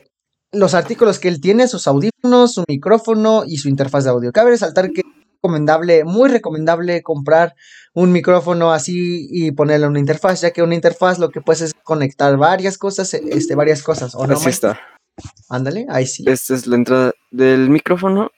los 0.53 0.75
artículos 0.75 1.19
que 1.19 1.29
él 1.29 1.41
tiene, 1.41 1.69
sus 1.69 1.87
audífonos, 1.87 2.55
su 2.55 2.65
micrófono 2.69 3.45
y 3.47 3.59
su 3.59 3.69
interfaz 3.69 4.05
de 4.05 4.11
audio. 4.11 4.33
Cabe 4.33 4.51
resaltar 4.51 4.91
que 4.91 5.01
es 5.01 5.07
recomendable, 5.37 6.05
muy 6.05 6.29
recomendable 6.29 7.03
comprar 7.03 7.55
un 7.93 8.13
micrófono 8.13 8.73
así 8.73 9.27
y 9.31 9.53
ponerle 9.53 9.87
una 9.87 9.99
interfaz, 9.99 10.41
ya 10.41 10.53
que 10.53 10.63
una 10.63 10.75
interfaz 10.75 11.19
lo 11.19 11.31
que 11.31 11.41
puedes 11.41 11.63
es 11.63 11.75
conectar 11.83 12.37
varias 12.37 12.79
cosas, 12.79 13.13
este, 13.15 13.55
varias 13.55 13.83
cosas. 13.83 14.15
¿o 14.15 14.27
no, 14.27 14.35
Así 14.35 14.49
está. 14.49 14.81
Ándale, 15.49 15.87
ahí 15.89 16.07
sí. 16.07 16.25
Esta 16.27 16.55
es 16.55 16.67
la 16.67 16.77
entrada 16.77 17.13
del 17.31 17.71
micrófono. 17.71 18.31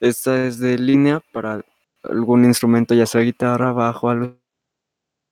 Esta 0.00 0.46
es 0.46 0.58
de 0.58 0.78
línea 0.78 1.22
para 1.32 1.64
algún 2.02 2.44
instrumento, 2.44 2.94
ya 2.94 3.06
sea 3.06 3.22
guitarra, 3.22 3.72
bajo, 3.72 4.10
algo 4.10 4.36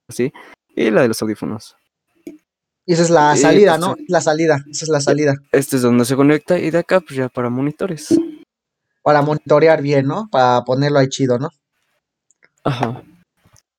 así. 0.08 0.32
Y 0.74 0.90
la 0.90 1.02
de 1.02 1.08
los 1.08 1.20
audífonos. 1.20 1.76
Y 2.84 2.94
esa 2.94 3.02
es 3.02 3.10
la 3.10 3.36
salida, 3.36 3.76
pues, 3.78 3.80
¿no? 3.80 3.96
La 4.08 4.20
salida, 4.20 4.64
esa 4.70 4.84
es 4.84 4.88
la 4.88 5.00
salida. 5.00 5.34
Este 5.52 5.76
es 5.76 5.82
donde 5.82 6.04
se 6.04 6.16
conecta 6.16 6.58
y 6.58 6.70
de 6.70 6.78
acá 6.78 7.00
pues 7.00 7.14
ya 7.16 7.28
para 7.28 7.48
monitores. 7.48 8.08
Para 9.02 9.22
monitorear 9.22 9.82
bien, 9.82 10.06
¿no? 10.06 10.28
Para 10.30 10.62
ponerlo 10.64 10.98
ahí 10.98 11.08
chido, 11.08 11.38
¿no? 11.38 11.50
Ajá. 12.64 13.02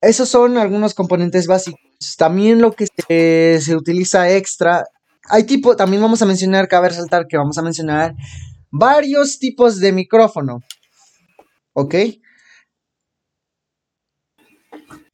Esos 0.02 0.30
son 0.30 0.58
algunos 0.58 0.94
componentes 0.94 1.48
básicos. 1.48 1.80
También 2.18 2.62
lo 2.62 2.72
que 2.74 2.88
se, 2.88 3.60
se 3.62 3.76
utiliza 3.76 4.30
extra. 4.30 4.86
Hay 5.30 5.44
tipo, 5.44 5.76
también 5.76 6.02
vamos 6.02 6.22
a 6.22 6.26
mencionar, 6.26 6.68
cabe 6.68 6.89
resaltar 6.89 7.28
que 7.28 7.38
vamos 7.38 7.58
a 7.58 7.62
mencionar 7.62 8.13
varios 8.70 9.39
tipos 9.39 9.80
de 9.80 9.92
micrófono. 9.92 10.62
¿Ok? 11.74 11.96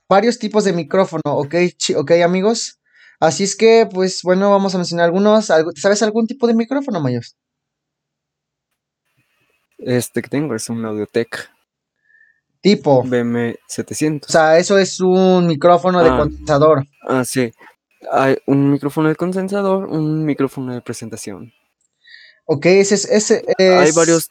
Varios 0.09 0.39
tipos 0.39 0.63
de 0.63 0.73
micrófono, 0.73 1.21
¿ok? 1.25 1.55
¿Ok, 1.97 2.11
amigos? 2.23 2.78
Así 3.19 3.43
es 3.43 3.55
que, 3.55 3.87
pues 3.91 4.21
bueno, 4.23 4.49
vamos 4.51 4.73
a 4.75 4.77
mencionar 4.77 5.05
algunos. 5.05 5.49
Algu- 5.49 5.75
¿Sabes 5.75 6.01
algún 6.03 6.25
tipo 6.27 6.47
de 6.47 6.53
micrófono, 6.53 6.99
Mayos? 7.01 7.35
Este 9.77 10.21
que 10.21 10.29
tengo 10.29 10.55
es 10.55 10.69
un 10.69 10.85
Audiotech 10.85 11.49
Tipo. 12.61 13.03
BM700. 13.03 14.25
O 14.27 14.31
sea, 14.31 14.57
eso 14.57 14.77
es 14.77 14.99
un 14.99 15.47
micrófono 15.47 16.03
de 16.03 16.09
Ah. 16.09 16.17
condensador. 16.17 16.85
Ah, 17.07 17.23
sí. 17.23 17.51
Hay 18.11 18.37
un 18.47 18.71
micrófono 18.71 19.07
de 19.09 19.15
condensador, 19.15 19.85
un 19.87 20.25
micrófono 20.25 20.73
de 20.73 20.81
presentación. 20.81 21.53
Ok, 22.45 22.65
ese 22.65 22.95
es. 22.95 23.05
Ese 23.05 23.45
Hay 23.57 23.89
es- 23.89 23.95
varios 23.95 24.29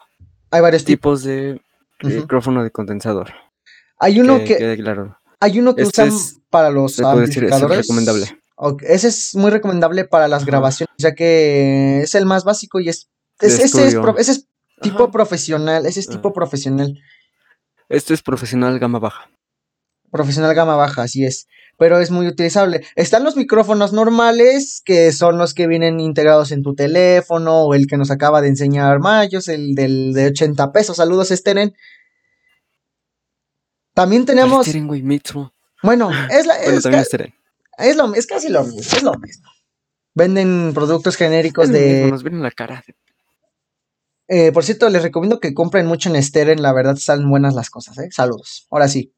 hay 0.51 0.61
varios 0.61 0.85
tipos. 0.85 1.23
tipos 1.23 1.25
de 1.25 1.61
micrófono 2.03 2.63
de 2.65 2.71
condensador. 2.71 3.33
Hay 3.99 4.21
uno 4.21 4.39
que 4.39 4.45
que, 4.45 4.57
quede 4.59 4.77
claro. 4.77 5.19
hay 5.41 5.59
uno 5.59 5.75
que 5.75 5.83
este 5.83 6.03
usan 6.03 6.09
es- 6.17 6.41
para 6.51 6.71
los 6.71 6.97
puede 6.97 7.21
decir, 7.27 7.45
es 7.45 7.53
amplificadores. 7.53 7.87
recomendable. 7.87 8.38
Ese 8.83 9.09
es 9.09 9.35
muy 9.35 9.51
recomendable 9.51 10.05
para 10.05 10.27
las 10.29 10.43
Ajá. 10.43 10.51
grabaciones, 10.51 10.95
ya 10.99 11.15
que 11.15 12.01
es 12.03 12.15
el 12.15 12.27
más 12.27 12.45
básico 12.45 12.81
y 12.81 12.89
es. 12.89 13.09
Ese, 13.41 13.63
es 13.65 13.75
ese 13.75 14.45
tipo 14.83 15.05
Ajá. 15.05 15.13
profesional. 15.13 15.87
Ese 15.87 16.01
es 16.01 16.09
tipo 16.09 16.29
Ah. 16.31 16.33
profesional. 16.33 16.99
Este 17.89 18.15
es 18.15 18.23
profesional 18.23 18.79
gama 18.79 18.99
baja. 18.99 19.31
Profesional 20.11 20.55
gama 20.55 20.75
baja, 20.77 21.03
así 21.03 21.25
es. 21.25 21.47
Pero 21.79 22.01
es 22.01 22.11
muy 22.11 22.27
utilizable. 22.27 22.85
Están 22.97 23.23
los 23.23 23.37
micrófonos 23.37 23.93
normales, 23.93 24.83
que 24.85 25.13
son 25.13 25.39
los 25.39 25.55
que 25.55 25.69
vienen 25.69 26.01
integrados 26.01 26.51
en 26.51 26.63
tu 26.65 26.75
teléfono, 26.75 27.63
o 27.63 27.75
el 27.75 27.87
que 27.87 27.97
nos 27.97 28.11
acaba 28.11 28.41
de 28.41 28.49
enseñar 28.49 28.99
Mayos, 28.99 29.47
el 29.47 29.75
del 29.77 30.13
de 30.15 30.27
80 30.29 30.73
pesos. 30.73 30.97
Saludos, 30.97 31.29
Steren. 31.29 31.75
También 33.95 34.25
tenemos. 34.27 34.67
Steering, 34.67 34.87
güey, 34.89 35.03
Mitsu. 35.03 35.51
Bueno, 35.83 36.11
es, 36.31 36.47
la, 36.47 36.57
Bueno, 36.59 36.77
es, 36.79 36.83
también 36.83 37.03
ca- 37.03 37.07
Steren. 37.07 37.35
Es 37.79 37.97
lo, 37.97 38.13
es 38.15 38.27
casi 38.27 38.49
lo 38.49 38.63
mismo. 38.65 38.81
Es 38.81 39.03
lo 39.03 39.13
mismo. 39.19 39.49
Venden 40.15 40.73
productos 40.75 41.17
genéricos 41.17 41.69
mismo, 41.69 41.85
de. 41.85 42.11
Nos 42.11 42.23
ven 42.23 42.35
en 42.35 42.43
la 42.43 42.51
cara. 42.51 42.85
eh, 44.29 44.53
por 44.53 44.65
cierto, 44.65 44.89
les 44.89 45.03
recomiendo 45.03 45.41
que 45.41 45.55
compren 45.55 45.87
mucho 45.87 46.09
en 46.15 46.23
Steren. 46.23 46.61
La 46.63 46.73
verdad, 46.73 46.97
están 46.97 47.29
buenas 47.31 47.55
las 47.55 47.71
cosas, 47.71 47.97
¿eh? 47.99 48.09
Saludos. 48.11 48.67
Ahora 48.71 48.89
sí. 48.89 49.15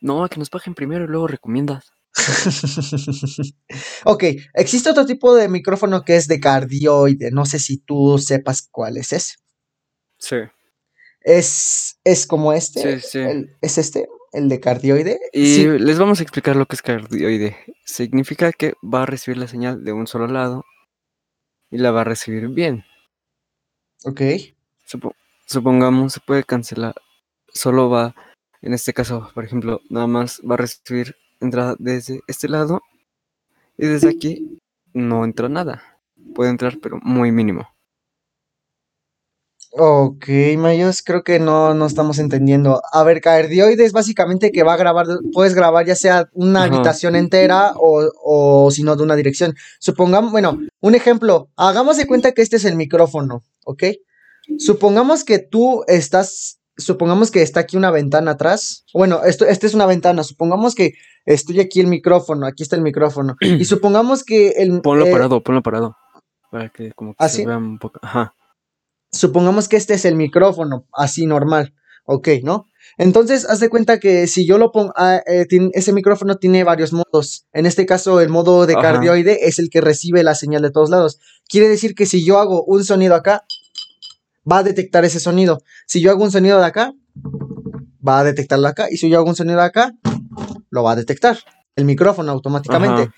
No, 0.00 0.28
que 0.28 0.38
nos 0.38 0.50
paguen 0.50 0.74
primero 0.74 1.04
y 1.04 1.08
luego 1.08 1.26
recomiendas. 1.26 1.90
ok, 4.04 4.24
existe 4.54 4.90
otro 4.90 5.06
tipo 5.06 5.34
de 5.34 5.48
micrófono 5.48 6.02
que 6.04 6.16
es 6.16 6.26
de 6.26 6.40
cardioide. 6.40 7.30
No 7.30 7.46
sé 7.46 7.58
si 7.58 7.78
tú 7.78 8.18
sepas 8.18 8.68
cuál 8.70 8.96
es 8.96 9.12
ese. 9.12 9.34
Sí. 10.18 10.36
Es, 11.20 11.98
es 12.04 12.26
como 12.26 12.52
este. 12.52 13.00
Sí, 13.00 13.08
sí. 13.12 13.18
el- 13.18 13.56
es 13.60 13.78
este, 13.78 14.08
el 14.32 14.48
de 14.48 14.60
cardioide. 14.60 15.18
Y 15.32 15.46
Sí, 15.54 15.66
les 15.66 15.98
vamos 15.98 16.20
a 16.20 16.22
explicar 16.22 16.56
lo 16.56 16.66
que 16.66 16.76
es 16.76 16.82
cardioide. 16.82 17.56
Significa 17.84 18.52
que 18.52 18.74
va 18.82 19.02
a 19.02 19.06
recibir 19.06 19.38
la 19.38 19.48
señal 19.48 19.84
de 19.84 19.92
un 19.92 20.06
solo 20.06 20.26
lado 20.26 20.64
y 21.70 21.78
la 21.78 21.90
va 21.90 22.02
a 22.02 22.04
recibir 22.04 22.48
bien. 22.48 22.84
ok. 24.04 24.20
Supo- 24.86 25.14
supongamos, 25.46 26.12
se 26.14 26.20
puede 26.20 26.44
cancelar. 26.44 26.94
Solo 27.52 27.88
va, 27.90 28.14
en 28.62 28.74
este 28.74 28.92
caso, 28.92 29.30
por 29.34 29.44
ejemplo, 29.44 29.80
nada 29.88 30.06
más 30.06 30.40
va 30.48 30.54
a 30.54 30.58
recibir 30.58 31.16
entrada 31.40 31.76
desde 31.78 32.20
este 32.26 32.48
lado 32.48 32.82
y 33.78 33.86
desde 33.86 34.08
aquí 34.10 34.58
no 34.92 35.24
entra 35.24 35.48
nada. 35.48 35.82
Puede 36.34 36.50
entrar, 36.50 36.78
pero 36.80 36.98
muy 37.02 37.32
mínimo. 37.32 37.68
Ok, 39.72 40.26
Mayos, 40.58 41.00
creo 41.02 41.22
que 41.22 41.38
no, 41.38 41.74
no 41.74 41.86
estamos 41.86 42.18
entendiendo. 42.18 42.82
A 42.92 43.04
ver, 43.04 43.20
cardioide 43.20 43.84
es 43.84 43.92
básicamente 43.92 44.50
que 44.50 44.64
va 44.64 44.74
a 44.74 44.76
grabar, 44.76 45.06
puedes 45.32 45.54
grabar 45.54 45.86
ya 45.86 45.94
sea 45.94 46.28
una 46.32 46.64
Ajá. 46.64 46.74
habitación 46.74 47.14
entera 47.14 47.74
o, 47.76 48.10
o 48.24 48.70
si 48.72 48.82
no 48.82 48.96
de 48.96 49.04
una 49.04 49.14
dirección. 49.14 49.54
Supongamos, 49.78 50.32
bueno, 50.32 50.58
un 50.80 50.94
ejemplo, 50.96 51.50
hagamos 51.56 51.96
de 51.98 52.08
cuenta 52.08 52.32
que 52.32 52.42
este 52.42 52.56
es 52.56 52.64
el 52.64 52.74
micrófono, 52.74 53.44
¿ok? 53.64 53.84
Supongamos 54.58 55.22
que 55.22 55.38
tú 55.38 55.84
estás, 55.86 56.58
supongamos 56.76 57.30
que 57.30 57.42
está 57.42 57.60
aquí 57.60 57.76
una 57.76 57.92
ventana 57.92 58.32
atrás. 58.32 58.84
Bueno, 58.92 59.22
esto, 59.24 59.46
esta 59.46 59.68
es 59.68 59.74
una 59.74 59.86
ventana, 59.86 60.24
supongamos 60.24 60.74
que 60.74 60.94
estoy 61.26 61.60
aquí 61.60 61.78
el 61.78 61.86
micrófono, 61.86 62.44
aquí 62.46 62.64
está 62.64 62.74
el 62.74 62.82
micrófono. 62.82 63.36
Y 63.40 63.64
supongamos 63.64 64.24
que 64.24 64.48
el... 64.50 64.80
Ponlo 64.80 65.06
eh, 65.06 65.12
parado, 65.12 65.40
ponlo 65.42 65.62
parado. 65.62 65.96
Para 66.50 66.68
que 66.70 66.90
como 66.90 67.12
que 67.12 67.16
¿Ah, 67.20 67.28
se 67.28 67.36
sí? 67.36 67.46
vea 67.46 67.56
un 67.56 67.78
poco. 67.78 68.00
Ajá. 68.02 68.34
Supongamos 69.12 69.68
que 69.68 69.76
este 69.76 69.94
es 69.94 70.04
el 70.04 70.16
micrófono, 70.16 70.86
así 70.92 71.26
normal, 71.26 71.74
ok, 72.04 72.28
¿no? 72.42 72.66
Entonces, 72.98 73.46
haz 73.48 73.60
de 73.60 73.68
cuenta 73.70 73.98
que 73.98 74.26
si 74.26 74.46
yo 74.46 74.58
lo 74.58 74.72
pongo, 74.72 74.92
ah, 74.96 75.22
eh, 75.26 75.46
ese 75.72 75.92
micrófono 75.92 76.36
tiene 76.36 76.64
varios 76.64 76.92
modos. 76.92 77.46
En 77.52 77.66
este 77.66 77.86
caso, 77.86 78.20
el 78.20 78.28
modo 78.28 78.66
de 78.66 78.74
Ajá. 78.74 78.82
cardioide 78.82 79.46
es 79.48 79.58
el 79.58 79.70
que 79.70 79.80
recibe 79.80 80.22
la 80.22 80.34
señal 80.34 80.62
de 80.62 80.70
todos 80.70 80.90
lados. 80.90 81.18
Quiere 81.48 81.68
decir 81.68 81.94
que 81.94 82.06
si 82.06 82.24
yo 82.24 82.38
hago 82.38 82.64
un 82.64 82.84
sonido 82.84 83.14
acá, 83.14 83.44
va 84.50 84.58
a 84.58 84.62
detectar 84.62 85.04
ese 85.04 85.20
sonido. 85.20 85.62
Si 85.86 86.00
yo 86.00 86.10
hago 86.10 86.24
un 86.24 86.32
sonido 86.32 86.58
de 86.58 86.66
acá, 86.66 86.92
va 88.06 88.20
a 88.20 88.24
detectarlo 88.24 88.68
acá. 88.68 88.88
Y 88.90 88.96
si 88.96 89.08
yo 89.08 89.18
hago 89.18 89.28
un 89.28 89.36
sonido 89.36 89.58
de 89.58 89.64
acá, 89.64 89.92
lo 90.70 90.82
va 90.82 90.92
a 90.92 90.96
detectar. 90.96 91.38
El 91.76 91.84
micrófono 91.84 92.32
automáticamente. 92.32 93.02
Ajá. 93.02 93.14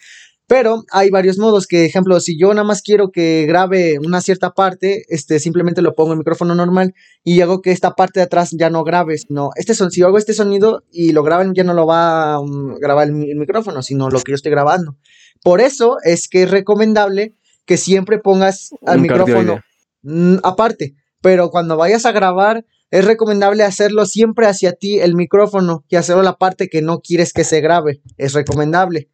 Pero 0.54 0.84
hay 0.90 1.08
varios 1.08 1.38
modos 1.38 1.66
que, 1.66 1.86
ejemplo, 1.86 2.20
si 2.20 2.38
yo 2.38 2.48
nada 2.52 2.62
más 2.64 2.82
quiero 2.82 3.10
que 3.10 3.46
grabe 3.46 3.98
una 3.98 4.20
cierta 4.20 4.50
parte, 4.50 5.04
este, 5.08 5.38
simplemente 5.38 5.80
lo 5.80 5.94
pongo 5.94 6.12
en 6.12 6.18
micrófono 6.18 6.54
normal 6.54 6.92
y 7.24 7.40
hago 7.40 7.62
que 7.62 7.70
esta 7.70 7.92
parte 7.92 8.20
de 8.20 8.24
atrás 8.24 8.50
ya 8.52 8.68
no 8.68 8.84
grabe, 8.84 9.16
sino 9.16 9.48
este 9.56 9.72
son, 9.74 9.90
si 9.90 10.00
yo 10.00 10.08
hago 10.08 10.18
este 10.18 10.34
sonido 10.34 10.84
y 10.92 11.12
lo 11.12 11.22
graban, 11.22 11.54
ya 11.54 11.64
no 11.64 11.72
lo 11.72 11.86
va 11.86 12.34
a 12.34 12.38
um, 12.40 12.74
grabar 12.78 13.06
el, 13.08 13.14
mi- 13.14 13.30
el 13.30 13.38
micrófono, 13.38 13.80
sino 13.82 14.10
lo 14.10 14.20
que 14.20 14.32
yo 14.32 14.36
estoy 14.36 14.50
grabando. 14.52 14.98
Por 15.42 15.62
eso 15.62 15.96
es 16.04 16.28
que 16.28 16.42
es 16.42 16.50
recomendable 16.50 17.34
que 17.64 17.78
siempre 17.78 18.18
pongas 18.18 18.72
al 18.84 18.96
Un 18.98 19.02
micrófono 19.04 19.60
mm, 20.02 20.36
aparte, 20.42 20.96
pero 21.22 21.48
cuando 21.48 21.78
vayas 21.78 22.04
a 22.04 22.12
grabar 22.12 22.66
es 22.90 23.06
recomendable 23.06 23.62
hacerlo 23.64 24.04
siempre 24.04 24.46
hacia 24.46 24.72
ti 24.74 25.00
el 25.00 25.14
micrófono 25.14 25.82
y 25.88 25.96
hacerlo 25.96 26.22
la 26.22 26.36
parte 26.36 26.68
que 26.68 26.82
no 26.82 26.98
quieres 26.98 27.32
que 27.32 27.44
se 27.44 27.62
grabe. 27.62 28.02
Es 28.18 28.34
recomendable. 28.34 29.08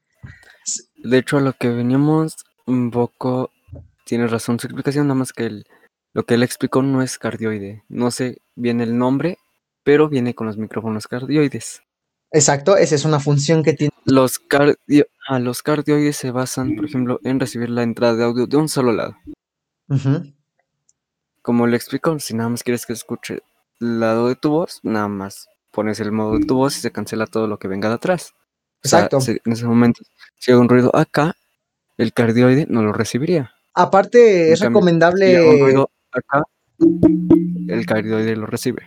De 1.02 1.18
hecho, 1.18 1.38
a 1.38 1.40
lo 1.40 1.52
que 1.52 1.68
veníamos 1.68 2.36
un 2.66 2.90
poco, 2.90 3.50
tiene 4.04 4.26
razón 4.26 4.58
su 4.58 4.66
explicación, 4.66 5.06
nada 5.06 5.18
más 5.18 5.32
que 5.32 5.46
el, 5.46 5.66
lo 6.12 6.24
que 6.24 6.34
él 6.34 6.42
explicó 6.42 6.82
no 6.82 7.02
es 7.02 7.18
cardioide. 7.18 7.84
No 7.88 8.10
sé 8.10 8.42
bien 8.56 8.80
el 8.80 8.98
nombre, 8.98 9.38
pero 9.84 10.08
viene 10.08 10.34
con 10.34 10.46
los 10.46 10.58
micrófonos 10.58 11.06
cardioides. 11.06 11.82
Exacto, 12.30 12.76
esa 12.76 12.94
es 12.94 13.04
una 13.04 13.20
función 13.20 13.62
que 13.62 13.72
tiene. 13.72 13.92
Los, 14.04 14.38
cardio, 14.38 15.06
ah, 15.28 15.38
los 15.38 15.62
cardioides 15.62 16.16
se 16.16 16.30
basan, 16.30 16.76
por 16.76 16.84
ejemplo, 16.84 17.20
en 17.24 17.40
recibir 17.40 17.70
la 17.70 17.82
entrada 17.82 18.14
de 18.14 18.24
audio 18.24 18.46
de 18.46 18.56
un 18.56 18.68
solo 18.68 18.92
lado. 18.92 19.16
Como 21.42 21.66
le 21.66 21.76
explico, 21.76 22.18
si 22.18 22.34
nada 22.34 22.50
más 22.50 22.62
quieres 22.62 22.84
que 22.84 22.92
escuche 22.92 23.40
el 23.80 24.00
lado 24.00 24.28
de 24.28 24.36
tu 24.36 24.50
voz, 24.50 24.80
nada 24.82 25.08
más 25.08 25.48
pones 25.72 26.00
el 26.00 26.12
modo 26.12 26.38
de 26.38 26.44
tu 26.44 26.56
voz 26.56 26.76
y 26.76 26.80
se 26.80 26.90
cancela 26.90 27.26
todo 27.26 27.46
lo 27.46 27.58
que 27.58 27.68
venga 27.68 27.88
de 27.88 27.94
atrás. 27.94 28.34
O 28.84 28.88
sea, 28.88 29.00
Exacto. 29.04 29.18
en 29.44 29.52
ese 29.52 29.66
momento, 29.66 30.02
si 30.38 30.52
hago 30.52 30.60
un 30.60 30.68
ruido 30.68 30.94
acá, 30.94 31.34
el 31.96 32.12
cardioide 32.12 32.66
no 32.68 32.82
lo 32.82 32.92
recibiría. 32.92 33.52
Aparte, 33.74 34.48
En 34.48 34.52
es 34.52 34.60
cambio, 34.60 34.60
Si 34.60 34.64
hago 34.64 34.68
un 34.68 34.74
recomendable. 34.74 35.60
ruido 35.60 35.90
acá, 36.12 36.42
el 37.68 37.86
cardioide 37.86 38.36
lo 38.36 38.46
recibe. 38.46 38.82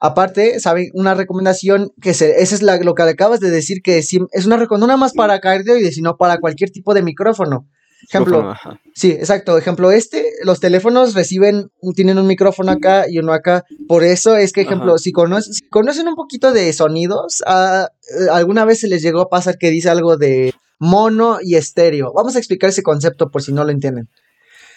Aparte, 0.00 0.58
¿saben? 0.58 0.88
Una 0.94 1.14
recomendación 1.14 1.92
que 2.00 2.12
se, 2.14 2.42
esa 2.42 2.54
es 2.56 2.62
la- 2.62 2.78
lo 2.78 2.94
que 2.94 3.02
acabas 3.04 3.38
de 3.40 3.50
decir, 3.50 3.82
que 3.82 4.02
sí- 4.02 4.18
es 4.32 4.46
una 4.46 4.56
recomendación 4.56 4.80
no 4.80 4.86
nada 4.88 4.96
más 4.96 5.12
para 5.12 5.38
cardioides, 5.40 5.94
sino 5.94 6.16
para 6.16 6.38
cualquier 6.38 6.70
tipo 6.70 6.92
de 6.94 7.02
micrófono. 7.02 7.68
Ejemplo, 8.08 8.38
Micrófono, 8.42 8.80
sí, 8.94 9.10
exacto. 9.12 9.56
Ejemplo, 9.56 9.90
este, 9.92 10.24
los 10.42 10.60
teléfonos 10.60 11.14
reciben, 11.14 11.70
tienen 11.94 12.18
un 12.18 12.26
micrófono 12.26 12.72
acá 12.72 13.06
y 13.08 13.18
uno 13.18 13.32
acá. 13.32 13.64
Por 13.88 14.04
eso 14.04 14.36
es 14.36 14.52
que, 14.52 14.62
ejemplo, 14.62 14.98
si, 14.98 15.12
conoce- 15.12 15.52
si 15.52 15.68
conocen 15.68 16.08
un 16.08 16.14
poquito 16.16 16.52
de 16.52 16.72
sonidos, 16.72 17.42
ah, 17.46 17.88
eh, 18.20 18.26
alguna 18.32 18.64
vez 18.64 18.80
se 18.80 18.88
les 18.88 19.02
llegó 19.02 19.20
a 19.20 19.28
pasar 19.30 19.56
que 19.58 19.70
dice 19.70 19.88
algo 19.88 20.16
de 20.16 20.52
mono 20.78 21.38
y 21.40 21.54
estéreo. 21.54 22.12
Vamos 22.12 22.34
a 22.34 22.38
explicar 22.38 22.70
ese 22.70 22.82
concepto 22.82 23.30
por 23.30 23.42
si 23.42 23.52
no 23.52 23.64
lo 23.64 23.70
entienden. 23.70 24.08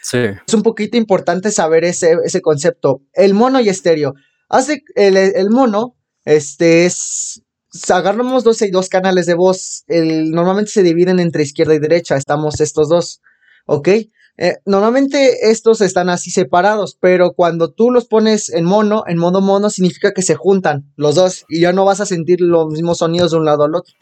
Sí. 0.01 0.19
es 0.47 0.53
un 0.53 0.61
poquito 0.61 0.97
importante 0.97 1.49
saber 1.51 1.83
ese, 1.83 2.15
ese 2.23 2.41
concepto. 2.41 3.01
El 3.13 3.33
mono 3.33 3.59
y 3.59 3.69
estéreo. 3.69 4.13
Hace 4.49 4.83
el, 4.93 5.17
el 5.17 5.49
mono, 5.49 5.95
este 6.25 6.85
es. 6.85 7.41
Agarramos 7.89 8.43
dos 8.43 8.61
y 8.61 8.71
dos 8.71 8.89
canales 8.89 9.25
de 9.25 9.33
voz. 9.33 9.83
El, 9.87 10.31
normalmente 10.31 10.71
se 10.71 10.83
dividen 10.83 11.19
entre 11.19 11.43
izquierda 11.43 11.75
y 11.75 11.79
derecha. 11.79 12.15
Estamos 12.15 12.61
estos 12.61 12.89
dos. 12.89 13.21
¿Ok? 13.65 13.89
Eh, 14.37 14.57
normalmente 14.65 15.49
estos 15.49 15.79
están 15.79 16.09
así 16.09 16.29
separados, 16.29 16.97
pero 16.99 17.31
cuando 17.31 17.71
tú 17.71 17.89
los 17.89 18.05
pones 18.05 18.49
en 18.49 18.65
mono, 18.65 19.03
en 19.07 19.17
modo 19.17 19.39
mono, 19.39 19.69
significa 19.69 20.13
que 20.13 20.21
se 20.21 20.35
juntan 20.35 20.91
los 20.97 21.15
dos 21.15 21.45
y 21.47 21.61
ya 21.61 21.71
no 21.71 21.85
vas 21.85 22.01
a 22.01 22.05
sentir 22.05 22.41
los 22.41 22.67
mismos 22.67 22.97
sonidos 22.97 23.31
de 23.31 23.37
un 23.37 23.45
lado 23.45 23.63
al 23.63 23.75
otro. 23.75 23.93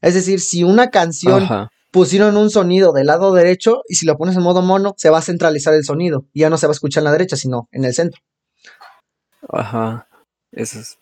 Es 0.00 0.14
decir, 0.14 0.40
si 0.40 0.64
una 0.64 0.90
canción 0.90 1.42
Ajá. 1.42 1.70
pusieron 1.90 2.36
un 2.38 2.50
sonido 2.50 2.92
del 2.92 3.08
lado 3.08 3.34
derecho 3.34 3.82
y 3.86 3.96
si 3.96 4.06
lo 4.06 4.16
pones 4.16 4.36
en 4.36 4.42
modo 4.42 4.62
mono, 4.62 4.94
se 4.96 5.10
va 5.10 5.18
a 5.18 5.22
centralizar 5.22 5.74
el 5.74 5.84
sonido. 5.84 6.24
Y 6.32 6.40
ya 6.40 6.50
no 6.50 6.56
se 6.56 6.66
va 6.66 6.70
a 6.70 6.74
escuchar 6.74 7.02
en 7.02 7.04
la 7.04 7.12
derecha, 7.12 7.36
sino 7.36 7.68
en 7.70 7.84
el 7.84 7.94
centro. 7.94 8.20
Ajá. 9.48 10.08
Eso 10.52 10.78
es. 10.78 10.98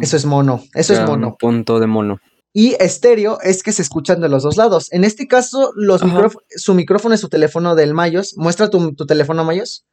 Eso 0.00 0.16
es 0.16 0.24
mono. 0.24 0.62
Eso 0.74 0.92
es 0.94 1.00
mono. 1.06 1.28
Un 1.28 1.36
punto 1.36 1.80
de 1.80 1.86
mono. 1.86 2.18
Y 2.52 2.74
estéreo 2.80 3.38
es 3.42 3.62
que 3.62 3.72
se 3.72 3.82
escuchan 3.82 4.20
de 4.20 4.28
los 4.28 4.42
dos 4.42 4.56
lados. 4.56 4.92
En 4.92 5.04
este 5.04 5.26
caso, 5.28 5.72
los 5.76 6.02
Ajá. 6.02 6.12
micróf- 6.12 6.38
su 6.56 6.74
micrófono 6.74 7.14
es 7.14 7.20
su 7.20 7.28
teléfono 7.28 7.74
del 7.74 7.94
Mayos. 7.94 8.34
Muestra 8.36 8.70
tu, 8.70 8.94
tu 8.94 9.06
teléfono, 9.06 9.44
Mayos. 9.44 9.84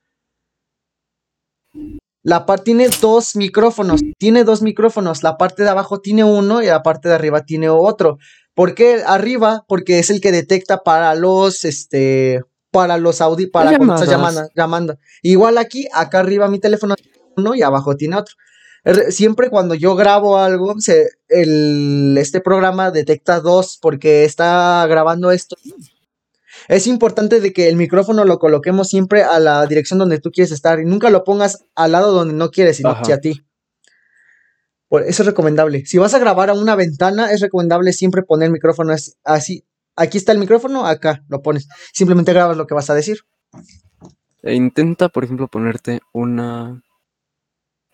La 2.23 2.45
parte 2.45 2.65
tiene 2.65 2.87
dos 3.01 3.35
micrófonos. 3.35 4.01
Tiene 4.17 4.43
dos 4.43 4.61
micrófonos. 4.61 5.21
La 5.21 5.37
parte 5.37 5.63
de 5.63 5.69
abajo 5.69 5.99
tiene 5.99 6.23
uno 6.23 6.63
y 6.63 6.67
la 6.67 6.81
parte 6.81 7.09
de 7.09 7.15
arriba 7.15 7.41
tiene 7.43 7.69
otro. 7.69 8.17
¿Por 8.55 8.73
qué 8.73 9.03
arriba? 9.05 9.63
Porque 9.67 9.99
es 9.99 10.09
el 10.09 10.21
que 10.21 10.31
detecta 10.31 10.81
para 10.81 11.13
los, 11.13 11.65
este, 11.65 12.41
para 12.71 12.97
los 12.97 13.21
audi, 13.21 13.47
para 13.47 13.77
cuando 13.77 13.95
estás 13.95 14.09
llamando. 14.55 14.95
Igual 15.21 15.57
aquí, 15.57 15.87
acá 15.93 16.19
arriba 16.21 16.47
mi 16.47 16.59
teléfono 16.59 16.95
tiene 16.95 17.17
uno 17.37 17.53
y 17.53 17.61
abajo 17.61 17.95
tiene 17.95 18.15
otro. 18.15 18.33
Siempre 19.10 19.50
cuando 19.50 19.74
yo 19.74 19.95
grabo 19.95 20.38
algo, 20.38 20.76
se, 20.80 21.10
el, 21.28 22.15
este 22.19 22.39
programa 22.39 22.91
detecta 22.91 23.39
dos 23.39 23.80
porque 23.82 24.26
está 24.26 24.86
grabando 24.88 25.32
esto. 25.32 25.56
Es 26.67 26.86
importante 26.88 27.39
de 27.41 27.52
que 27.54 27.67
el 27.67 27.76
micrófono 27.78 28.26
lo 28.26 28.38
coloquemos 28.39 28.88
siempre 28.89 29.24
a 29.24 29.39
la 29.39 29.65
dirección 29.65 30.00
donde 30.00 30.19
tú 30.19 30.32
quieres 30.32 30.52
estar 30.52 30.80
y 30.80 30.86
nunca 30.86 31.10
lo 31.10 31.24
pongas 31.24 31.63
al 31.76 31.91
lado 31.93 32.12
donde 32.12 32.34
no 32.36 32.52
quieres, 32.52 32.78
sino 32.78 32.89
hacia 33.02 33.19
ti. 33.19 33.43
Por 34.88 35.02
eso 35.04 35.24
es 35.24 35.28
recomendable. 35.28 35.86
Si 35.86 35.98
vas 35.98 36.13
a 36.13 36.19
grabar 36.19 36.50
a 36.50 36.54
una 36.54 36.76
ventana, 36.76 37.32
es 37.32 37.41
recomendable 37.41 37.91
siempre 37.91 38.21
poner 38.24 38.48
el 38.48 38.54
micrófono 38.54 38.93
as- 38.93 39.17
así. 39.24 39.65
Aquí 39.95 40.17
está 40.17 40.32
el 40.32 40.38
micrófono, 40.39 40.86
acá 40.86 41.24
lo 41.28 41.41
pones. 41.41 41.67
Simplemente 41.93 42.34
grabas 42.34 42.56
lo 42.58 42.67
que 42.67 42.76
vas 42.76 42.89
a 42.89 42.95
decir. 42.95 43.19
E 44.43 44.54
intenta, 44.54 45.10
por 45.10 45.24
ejemplo, 45.24 45.48
ponerte 45.48 46.02
una 46.13 46.84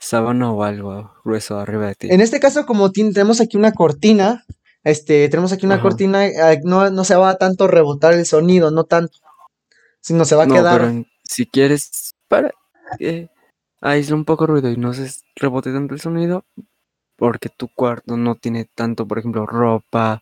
sábana 0.01 0.51
o 0.51 0.63
algo 0.63 1.13
grueso 1.23 1.59
arriba 1.59 1.87
de 1.87 1.95
ti. 1.95 2.07
En 2.11 2.21
este 2.21 2.39
caso, 2.39 2.65
como 2.65 2.91
tenemos 2.91 3.39
aquí 3.39 3.55
una 3.55 3.71
cortina, 3.71 4.43
este, 4.83 5.29
tenemos 5.29 5.53
aquí 5.53 5.65
una 5.65 5.75
Ajá. 5.75 5.83
cortina, 5.83 6.25
eh, 6.25 6.59
no, 6.63 6.89
no 6.89 7.03
se 7.03 7.15
va 7.15 7.29
a 7.29 7.37
tanto 7.37 7.67
rebotar 7.67 8.13
el 8.13 8.25
sonido, 8.25 8.71
no 8.71 8.83
tanto. 8.83 9.19
Sino 10.01 10.25
se 10.25 10.35
va 10.35 10.43
a 10.43 10.47
no, 10.47 10.55
quedar. 10.55 10.79
pero 10.81 11.05
si 11.23 11.45
quieres, 11.45 12.15
para 12.27 12.51
que 12.97 13.29
aísle 13.79 14.15
un 14.15 14.25
poco 14.25 14.45
el 14.45 14.51
ruido 14.51 14.71
y 14.71 14.77
no 14.77 14.93
se 14.93 15.07
rebote 15.35 15.71
tanto 15.71 15.93
el 15.93 16.01
sonido, 16.01 16.45
porque 17.15 17.49
tu 17.49 17.69
cuarto 17.73 18.17
no 18.17 18.35
tiene 18.35 18.67
tanto, 18.73 19.07
por 19.07 19.19
ejemplo, 19.19 19.45
ropa, 19.45 20.21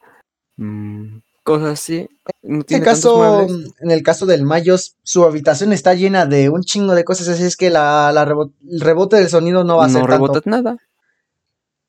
mm, 0.58 1.20
cosas 1.44 1.80
así. 1.80 2.08
No 2.44 2.60
En 2.60 2.64
tantos 2.84 2.84
caso, 2.84 3.48
en 3.82 3.92
el 3.92 4.04
caso 4.04 4.26
del 4.26 4.44
Mayos, 4.44 4.96
su 5.04 5.24
habitación 5.24 5.74
está 5.74 5.94
llena 5.94 6.26
de 6.26 6.50
un 6.50 6.62
chingo 6.62 6.94
de 6.96 7.04
cosas, 7.04 7.28
así 7.28 7.44
es 7.44 7.56
que 7.58 7.70
la, 7.70 8.12
la 8.14 8.26
rebo- 8.26 8.54
el 8.70 8.80
rebote 8.82 9.16
del 9.18 9.30
sonido 9.30 9.64
no 9.64 9.78
va 9.78 9.86
a 9.86 9.88
no 9.88 9.94
ser 9.94 10.02
tanto. 10.04 10.14
rebota 10.28 10.42
nada. 10.50 10.78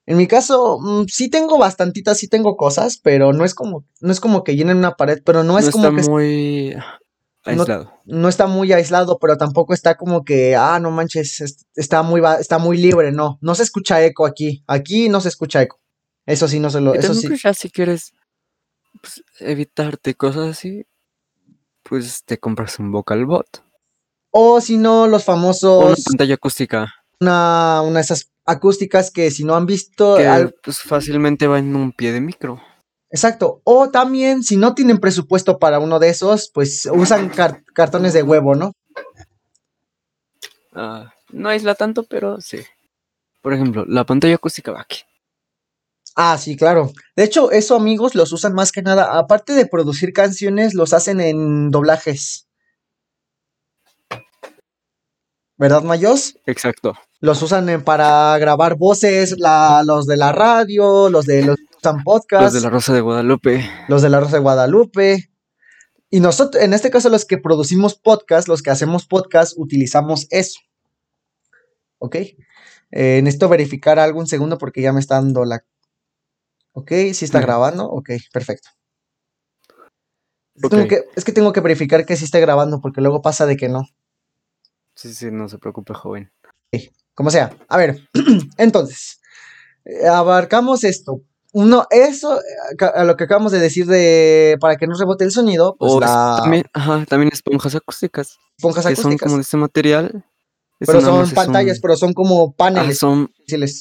En 0.06 0.16
mi 0.16 0.26
caso, 0.26 0.78
mm, 0.80 1.04
sí 1.06 1.28
tengo 1.30 1.58
bastantitas, 1.58 2.18
sí 2.18 2.26
tengo 2.28 2.56
cosas, 2.56 2.98
pero 3.02 3.32
no 3.32 3.44
es 3.44 3.54
como, 3.54 3.84
no 4.00 4.10
es 4.12 4.18
como 4.20 4.42
que 4.42 4.56
llenen 4.56 4.78
una 4.78 4.96
pared, 4.96 5.20
pero 5.24 5.44
no 5.44 5.52
No, 5.52 5.58
es 5.58 5.66
está 5.66 5.72
como 5.72 5.94
que 5.94 6.02
muy 6.02 6.74
aislado. 7.44 7.92
no 8.06 8.28
está 8.28 8.46
muy 8.46 8.72
aislado, 8.72 9.18
pero 9.20 9.36
tampoco 9.36 9.72
está 9.72 9.96
como 9.96 10.24
que, 10.24 10.56
ah, 10.56 10.80
no 10.80 10.90
manches, 10.90 11.40
es- 11.40 11.66
está 11.76 12.02
muy, 12.02 12.22
está 12.40 12.58
muy 12.58 12.76
libre, 12.76 13.12
no, 13.12 13.38
no 13.40 13.54
se 13.54 13.62
escucha 13.62 14.02
eco 14.04 14.26
aquí, 14.26 14.64
aquí 14.66 15.08
no 15.08 15.20
se 15.20 15.28
escucha 15.28 15.62
eco. 15.62 15.78
Eso 16.26 16.48
sí, 16.48 16.60
no 16.60 16.70
se 16.70 16.80
lo, 16.80 16.94
eso 16.94 17.14
sí. 17.14 17.28
ya 17.42 17.54
si 17.54 17.70
quieres 17.70 18.12
pues, 19.00 19.22
evitarte 19.38 20.14
cosas 20.14 20.48
así, 20.50 20.84
pues 21.82 22.24
te 22.24 22.38
compras 22.38 22.78
un 22.78 22.92
vocal 22.92 23.24
bot 23.26 23.64
O 24.30 24.60
si 24.60 24.76
no, 24.76 25.06
los 25.06 25.22
o 25.28 25.32
una 25.32 25.36
famosos, 25.38 26.04
pantalla 26.04 26.34
acústica 26.34 26.92
una, 27.20 27.82
una 27.82 27.96
de 27.96 28.00
esas 28.02 28.30
acústicas 28.46 29.10
que 29.10 29.30
si 29.30 29.44
no 29.44 29.54
han 29.54 29.66
visto, 29.66 30.16
que 30.16 30.26
al- 30.26 30.54
pues 30.62 30.78
fácilmente 30.80 31.46
va 31.46 31.58
en 31.58 31.76
un 31.76 31.92
pie 31.92 32.12
de 32.12 32.20
micro. 32.20 32.60
exacto. 33.10 33.60
O 33.64 33.90
también, 33.90 34.42
si 34.42 34.56
no 34.56 34.74
tienen 34.74 34.98
presupuesto 34.98 35.58
para 35.58 35.78
uno 35.78 35.98
de 35.98 36.08
esos, 36.08 36.50
pues 36.52 36.88
usan 36.92 37.28
car- 37.28 37.62
cartones 37.74 38.12
de 38.14 38.22
huevo, 38.22 38.54
¿no? 38.54 38.72
Ah, 40.72 41.12
no 41.30 41.48
aísla 41.48 41.74
tanto, 41.74 42.04
pero 42.04 42.40
sí. 42.40 42.58
Por 43.42 43.52
ejemplo, 43.54 43.84
la 43.86 44.04
pantalla 44.04 44.34
acústica 44.36 44.72
va 44.72 44.80
aquí. 44.82 45.00
Ah, 46.16 46.36
sí, 46.38 46.56
claro. 46.56 46.92
De 47.16 47.24
hecho, 47.24 47.50
eso, 47.50 47.76
amigos, 47.76 48.14
los 48.14 48.32
usan 48.32 48.52
más 48.54 48.72
que 48.72 48.82
nada. 48.82 49.18
Aparte 49.18 49.54
de 49.54 49.66
producir 49.66 50.12
canciones, 50.12 50.74
los 50.74 50.92
hacen 50.92 51.20
en 51.20 51.70
doblajes. 51.70 52.48
¿Verdad, 55.56 55.82
Mayos? 55.82 56.36
Exacto. 56.46 56.94
Los 57.20 57.42
usan 57.42 57.68
en- 57.68 57.84
para 57.84 58.36
grabar 58.38 58.76
voces, 58.76 59.38
la- 59.38 59.82
los 59.84 60.06
de 60.06 60.16
la 60.16 60.32
radio, 60.32 61.10
los 61.10 61.26
de 61.26 61.44
los 61.44 61.56
que 61.56 61.64
usan 61.76 62.02
podcast, 62.02 62.42
Los 62.44 62.52
de 62.54 62.60
la 62.62 62.70
Rosa 62.70 62.94
de 62.94 63.00
Guadalupe. 63.02 63.70
los 63.88 64.00
de 64.02 64.08
la 64.08 64.20
Rosa 64.20 64.36
de 64.36 64.42
Guadalupe. 64.42 65.30
Y 66.08 66.20
nosotros, 66.20 66.62
en 66.62 66.72
este 66.72 66.90
caso, 66.90 67.08
los 67.10 67.24
que 67.26 67.38
producimos 67.38 67.94
podcast, 67.94 68.48
los 68.48 68.62
que 68.62 68.70
hacemos 68.70 69.06
podcast, 69.06 69.52
utilizamos 69.56 70.26
eso. 70.30 70.58
¿Ok? 71.98 72.16
Eh, 72.92 73.20
necesito 73.22 73.48
verificar 73.48 73.98
algo 73.98 74.18
un 74.18 74.26
segundo 74.26 74.56
porque 74.58 74.80
ya 74.82 74.92
me 74.92 75.00
está 75.00 75.16
dando 75.16 75.44
la. 75.44 75.62
Ok, 76.72 76.90
sí 77.12 77.24
está 77.24 77.40
grabando. 77.40 77.86
Ok, 77.88 78.10
perfecto. 78.32 78.68
Ok. 80.62 80.70
Tengo 80.70 80.88
que- 80.88 81.04
es 81.16 81.24
que 81.24 81.32
tengo 81.32 81.52
que 81.52 81.60
verificar 81.60 82.04
que 82.04 82.16
sí 82.16 82.24
esté 82.24 82.40
grabando 82.40 82.80
porque 82.80 83.00
luego 83.00 83.22
pasa 83.22 83.46
de 83.46 83.56
que 83.56 83.68
no. 83.68 83.82
Sí, 84.94 85.14
sí, 85.14 85.30
no 85.30 85.48
se 85.48 85.58
preocupe, 85.58 85.94
joven. 85.94 86.30
Como 87.14 87.30
sea. 87.30 87.54
A 87.68 87.76
ver, 87.76 88.08
entonces, 88.56 89.20
eh, 89.84 90.06
abarcamos 90.06 90.84
esto. 90.84 91.20
Uno, 91.52 91.86
eso, 91.90 92.38
eh, 92.40 92.84
a 92.94 93.04
lo 93.04 93.16
que 93.16 93.24
acabamos 93.24 93.50
de 93.52 93.58
decir 93.58 93.86
de 93.86 94.56
para 94.60 94.76
que 94.76 94.86
no 94.86 94.96
rebote 94.96 95.24
el 95.24 95.32
sonido, 95.32 95.76
pues 95.78 95.94
la 96.00 96.38
también, 96.40 96.64
ajá, 96.72 97.04
también 97.06 97.30
esponjas 97.32 97.74
acústicas, 97.74 98.38
esponjas 98.56 98.86
que 98.86 98.94
son 98.96 99.06
acústicas. 99.06 99.26
como 99.26 99.36
de 99.36 99.42
este 99.42 99.56
material. 99.56 100.24
Pero 100.78 101.00
son 101.00 101.30
pantallas, 101.34 101.78
pero 101.80 101.96
son 101.96 102.14
como 102.14 102.52
paneles. 102.52 102.96
son 102.98 103.30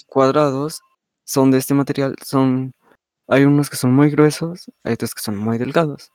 cuadrados, 0.08 0.82
son 1.24 1.52
de 1.52 1.60
este 1.60 1.74
material, 1.74 2.16
son 2.26 2.74
hay 3.30 3.46
unos 3.46 3.70
que 3.70 3.78
son 3.78 3.94
muy 3.94 4.10
gruesos, 4.10 4.72
hay 4.84 4.94
otros 4.94 5.14
que 5.14 5.22
son 5.22 5.38
muy 5.38 5.58
delgados. 5.58 6.12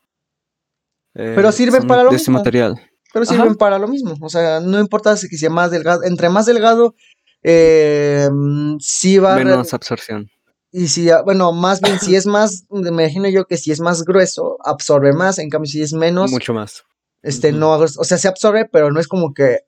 Pero 1.12 1.48
eh, 1.48 1.52
sirven 1.52 1.86
para 1.86 2.02
lo 2.02 2.10
de 2.10 2.16
mismo. 2.16 2.38
material. 2.38 2.80
Pero 3.12 3.24
sirven 3.24 3.48
Ajá. 3.48 3.54
para 3.56 3.78
lo 3.78 3.86
mismo. 3.86 4.16
O 4.20 4.28
sea, 4.28 4.58
no 4.60 4.80
importa 4.80 5.16
si 5.16 5.28
que 5.28 5.36
sea 5.38 5.48
más 5.50 5.70
delgado. 5.70 6.02
Entre 6.02 6.28
más 6.28 6.46
delgado, 6.46 6.96
eh, 7.44 8.28
mm, 8.32 8.78
sí 8.80 9.18
va 9.18 9.36
Menos 9.36 9.72
absorción. 9.72 10.28
Y 10.72 10.88
si, 10.88 11.08
bueno, 11.24 11.52
más 11.52 11.80
bien 11.80 12.00
si 12.00 12.16
es 12.16 12.26
más, 12.26 12.64
me 12.68 12.88
imagino 12.88 13.28
yo 13.28 13.46
que 13.46 13.56
si 13.56 13.70
es 13.70 13.78
más 13.78 14.02
grueso, 14.02 14.58
absorbe 14.64 15.12
más. 15.12 15.38
En 15.38 15.48
cambio, 15.50 15.70
si 15.70 15.80
es 15.82 15.92
menos, 15.92 16.32
Mucho 16.32 16.52
más. 16.52 16.82
este, 17.22 17.50
Ujú. 17.50 17.58
no, 17.58 17.70
o 17.74 17.86
sea, 18.04 18.18
se 18.18 18.26
absorbe, 18.26 18.68
pero 18.70 18.90
no 18.90 18.98
es 18.98 19.06
como 19.06 19.32
que 19.32 19.60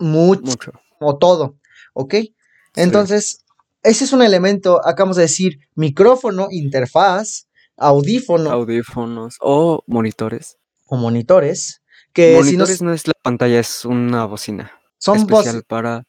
mucho 0.00 0.42
Mucho. 0.42 0.72
o 0.98 1.16
todo. 1.16 1.54
¿Ok? 1.94 2.14
Entonces, 2.74 3.44
ese 3.82 4.04
es 4.04 4.12
un 4.12 4.22
elemento, 4.22 4.80
acabamos 4.86 5.16
de 5.16 5.22
decir, 5.22 5.58
micrófono, 5.74 6.48
interfaz, 6.50 7.46
audífono 7.76 8.50
Audífonos 8.50 9.36
o 9.40 9.82
monitores. 9.86 10.58
o 10.86 10.96
monitores, 10.96 11.82
que 12.12 12.34
monitores 12.36 12.82
no 12.82 12.92
es 12.92 13.06
la 13.06 13.14
pantalla, 13.22 13.60
es 13.60 13.84
una 13.84 14.24
bocina. 14.24 14.72
son 14.98 15.18
especial 15.18 15.62
para 15.66 16.04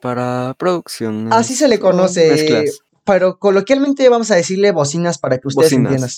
para 0.00 0.54
producción. 0.58 1.32
Así 1.32 1.54
se 1.54 1.68
le 1.68 1.78
conoce, 1.78 2.28
Mezclas. 2.28 2.80
pero 3.04 3.38
coloquialmente 3.38 4.08
vamos 4.08 4.30
a 4.30 4.34
decirle 4.36 4.72
bocinas 4.72 5.18
para 5.18 5.38
que 5.38 5.48
ustedes 5.48 5.70
Bocinas. 5.70 5.92
entiendan. 5.92 6.10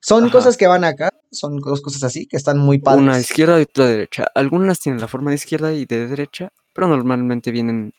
Son 0.00 0.24
Ajá. 0.24 0.32
cosas 0.32 0.56
que 0.56 0.66
van 0.66 0.84
acá, 0.84 1.10
son 1.30 1.58
dos 1.58 1.80
cosas 1.80 2.02
así, 2.02 2.26
que 2.26 2.36
están 2.36 2.58
muy 2.58 2.78
padres. 2.78 3.02
Una 3.02 3.18
izquierda 3.20 3.58
y 3.60 3.62
otra 3.62 3.86
derecha. 3.86 4.26
Algunas 4.34 4.80
tienen 4.80 5.00
la 5.00 5.08
forma 5.08 5.30
de 5.30 5.36
izquierda 5.36 5.72
y 5.72 5.86
de 5.86 6.08
derecha, 6.08 6.50
pero 6.74 6.88
normalmente 6.88 7.50
vienen 7.52 7.92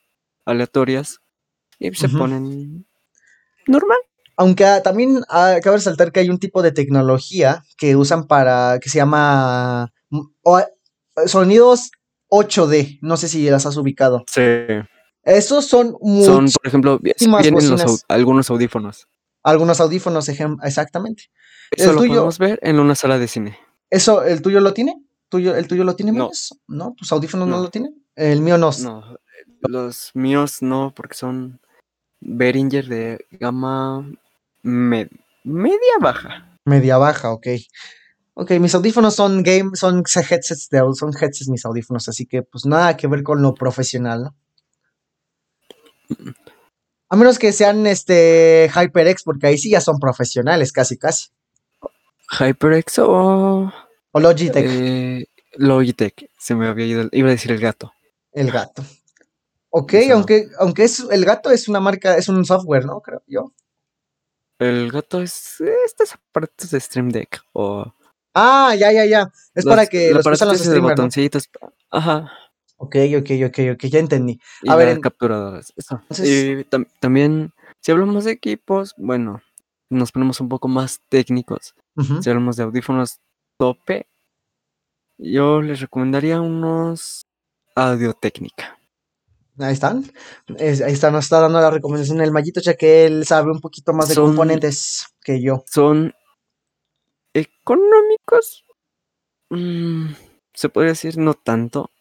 aleatorias 0.46 1.20
y 1.84 1.94
se 1.96 2.10
ponen 2.10 2.86
normal. 3.68 3.98
Aunque 4.36 4.66
ah, 4.66 4.82
también 4.82 5.22
ah, 5.30 5.58
cabe 5.62 5.78
resaltar 5.78 6.12
que 6.12 6.20
hay 6.22 6.30
un 6.30 6.40
tipo 6.40 6.62
de 6.64 6.72
tecnología 6.72 7.64
que 7.78 7.96
usan 7.96 8.26
para, 8.28 8.80
que 8.82 8.90
se 8.90 8.98
llama 8.98 9.92
mm, 10.10 10.22
o- 10.42 10.60
eh, 10.60 10.66
sonidos 11.28 11.92
8D, 12.30 12.98
no 13.02 13.16
sé 13.18 13.28
si 13.28 13.48
las 13.50 13.66
has 13.68 13.78
ubicado. 13.78 14.24
Sí. 14.28 14.42
Esos 15.24 15.66
son, 15.68 15.96
Son, 16.26 16.46
por 16.48 16.68
ejemplo, 16.68 17.00
vienen 17.00 17.70
los 17.80 18.04
algunos 18.10 18.50
audífonos. 18.50 19.08
algunos 19.44 19.80
audífonos, 19.80 20.28
ejem- 20.30 20.58
exactamente. 20.64 21.26
Eso 21.72 21.92
El 21.92 21.96
lo 21.96 22.02
tuyo- 22.02 22.14
podemos 22.16 22.40
ver 22.40 22.60
en 22.64 22.80
una 22.80 22.96
sala 22.96 23.20
de 23.20 23.28
cine. 23.28 23.58
¿Eso, 23.90 24.24
el 24.24 24.42
tuyo 24.42 24.60
lo 24.60 24.74
tiene? 24.74 24.96
¿Tuyo, 25.30 25.56
¿El 25.56 25.68
tuyo 25.68 25.84
lo 25.84 25.96
tiene, 25.96 26.12
No. 26.12 26.26
Mayos? 26.26 26.60
¿No? 26.68 26.94
¿Tus 26.98 27.12
audífonos 27.12 27.48
no, 27.48 27.58
No. 27.58 27.64
lo 27.64 27.70
tienen? 27.70 28.04
El 28.16 28.42
mío 28.42 28.58
no. 28.58 28.72
No, 28.82 29.18
los 29.62 30.12
míos 30.16 30.58
no, 30.62 30.92
porque 30.96 31.16
son 31.16 31.62
Behringer 32.26 32.88
de 32.88 33.26
gama 33.32 34.10
med- 34.64 35.10
media 35.44 35.98
baja. 36.00 36.58
Media 36.66 36.98
baja, 36.98 37.32
ok. 37.32 37.48
Ok, 38.36 38.52
mis 38.60 38.74
audífonos 38.74 39.16
son 39.16 39.44
game, 39.44 39.76
son 39.76 40.04
headsets 40.06 40.70
de 40.70 40.80
son 40.96 41.12
headsets 41.14 41.50
mis 41.50 41.66
audífonos, 41.66 42.08
así 42.10 42.26
que 42.26 42.42
pues 42.42 42.66
nada 42.66 42.96
que 42.98 43.08
ver 43.08 43.22
con 43.24 43.42
lo 43.42 43.54
profesional, 43.54 44.24
¿no? 44.24 44.36
A 47.10 47.16
menos 47.16 47.38
que 47.38 47.52
sean 47.52 47.86
este 47.86 48.70
HyperX, 48.74 49.24
porque 49.24 49.48
ahí 49.48 49.58
sí 49.58 49.70
ya 49.70 49.82
son 49.82 50.00
profesionales, 50.00 50.72
casi 50.72 50.98
casi. 50.98 51.30
HyperX 52.40 53.00
o 53.00 53.72
O 54.12 54.20
Logitech, 54.20 54.66
eh, 54.68 55.26
Logitech. 55.58 56.30
Se 56.40 56.56
me 56.56 56.68
había 56.68 56.86
ido, 56.88 57.10
iba 57.12 57.28
a 57.28 57.32
decir 57.32 57.52
el 57.52 57.60
gato. 57.60 57.94
el 58.32 58.50
gato. 58.52 58.84
Ok, 59.76 59.94
Eso 59.94 60.14
aunque, 60.14 60.48
aunque 60.60 60.84
es, 60.84 61.00
el 61.00 61.26
gato 61.26 61.50
es 61.50 61.68
una 61.68 61.80
marca, 61.80 62.16
es 62.16 62.30
un 62.30 62.46
software, 62.46 62.86
¿no? 62.86 63.02
Creo 63.02 63.24
yo. 63.28 63.52
El 64.60 64.92
gato 64.92 65.20
es 65.22 65.60
estos 65.62 66.14
aparatos 66.14 66.70
de 66.70 66.80
Stream 66.80 67.10
Deck 67.10 67.42
o 67.54 67.92
Ah, 68.36 68.76
ya, 68.78 68.92
ya, 68.92 69.06
ya. 69.06 69.32
Es 69.56 69.66
para 69.66 69.86
que 69.88 70.12
los 70.12 70.24
que 70.24 70.32
usan 70.32 70.48
los 70.50 70.58
streamers, 70.60 70.82
¿no? 70.84 70.90
botoncitos. 70.90 71.50
Ajá. 71.92 72.32
Ok, 72.78 72.96
ok, 73.20 73.30
ok, 73.48 73.60
ok, 73.74 73.86
ya 73.86 74.00
entendí. 74.00 74.40
Y 74.62 74.70
A 74.70 74.76
ver, 74.76 74.90
en- 74.90 75.02
capturadoras. 75.02 75.74
Eso. 75.76 76.00
entonces- 76.04 76.28
Y 76.30 76.64
tam- 76.70 76.88
también, 77.00 77.52
si 77.82 77.92
hablamos 77.92 78.26
de 78.26 78.32
equipos, 78.32 78.94
bueno, 78.98 79.42
nos 79.90 80.12
ponemos 80.12 80.40
un 80.40 80.50
poco 80.50 80.68
más 80.68 81.00
técnicos. 81.10 81.74
Si 82.22 82.30
hablamos 82.30 82.56
de 82.58 82.64
audífonos 82.64 83.20
tope, 83.58 84.08
yo 85.18 85.62
les 85.62 85.80
recomendaría 85.82 86.42
unos 86.42 87.26
Audio 87.76 88.14
Técnica. 88.14 88.78
Ahí 89.60 89.74
están. 89.74 90.04
Es- 90.58 90.82
ahí 90.82 90.94
está, 90.94 91.12
nos 91.12 91.26
está 91.26 91.40
dando 91.40 91.60
la 91.62 91.70
recomendación 91.70 92.22
el 92.22 92.32
Mallito, 92.32 92.60
ya 92.62 92.74
que 92.76 93.06
él 93.06 93.26
sabe 93.26 93.52
un 93.52 93.62
poquito 93.62 93.94
más 93.94 94.10
de 94.10 94.16
Son- 94.16 94.28
componentes 94.28 95.06
que 95.22 95.42
yo. 95.42 95.64
Son 95.72 96.14
económicos. 97.34 98.66
mm, 99.50 100.14
se 100.54 100.70
podría 100.70 100.92
decir 100.94 101.18
no 101.18 101.34
tanto. 101.36 101.92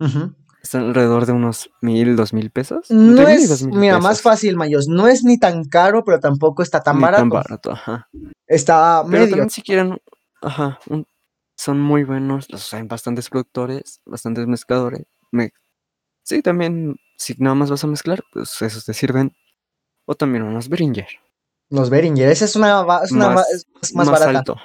Ujú. 0.00 0.34
Están 0.62 0.82
alrededor 0.88 1.26
de 1.26 1.32
unos 1.32 1.70
mil, 1.80 2.16
dos 2.16 2.32
mil 2.32 2.50
pesos. 2.50 2.90
No 2.90 3.22
mil 3.22 3.28
es, 3.28 3.62
mil 3.64 3.78
mira, 3.78 3.98
más 4.00 4.20
fácil, 4.22 4.56
Mayos. 4.56 4.88
No 4.88 5.06
es 5.06 5.22
ni 5.24 5.38
tan 5.38 5.64
caro, 5.64 6.04
pero 6.04 6.18
tampoco 6.18 6.62
está 6.62 6.80
tan 6.82 6.96
Ni 6.96 7.02
barato. 7.02 7.20
tan 7.22 7.28
barato, 7.30 7.70
ajá. 7.72 8.08
Está 8.46 9.02
Pero 9.06 9.12
medio. 9.12 9.28
también 9.30 9.50
si 9.50 9.62
quieren, 9.62 9.98
ajá, 10.42 10.78
un- 10.88 11.06
son 11.56 11.80
muy 11.80 12.02
buenos, 12.04 12.50
los 12.50 12.64
usan 12.66 12.88
bastantes 12.88 13.28
productores, 13.30 14.00
bastantes 14.04 14.46
mezcladores. 14.46 15.06
me- 15.30 15.52
sí, 16.28 16.42
también, 16.42 16.96
si 17.16 17.34
nada 17.38 17.54
más 17.54 17.70
vas 17.70 17.82
a 17.82 17.86
mezclar, 17.86 18.22
pues 18.32 18.60
esos 18.62 18.84
te 18.84 18.92
sirven. 18.94 19.34
O 20.04 20.14
también 20.14 20.42
unos 20.44 20.68
Behringer, 20.68 21.06
Los 21.70 21.90
Behringer. 21.90 22.28
Esa 22.30 22.44
es 22.46 22.56
una, 22.56 22.84
es 23.04 23.12
una 23.12 23.30
Más- 23.30 23.50
es 23.50 23.66
más, 23.94 24.06
más 24.06 24.10
barata. 24.20 24.38
alto. 24.38 24.56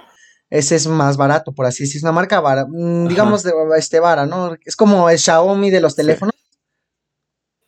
Ese 0.49 0.75
es 0.75 0.87
más 0.87 1.17
barato, 1.17 1.51
por 1.51 1.65
así 1.65 1.83
decirlo. 1.83 1.97
Es 1.99 2.03
una 2.03 2.11
marca 2.11 2.39
vara, 2.39 2.65
mm, 2.69 3.07
digamos, 3.07 3.43
de, 3.43 3.51
este 3.77 3.99
vara, 3.99 4.25
¿no? 4.25 4.55
Es 4.65 4.75
como 4.75 5.09
el 5.09 5.17
Xiaomi 5.19 5.69
de 5.71 5.81
los 5.81 5.93
Sí. 5.93 5.97
teléfonos. 5.97 6.35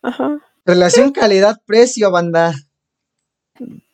Ajá. 0.02 0.40
Relación 0.66 1.12
calidad-precio, 1.12 2.12
banda. 2.12 2.54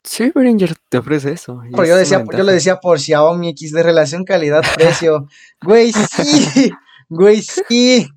Sí, 0.03 0.31
Behringer 0.33 0.75
te 0.89 0.97
ofrece 0.97 1.31
eso. 1.31 1.61
Pero 1.71 1.85
yo 1.85 1.95
decía, 1.95 2.23
yo 2.35 2.43
le 2.43 2.53
decía 2.53 2.79
por 2.79 2.99
Xiaomi 2.99 3.49
X 3.49 3.71
de 3.71 3.83
relación 3.83 4.25
calidad-precio. 4.25 5.27
Güey, 5.61 5.91
sí. 5.93 6.71
Güey, 7.09 7.41
sí. 7.41 8.07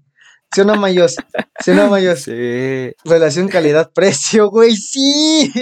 ¿Sí 0.54 0.60
o 0.60 0.64
no, 0.64 0.76
Mayos? 0.76 1.16
¿Sí 1.64 1.72
o 1.72 1.74
no, 1.74 1.88
Mayos? 1.88 2.20
Sí. 2.20 2.92
Relación 3.04 3.48
calidad-precio, 3.48 4.50
güey, 4.50 4.76
sí. 4.76 5.52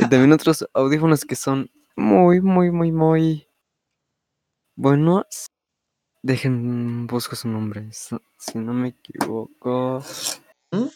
Y 0.00 0.08
también 0.08 0.32
otros 0.32 0.68
audífonos 0.74 1.24
que 1.24 1.36
son 1.36 1.70
muy, 1.94 2.40
muy, 2.40 2.72
muy, 2.72 2.90
muy 2.90 3.46
buenos. 4.74 5.46
Dejen, 6.20 7.06
busco 7.06 7.36
su 7.36 7.46
nombre. 7.46 7.88
Si 7.92 8.58
no 8.58 8.72
me 8.72 8.88
equivoco. 8.88 10.02
¿Mm? 10.72 10.86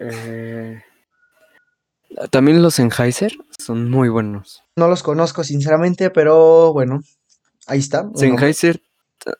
Eh, 0.00 0.82
también 2.30 2.62
los 2.62 2.74
Sennheiser 2.74 3.32
son 3.58 3.90
muy 3.90 4.08
buenos. 4.08 4.62
No 4.76 4.88
los 4.88 5.02
conozco, 5.02 5.44
sinceramente, 5.44 6.10
pero 6.10 6.72
bueno, 6.72 7.00
ahí 7.66 7.78
está. 7.78 8.08
Sennheiser, 8.14 8.82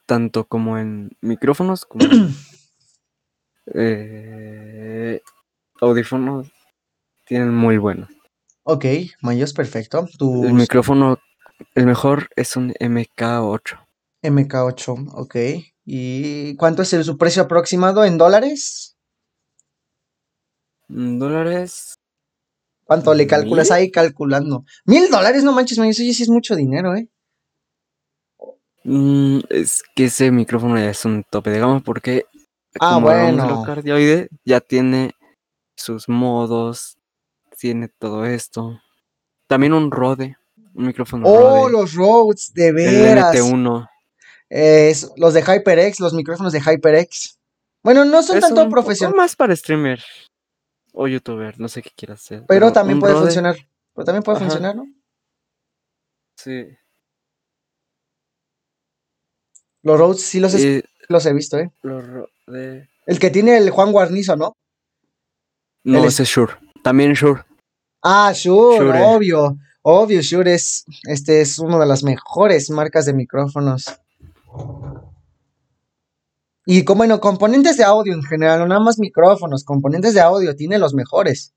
tanto 0.07 0.45
como 0.47 0.79
en 0.79 1.11
micrófonos 1.21 1.85
como 1.87 2.05
en 2.07 2.35
eh, 3.75 5.21
audífonos, 5.81 6.49
tienen 7.27 7.55
muy 7.55 7.79
buenos. 7.79 8.09
Ok, 8.65 8.85
Mayos, 9.23 9.53
perfecto. 9.53 10.07
El 10.21 10.53
micrófono, 10.55 11.19
el 11.75 11.87
mejor 11.87 12.29
es 12.37 12.57
un 12.57 12.73
MK8. 12.75 13.79
MK8, 14.23 15.09
ok. 15.15 15.37
¿Y 15.85 16.55
cuánto 16.57 16.83
es 16.83 16.93
el- 16.93 17.05
su 17.05 17.17
precio 17.17 17.43
aproximado 17.43 18.05
en 18.05 18.19
dólares? 18.19 18.97
En 20.89 21.19
dólares, 21.19 21.95
¿Cuánto 22.91 23.15
le 23.15 23.25
calculas 23.29 23.69
¿Mil? 23.69 23.73
ahí 23.77 23.91
calculando? 23.93 24.65
Mil 24.85 25.09
dólares, 25.11 25.45
no 25.45 25.53
manches, 25.53 25.79
Mayos, 25.79 26.01
oye, 26.01 26.13
sí 26.13 26.25
es 26.25 26.29
mucho 26.29 26.57
dinero, 26.57 26.97
¿eh? 26.97 27.09
mm, 28.83 29.39
es 29.49 29.85
que 29.95 30.07
ese 30.07 30.33
micrófono 30.33 30.77
ya 30.77 30.91
es 30.91 31.05
un 31.05 31.23
tope 31.23 31.51
de 31.51 31.61
gama 31.61 31.79
porque 31.85 32.25
Ah, 32.81 32.95
como 32.95 33.03
bueno. 33.03 33.63
cardioide, 33.65 34.29
ya 34.45 34.61
tiene 34.61 35.13
sus 35.77 36.09
modos, 36.09 36.99
tiene 37.57 37.87
todo 37.97 38.25
esto. 38.25 38.81
También 39.47 39.73
un 39.73 39.93
Rode, 39.93 40.37
un 40.75 40.87
micrófono 40.87 41.29
Oh, 41.29 41.69
Rode, 41.69 41.71
los 41.73 41.95
Rhodes, 41.95 42.53
de 42.55 42.71
el 42.71 42.75
veras. 42.75 43.37
NT1. 43.37 43.89
Es- 44.49 45.13
los 45.17 45.33
de 45.35 45.43
HyperX, 45.43 46.01
los 46.01 46.13
micrófonos 46.13 46.53
de 46.53 46.61
HyperX. 46.61 47.39
Bueno, 47.85 48.05
no 48.05 48.21
son 48.25 48.39
Es 48.39 48.41
tanto 48.43 48.69
profesionales, 48.69 49.17
más 49.17 49.37
para 49.37 49.55
streamer 49.55 50.03
o 50.93 51.07
youtuber, 51.09 51.59
no 51.61 51.69
sé 51.69 51.83
qué 51.83 51.91
quieras 51.97 52.21
hacer. 52.21 52.45
pero 52.47 52.73
también 52.73 53.01
puede 53.01 53.15
funcionar. 53.15 53.57
Pero 53.95 54.05
también 54.05 54.23
puede 54.23 54.37
Ajá. 54.39 54.47
funcionar, 54.47 54.77
¿no? 54.77 54.87
Sí. 56.37 56.67
Los 59.83 59.99
Rhodes 59.99 60.23
sí 60.23 60.41
los, 60.41 60.55
Y 60.55 60.83
los 61.09 61.27
he 61.27 61.33
visto, 61.33 61.59
¿eh? 61.59 61.71
los 61.83 62.05
El 62.47 63.19
que 63.19 63.31
tiene 63.31 63.57
el 63.57 63.71
Juan 63.71 63.93
Guarnizo, 63.93 64.37
¿no? 64.37 64.57
No, 65.85 65.99
El 65.99 66.05
ese 66.07 66.25
es 66.25 66.29
Shure. 66.29 66.55
También 66.83 67.15
Shure. 67.15 67.43
Ah, 68.03 68.33
Shure, 68.35 68.79
Shure. 68.87 69.03
obvio. 69.05 69.57
Obvio, 69.83 70.21
Shure 70.21 70.53
es, 70.55 70.85
este 71.05 71.41
es 71.41 71.59
una 71.59 71.79
de 71.79 71.87
las 71.87 72.03
mejores 72.03 72.69
marcas 72.71 73.07
de 73.07 73.15
micrófonos. 73.15 73.87
Y 76.73 76.85
como 76.85 76.99
bueno, 76.99 77.19
componentes 77.19 77.77
de 77.77 77.83
audio 77.83 78.15
en 78.15 78.23
general, 78.23 78.61
no 78.61 78.69
nada 78.69 78.81
más 78.81 79.01
micrófonos, 79.01 79.65
componentes 79.65 80.15
de 80.15 80.21
audio, 80.21 80.55
tiene 80.55 80.79
los 80.79 80.95
mejores. 80.95 81.53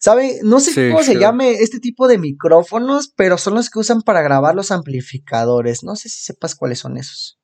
¿Sabe? 0.00 0.40
No 0.42 0.58
sé 0.58 0.72
Sí, 0.72 0.90
cómo 0.90 1.04
se 1.04 1.20
llame 1.20 1.52
este 1.52 1.78
tipo 1.78 2.08
de 2.08 2.18
micrófonos, 2.18 3.12
pero 3.14 3.38
son 3.38 3.54
los 3.54 3.70
que 3.70 3.78
usan 3.78 4.02
para 4.02 4.20
grabar 4.20 4.56
los 4.56 4.72
amplificadores. 4.72 5.84
No 5.84 5.94
sé 5.94 6.08
si 6.08 6.20
sepas 6.20 6.56
cuáles 6.56 6.80
son 6.80 6.96
esos. 6.96 7.38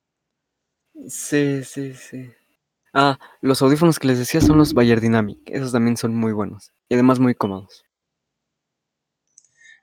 Sí, 1.06 1.62
sí, 1.62 1.94
sí. 1.94 2.32
Ah, 2.92 3.20
los 3.40 3.62
audífonos 3.62 4.00
que 4.00 4.08
les 4.08 4.18
decía 4.18 4.40
son 4.40 4.58
los 4.58 4.74
Bayer 4.74 5.00
Dynamic. 5.00 5.38
Esos 5.46 5.70
también 5.70 5.96
son 5.96 6.16
muy 6.16 6.32
buenos. 6.32 6.72
Y 6.88 6.94
además 6.94 7.20
muy 7.20 7.36
cómodos. 7.36 7.84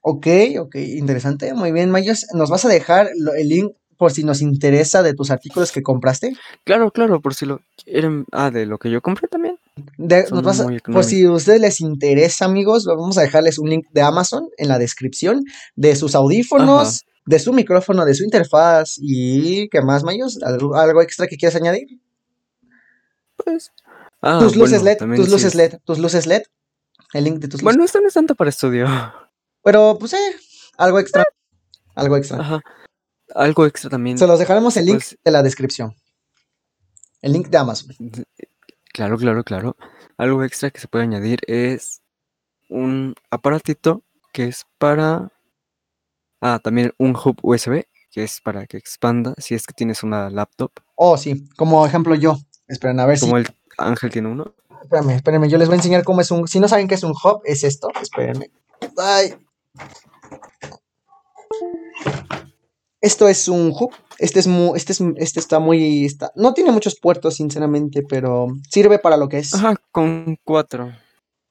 Ok, 0.02 0.28
ok, 0.60 0.76
interesante. 0.76 1.54
Muy 1.54 1.72
bien, 1.72 1.90
Mayos. 1.90 2.26
¿Nos 2.34 2.50
vas 2.50 2.66
a 2.66 2.68
dejar 2.68 3.08
el 3.38 3.48
link 3.48 3.72
por 4.02 4.12
si 4.12 4.24
nos 4.24 4.42
interesa 4.42 5.04
de 5.04 5.14
tus 5.14 5.30
artículos 5.30 5.72
que 5.72 5.84
compraste? 5.84 6.34
Claro, 6.64 6.90
claro, 6.90 7.22
por 7.22 7.36
si 7.36 7.46
lo 7.46 7.60
quieren. 7.86 8.26
Ah, 8.32 8.50
de 8.50 8.66
lo 8.66 8.80
que 8.80 8.90
yo 8.90 9.00
compré 9.00 9.28
también. 9.28 9.60
De- 9.96 10.26
Son 10.26 10.38
nos 10.38 10.44
vas 10.44 10.60
a- 10.60 10.64
muy 10.64 10.80
por 10.80 11.04
si 11.04 11.24
a 11.24 11.32
ustedes 11.32 11.62
les 11.62 11.82
interesa, 11.82 12.46
amigos, 12.46 12.86
vamos 12.86 13.20
a 13.20 13.22
dejarles 13.22 13.60
un 13.60 13.70
link 13.70 13.86
de 13.92 14.02
Amazon 14.02 14.50
en 14.58 14.70
la 14.70 14.80
descripción 14.80 15.44
de 15.76 15.96
sus 15.96 16.16
audífonos, 16.16 17.06
de 17.28 17.38
su 17.38 17.54
micrófono, 17.54 18.04
de 18.04 18.16
su 18.16 18.24
interfaz 18.24 18.96
y 19.00 19.70
¿qué 19.70 19.84
más, 19.84 20.04
Mayos? 20.04 20.40
¿Algo, 20.42 20.76
algo 20.76 21.04
extra 21.04 21.28
que 21.28 21.38
quieras 21.38 21.56
añadir? 21.56 21.86
Pues. 23.36 23.72
Ah, 24.24 24.40
tus 24.42 24.56
luces 24.56 24.82
bueno, 24.82 25.00
LED, 25.00 25.16
tus 25.16 25.26
sí 25.28 25.32
luces 25.32 25.46
es- 25.50 25.56
LED, 25.56 25.80
tus 25.86 26.00
luces 26.00 26.26
LED. 26.26 26.42
El 27.14 27.24
link 27.26 27.36
de 27.38 27.48
tus 27.50 27.62
luces. 27.62 27.64
Bueno, 27.64 27.84
esto 27.84 28.02
no 28.02 28.08
es 28.08 28.16
tanto 28.16 28.34
para 28.34 28.50
estudio. 28.50 28.88
Pero 29.64 29.98
pues 30.00 30.14
eh, 30.14 30.36
algo 30.80 30.98
extra. 30.98 31.24
Algo 31.94 32.18
extra. 32.18 32.40
Ajá. 32.40 32.62
Algo 33.36 33.66
extra 33.66 33.90
también. 33.90 34.18
Se 34.18 34.28
los 34.28 34.40
dejaremos 34.40 34.76
el 34.78 34.86
link 34.86 34.98
Pues- 34.98 35.18
de 35.24 35.32
la 35.32 35.44
descripción. 35.44 35.96
El 37.22 37.34
link 37.34 37.48
de 37.50 37.58
Amazon. 37.58 37.96
Claro, 38.94 39.18
claro, 39.18 39.44
claro. 39.44 39.76
Algo 40.18 40.44
extra 40.44 40.70
que 40.72 40.80
se 40.80 40.88
puede 40.88 41.04
añadir 41.06 41.40
es 41.48 42.02
un 42.70 43.16
aparatito 43.30 44.04
que 44.34 44.46
es 44.48 44.66
para... 44.78 45.32
Ah, 46.42 46.60
también 46.64 46.92
un 46.98 47.16
hub 47.16 47.38
USB, 47.44 47.84
que 48.10 48.24
es 48.24 48.42
para 48.42 48.66
que 48.66 48.78
expanda 48.78 49.36
si 49.38 49.54
es 49.54 49.66
que 49.68 49.74
tienes 49.74 50.02
una 50.04 50.30
laptop, 50.30 50.72
Oh, 50.96 51.18
sí, 51.18 51.48
como 51.56 51.86
ejemplo 51.86 52.14
yo. 52.16 52.38
Esperen, 52.68 53.00
a 53.00 53.06
ver 53.06 53.18
si. 53.18 53.26
como 53.26 53.38
el 53.38 53.48
Ángel 53.78 54.12
tiene 54.12 54.28
uno. 54.30 54.54
Espérame, 54.84 55.12
espérenme, 55.12 55.50
yo 55.50 55.58
les 55.58 55.68
voy 55.68 55.76
a 55.76 55.78
enseñar 55.78 56.04
cómo 56.04 56.22
es 56.22 56.30
un. 56.32 56.48
Si 56.48 56.60
no 56.60 56.68
saben 56.68 56.88
qué 56.88 56.96
es 56.96 57.04
un 57.04 57.12
hub, 57.12 57.42
es 57.44 57.64
esto. 57.64 57.90
Espérenme. 58.02 58.52
Ay. 58.98 59.36
Esto 63.02 63.28
es 63.28 63.48
un 63.48 63.74
hub. 63.78 63.92
Este 64.20 64.40
es 64.40 64.46
muy, 64.46 64.78
este 64.78 64.94
es, 64.94 65.02
este 65.18 65.40
está 65.40 65.60
muy, 65.60 66.06
está, 66.06 66.32
no 66.36 66.54
tiene 66.54 66.72
muchos 66.72 67.00
puertos, 67.00 67.36
sinceramente, 67.36 68.04
pero 68.08 68.48
sirve 68.70 69.00
para 69.00 69.18
lo 69.18 69.28
que 69.28 69.40
es. 69.40 69.54
Ajá, 69.56 69.76
con 69.92 70.38
cuatro. 70.44 70.92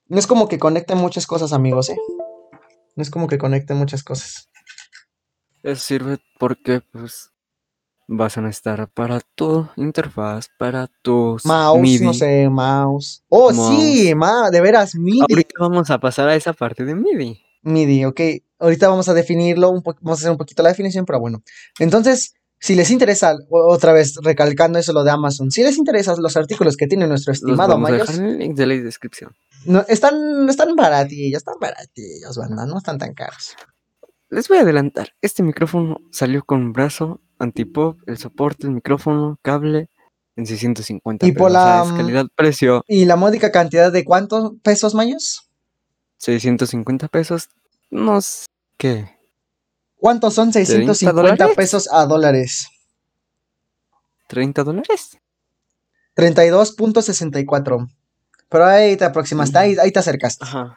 No 0.07 0.19
es 0.19 0.29
como 0.29 0.49
que 0.49 0.61
conecte 0.61 0.95
muchas 0.95 1.27
cosas, 1.27 1.53
amigos, 1.53 1.91
¿eh? 1.91 1.97
No 2.95 3.03
es 3.03 3.11
como 3.11 3.27
que 3.27 3.39
conecte 3.39 3.75
muchas 3.75 4.05
cosas. 4.05 4.49
Eso 5.63 5.83
sirve 5.83 6.19
porque, 6.39 6.81
pues, 6.93 7.31
vas 8.07 8.39
a 8.39 8.41
necesitar 8.41 8.89
para 8.89 9.21
tu 9.35 9.69
interfaz, 9.77 10.49
para 10.59 10.89
tus 11.03 11.45
Mouse, 11.45 11.81
MIDI. 11.81 12.05
no 12.05 12.15
sé, 12.15 12.49
mouse. 12.49 13.23
Oh, 13.29 13.53
sí, 13.53 14.15
ma, 14.15 14.51
de 14.51 14.61
veras, 14.61 14.95
MIDI. 14.95 15.21
Ahorita 15.29 15.55
vamos 15.59 15.91
a 15.91 15.99
pasar 15.99 16.29
a 16.29 16.35
esa 16.35 16.53
parte 16.53 16.85
de 16.85 16.95
MIDI. 16.95 17.41
MIDI, 17.63 18.05
ok. 18.05 18.21
Ahorita 18.59 18.89
vamos 18.89 19.09
a 19.09 19.15
definirlo, 19.15 19.71
un 19.71 19.83
vamos 19.83 20.19
a 20.19 20.21
hacer 20.21 20.31
un 20.31 20.37
poquito 20.37 20.63
la 20.63 20.69
definición, 20.71 21.07
pero 21.07 21.21
bueno. 21.21 21.43
Entonces, 21.79 22.35
si 22.59 22.75
les 22.75 22.91
interesa, 22.91 23.37
otra 23.49 23.93
vez 23.93 24.17
recalcando 24.23 24.79
eso 24.79 24.93
lo 24.93 25.03
de 25.03 25.11
Amazon, 25.11 25.51
si 25.51 25.63
les 25.63 25.79
interesan 25.79 26.23
los 26.23 26.37
artículos 26.37 26.77
que 26.77 26.87
tiene 26.87 27.07
nuestro 27.07 27.31
Los 27.31 27.39
estimado 27.39 27.71
vamos 27.71 27.89
a 27.89 27.93
Mayos, 27.93 28.09
dejar 28.09 28.23
en 28.23 28.31
el 28.31 28.39
link 28.39 28.57
de 28.57 28.67
la 28.67 28.75
descripción. 28.75 29.33
no, 29.65 29.85
están, 29.89 30.49
están 30.49 30.77
baratillos, 30.77 31.39
están 31.39 31.55
baratillos, 31.59 32.37
banda, 32.37 32.67
no 32.67 32.79
están 32.79 32.99
tan 32.99 33.15
caros. 33.15 33.57
Les 34.29 34.47
voy 34.49 34.59
a 34.59 34.61
adelantar. 34.61 35.15
Este 35.23 35.43
micrófono 35.43 36.03
salió 36.13 36.45
con 36.45 36.73
brazo, 36.73 37.21
antipop, 37.39 37.99
el 38.07 38.19
soporte, 38.19 38.67
el 38.67 38.75
micrófono, 38.75 39.39
cable 39.43 39.89
en 40.37 40.47
650 40.47 41.27
Y 41.27 41.33
por 41.33 41.51
pesos. 41.51 41.63
O 41.63 41.65
sea, 41.65 41.77
la, 41.77 41.83
es 41.83 41.93
mm, 41.93 41.97
calidad-precio 41.97 42.85
¿Y 42.87 43.07
la 43.07 43.17
módica 43.17 43.51
cantidad 43.51 43.91
de 43.91 44.05
cuántos 44.05 44.53
pesos, 44.63 44.95
Mayos? 44.95 45.50
650 46.21 47.09
pesos. 47.09 47.49
No 47.91 48.21
sé 48.21 48.47
qué. 48.77 49.17
¿Cuántos 49.97 50.35
son 50.35 50.53
650 50.53 51.13
dólares? 51.13 51.57
pesos 51.57 51.89
a 51.93 52.07
dólares? 52.07 52.69
¿30 54.29 54.65
dólares? 54.65 55.19
32.64. 56.17 57.91
Pero 58.49 58.67
ahí 58.67 58.97
te 58.97 59.05
aproximaste, 59.05 59.59
ahí, 59.59 59.77
ahí 59.81 59.91
te 59.93 59.99
acercaste. 59.99 60.45
Ajá. 60.45 60.77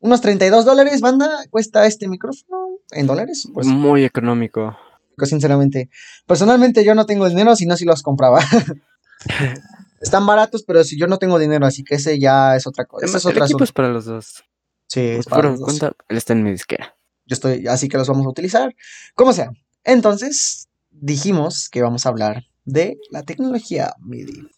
Unos 0.00 0.20
32 0.20 0.64
dólares, 0.64 1.00
banda, 1.00 1.44
cuesta 1.50 1.86
este 1.86 2.06
micrófono 2.08 2.78
en 2.92 3.06
dólares. 3.06 3.48
Pues, 3.52 3.66
Muy 3.66 4.04
económico. 4.04 4.76
sinceramente. 5.24 5.90
Personalmente 6.26 6.84
yo 6.84 6.94
no 6.94 7.06
tengo 7.06 7.28
dinero, 7.28 7.56
si 7.56 7.66
no, 7.66 7.76
si 7.76 7.84
los 7.84 8.02
compraba. 8.02 8.40
Están 10.00 10.24
baratos, 10.26 10.62
pero 10.62 10.84
si 10.84 10.96
yo 10.96 11.08
no 11.08 11.18
tengo 11.18 11.40
dinero, 11.40 11.66
así 11.66 11.82
que 11.82 11.96
ese 11.96 12.20
ya 12.20 12.54
es 12.54 12.68
otra 12.68 12.84
cosa. 12.84 13.04
Además, 13.04 13.22
es 13.22 13.26
otro 13.26 13.44
el 13.44 13.50
equipo 13.50 13.64
es 13.64 13.72
para 13.72 13.88
los 13.88 14.04
dos. 14.04 14.44
Sí, 14.88 15.00
es 15.00 15.26
Por 15.26 15.60
cuenta, 15.60 15.92
él 16.08 16.16
está 16.16 16.32
en 16.32 16.42
mi 16.42 16.50
disquera. 16.50 16.96
Yo 17.26 17.34
estoy, 17.34 17.66
así 17.66 17.88
que 17.88 17.98
los 17.98 18.08
vamos 18.08 18.26
a 18.26 18.30
utilizar. 18.30 18.74
Como 19.14 19.32
sea. 19.32 19.50
Entonces, 19.84 20.68
dijimos 20.90 21.68
que 21.68 21.82
vamos 21.82 22.06
a 22.06 22.08
hablar 22.08 22.44
de 22.64 22.98
la 23.10 23.22
tecnología 23.22 23.94
MIDI. 24.00 24.48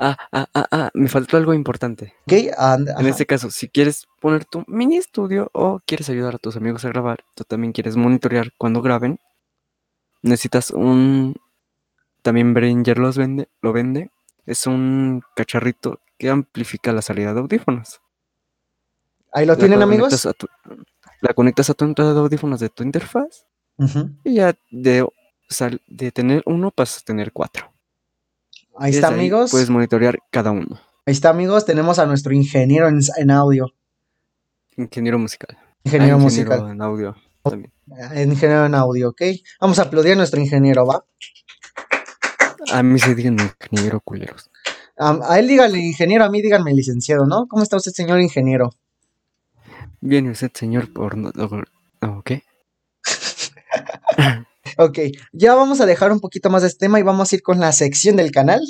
Ah, 0.00 0.16
ah, 0.30 0.46
ah, 0.54 0.66
ah, 0.70 0.90
me 0.94 1.08
faltó 1.08 1.36
algo 1.36 1.54
importante. 1.54 2.14
¿Ok? 2.22 2.32
And- 2.56 2.88
En 2.88 3.06
este 3.06 3.26
caso, 3.26 3.50
si 3.50 3.68
quieres 3.68 4.06
poner 4.20 4.44
tu 4.44 4.64
mini 4.68 4.96
estudio 4.96 5.50
o 5.52 5.80
quieres 5.84 6.08
ayudar 6.08 6.36
a 6.36 6.38
tus 6.38 6.56
amigos 6.56 6.84
a 6.84 6.88
grabar, 6.88 7.24
tú 7.34 7.44
también 7.44 7.72
quieres 7.72 7.96
monitorear 7.96 8.52
cuando 8.58 8.82
graben, 8.82 9.18
necesitas 10.22 10.70
un... 10.70 11.34
También 12.22 12.52
Behringer 12.54 12.98
los 12.98 13.16
vende, 13.16 13.48
lo 13.62 13.72
vende. 13.72 14.10
Es 14.46 14.66
un 14.66 15.22
cacharrito 15.36 16.00
que 16.18 16.30
amplifica 16.30 16.92
la 16.92 17.02
salida 17.02 17.32
de 17.32 17.40
audífonos. 17.40 18.00
Ahí 19.32 19.46
lo 19.46 19.52
La 19.54 19.58
tienen, 19.58 19.82
amigos. 19.82 20.28
tu- 20.38 20.46
la 21.20 21.34
conectas 21.34 21.68
a 21.70 21.74
tu 21.74 21.84
entrada 21.84 22.14
de 22.14 22.20
audífonos 22.20 22.60
de 22.60 22.68
tu 22.68 22.82
interfaz 22.82 23.46
y 24.24 24.34
ya 24.34 24.54
de, 24.70 25.06
sal- 25.48 25.82
de 25.86 26.10
tener 26.12 26.42
uno 26.46 26.70
pasas 26.70 27.02
a 27.02 27.04
tener 27.04 27.32
cuatro. 27.32 27.72
Ahí 28.76 28.92
está, 28.94 29.08
ahí 29.08 29.14
amigos. 29.14 29.50
Puedes 29.50 29.70
monitorear 29.70 30.18
cada 30.30 30.50
uno. 30.52 30.80
Ahí 31.06 31.12
está, 31.12 31.30
amigos. 31.30 31.64
Tenemos 31.64 31.98
a 31.98 32.06
nuestro 32.06 32.32
ingeniero 32.32 32.88
en, 32.88 33.00
en 33.16 33.30
audio. 33.30 33.72
Ingeniero 34.76 35.18
musical. 35.18 35.58
Ingeniero 35.84 36.16
Ah, 36.16 36.18
musical. 36.18 36.70
en 36.70 36.82
audio 36.82 37.16
también. 37.42 37.72
Eh, 38.14 38.22
Ingeniero 38.22 38.66
en 38.66 38.74
audio, 38.74 39.08
¿ok? 39.10 39.22
Vamos 39.60 39.78
a 39.78 39.82
aplaudir 39.82 40.12
a 40.12 40.16
nuestro 40.16 40.40
ingeniero, 40.40 40.86
¿va? 40.86 41.04
A 42.72 42.82
mí 42.82 42.98
se 42.98 43.14
digan 43.14 43.36
ingeniero 43.40 44.00
culeros. 44.00 44.50
A 44.96 45.38
él 45.38 45.46
dígale 45.48 45.78
ingeniero, 45.78 46.24
a 46.24 46.30
mí 46.30 46.42
díganme 46.42 46.74
licenciado, 46.74 47.24
¿no? 47.26 47.46
¿Cómo 47.48 47.62
está 47.62 47.76
usted, 47.76 47.92
señor 47.92 48.20
ingeniero? 48.20 48.70
Viene 50.00 50.30
usted, 50.30 50.50
señor, 50.54 50.92
por... 50.92 51.16
no- 51.16 51.30
no- 51.34 51.62
no, 52.00 52.22
¿qué? 52.24 52.42
Ok, 54.76 54.98
ya 55.32 55.54
vamos 55.54 55.80
a 55.80 55.86
dejar 55.86 56.12
un 56.12 56.20
poquito 56.20 56.50
más 56.50 56.62
de 56.62 56.68
este 56.68 56.80
tema 56.86 57.00
y 57.00 57.02
vamos 57.02 57.32
a 57.32 57.34
ir 57.34 57.42
con 57.42 57.58
la 57.58 57.72
sección 57.72 58.14
del 58.16 58.30
canal, 58.30 58.60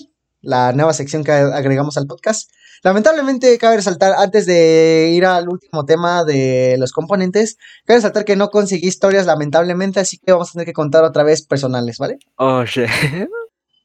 la 0.41 0.72
nueva 0.72 0.95
sección 0.95 1.22
que 1.24 1.33
agregamos 1.33 1.99
al 1.99 2.07
podcast. 2.07 2.51
Lamentablemente, 2.83 3.59
cabe 3.59 3.76
resaltar, 3.76 4.14
antes 4.16 4.47
de 4.47 5.12
ir 5.14 5.26
al 5.26 5.49
último 5.49 5.85
tema 5.85 6.24
de 6.24 6.76
los 6.79 6.93
componentes, 6.93 7.57
cabe 7.85 7.99
resaltar 7.99 8.24
que 8.24 8.37
no 8.37 8.49
conseguí 8.49 8.87
historias, 8.87 9.26
lamentablemente, 9.26 9.99
así 10.01 10.16
que 10.18 10.33
vamos 10.33 10.49
a 10.49 10.53
tener 10.53 10.66
que 10.66 10.72
contar 10.72 11.05
otra 11.05 11.24
vez 11.24 11.45
personales, 11.45 11.99
¿vale? 11.99 12.18
Oh, 12.37 12.64
shit. 12.64 12.89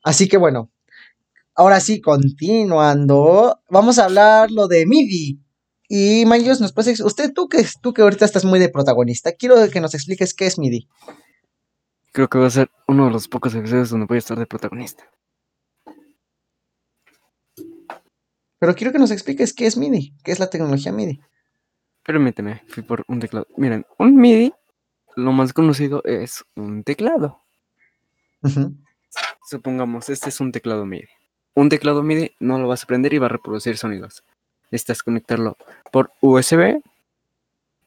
Así 0.06 0.28
que 0.28 0.38
bueno, 0.38 0.70
ahora 1.56 1.80
sí, 1.80 2.00
continuando, 2.02 3.60
vamos 3.70 3.98
a 4.00 4.06
hablar 4.06 4.52
lo 4.52 4.68
de 4.68 4.86
MIDI. 4.86 5.40
Y 5.88 6.26
Mayos, 6.26 6.62
nos 6.62 6.74
puedes, 6.74 7.00
usted, 7.02 7.34
tú 7.34 7.50
que, 7.50 7.66
tú 7.82 7.94
que 7.94 8.02
ahorita 8.02 8.26
estás 8.26 8.46
muy 8.46 8.60
de 8.60 8.70
protagonista, 8.70 9.34
quiero 9.34 9.56
que 9.70 9.82
nos 9.82 9.94
expliques 9.94 10.34
qué 10.34 10.46
es 10.46 10.58
MIDI. 10.58 10.88
Creo 12.12 12.30
que 12.30 12.38
va 12.38 12.48
a 12.48 12.52
ser 12.52 12.70
uno 12.88 13.06
de 13.06 13.12
los 13.12 13.28
pocos 13.28 13.54
episodios 13.56 13.90
donde 13.90 14.06
voy 14.06 14.16
a 14.16 14.20
estar 14.20 14.38
de 14.38 14.46
protagonista. 14.46 15.10
Pero 18.60 18.76
quiero 18.76 18.94
que 18.94 19.00
nos 19.00 19.12
expliques 19.12 19.54
qué 19.54 19.66
es 19.66 19.76
MIDI, 19.76 20.14
qué 20.24 20.32
es 20.32 20.40
la 20.40 20.50
tecnología 20.50 20.94
MIDI. 20.94 21.20
Permíteme, 22.04 22.64
fui 22.68 22.84
por 22.84 23.04
un 23.08 23.20
teclado. 23.20 23.48
Miren, 23.58 23.86
un 23.98 24.16
MIDI, 24.16 24.54
lo 25.16 25.32
más 25.32 25.54
conocido 25.54 26.02
es 26.06 26.46
un 26.56 26.84
teclado. 26.84 27.40
Supongamos, 29.50 30.10
este 30.10 30.30
es 30.30 30.40
un 30.40 30.52
teclado 30.52 30.86
MIDI. 30.86 31.08
Un 31.56 31.70
teclado 31.70 32.04
MIDI 32.04 32.36
no 32.40 32.58
lo 32.58 32.68
vas 32.68 32.84
a 32.84 32.88
prender 32.88 33.14
y 33.14 33.18
va 33.18 33.26
a 33.26 33.30
reproducir 33.30 33.78
sonidos. 33.78 34.24
Necesitas 34.74 35.04
conectarlo 35.04 35.56
por 35.92 36.12
USB 36.20 36.82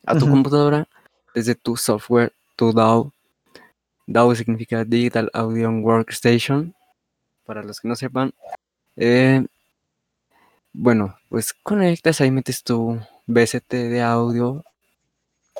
a 0.06 0.16
tu 0.16 0.30
computadora 0.30 0.86
desde 1.34 1.56
tu 1.56 1.76
software, 1.76 2.32
tu 2.54 2.72
DAW. 2.72 3.10
DAW 4.06 4.36
significa 4.36 4.84
Digital 4.84 5.28
Audio 5.32 5.68
Workstation. 5.68 6.76
Para 7.44 7.64
los 7.64 7.80
que 7.80 7.88
no 7.88 7.96
sepan. 7.96 8.32
Eh, 8.94 9.44
bueno, 10.72 11.16
pues 11.28 11.52
conectas, 11.54 12.20
ahí 12.20 12.30
metes 12.30 12.62
tu 12.62 13.00
VST 13.26 13.68
de 13.68 14.02
audio, 14.02 14.64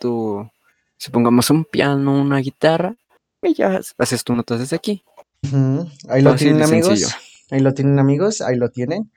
tu, 0.01 0.49
supongamos 0.97 1.51
un 1.51 1.65
piano, 1.65 2.21
una 2.23 2.39
guitarra, 2.39 2.95
y 3.43 3.53
ya 3.53 3.81
haces 3.99 4.23
tus 4.23 4.37
notas 4.37 4.61
desde 4.61 4.77
aquí. 4.77 5.03
Ahí 6.09 6.23
lo 6.23 6.37
tienen 6.37 6.63
amigos. 6.63 7.01
sencillo. 7.01 7.26
Ahí 7.51 7.61
lo 7.61 7.75
tienen 7.75 7.99
amigos, 7.99 8.41
ahí 8.41 8.57
lo 8.57 8.71
tienen. 8.71 9.13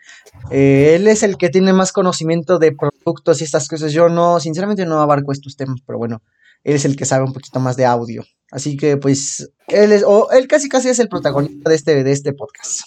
Eh, 0.52 0.94
él 0.96 1.08
es 1.08 1.24
el 1.24 1.38
que 1.38 1.50
tiene 1.50 1.74
más 1.74 1.92
conocimiento 1.92 2.60
de 2.60 2.72
productos 2.72 3.42
y 3.42 3.44
estas 3.44 3.68
cosas. 3.68 3.92
Yo 3.92 4.08
no, 4.10 4.40
sinceramente 4.40 4.86
no 4.86 5.02
abarco 5.02 5.32
estos 5.32 5.56
temas, 5.56 5.82
pero 5.86 5.98
bueno, 5.98 6.22
él 6.64 6.76
es 6.76 6.86
el 6.86 6.96
que 6.96 7.06
sabe 7.06 7.26
un 7.26 7.34
poquito 7.34 7.60
más 7.60 7.76
de 7.76 7.86
audio. 7.86 8.24
Así 8.52 8.78
que 8.78 8.98
pues 8.98 9.52
él 9.68 9.92
es, 9.92 10.04
o 10.06 10.30
él 10.32 10.48
casi 10.48 10.70
casi 10.70 10.90
es 10.90 11.00
el 11.00 11.10
protagonista 11.10 11.70
de 11.70 11.76
este, 11.76 12.04
de 12.04 12.12
este 12.12 12.34
podcast. 12.34 12.82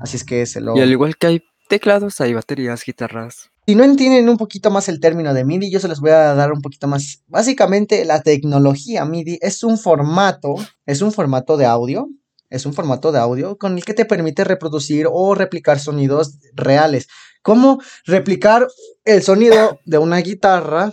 Así 0.00 0.16
es 0.16 0.24
que 0.24 0.44
se 0.44 0.60
lo... 0.60 0.76
Y 0.76 0.80
al 0.80 0.90
igual 0.90 1.16
que 1.16 1.26
hay 1.26 1.42
teclados, 1.68 2.20
hay 2.20 2.34
baterías, 2.34 2.82
guitarras. 2.84 3.50
Si 3.66 3.74
no 3.74 3.84
entienden 3.84 4.28
un 4.28 4.38
poquito 4.38 4.70
más 4.70 4.88
el 4.88 4.98
término 4.98 5.34
de 5.34 5.44
MIDI, 5.44 5.70
yo 5.70 5.78
se 5.78 5.88
les 5.88 6.00
voy 6.00 6.10
a 6.10 6.34
dar 6.34 6.52
un 6.52 6.62
poquito 6.62 6.88
más. 6.88 7.22
Básicamente, 7.26 8.04
la 8.06 8.22
tecnología 8.22 9.04
MIDI 9.04 9.38
es 9.42 9.62
un 9.62 9.78
formato, 9.78 10.54
es 10.86 11.02
un 11.02 11.12
formato 11.12 11.58
de 11.58 11.66
audio, 11.66 12.08
es 12.50 12.66
un 12.66 12.74
formato 12.74 13.12
de 13.12 13.18
audio 13.18 13.58
con 13.58 13.76
el 13.76 13.84
que 13.84 13.94
te 13.94 14.04
permite 14.04 14.44
reproducir 14.44 15.06
o 15.10 15.34
replicar 15.34 15.78
sonidos 15.78 16.38
reales. 16.54 17.08
¿Cómo 17.42 17.80
replicar 18.04 18.66
el 19.04 19.22
sonido 19.22 19.80
de 19.84 19.98
una 19.98 20.18
guitarra? 20.18 20.92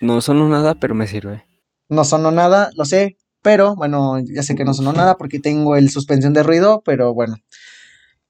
No 0.00 0.20
sonó 0.20 0.48
nada, 0.48 0.74
pero 0.74 0.94
me 0.94 1.06
sirve. 1.06 1.44
No 1.88 2.04
sonó 2.04 2.30
nada, 2.30 2.70
lo 2.76 2.84
sé, 2.84 3.16
pero 3.42 3.74
bueno, 3.74 4.18
ya 4.20 4.42
sé 4.42 4.54
que 4.54 4.64
no 4.64 4.74
sonó 4.74 4.92
nada 4.92 5.16
porque 5.16 5.40
tengo 5.40 5.76
el 5.76 5.90
suspensión 5.90 6.32
de 6.32 6.42
ruido, 6.42 6.82
pero 6.84 7.14
bueno. 7.14 7.36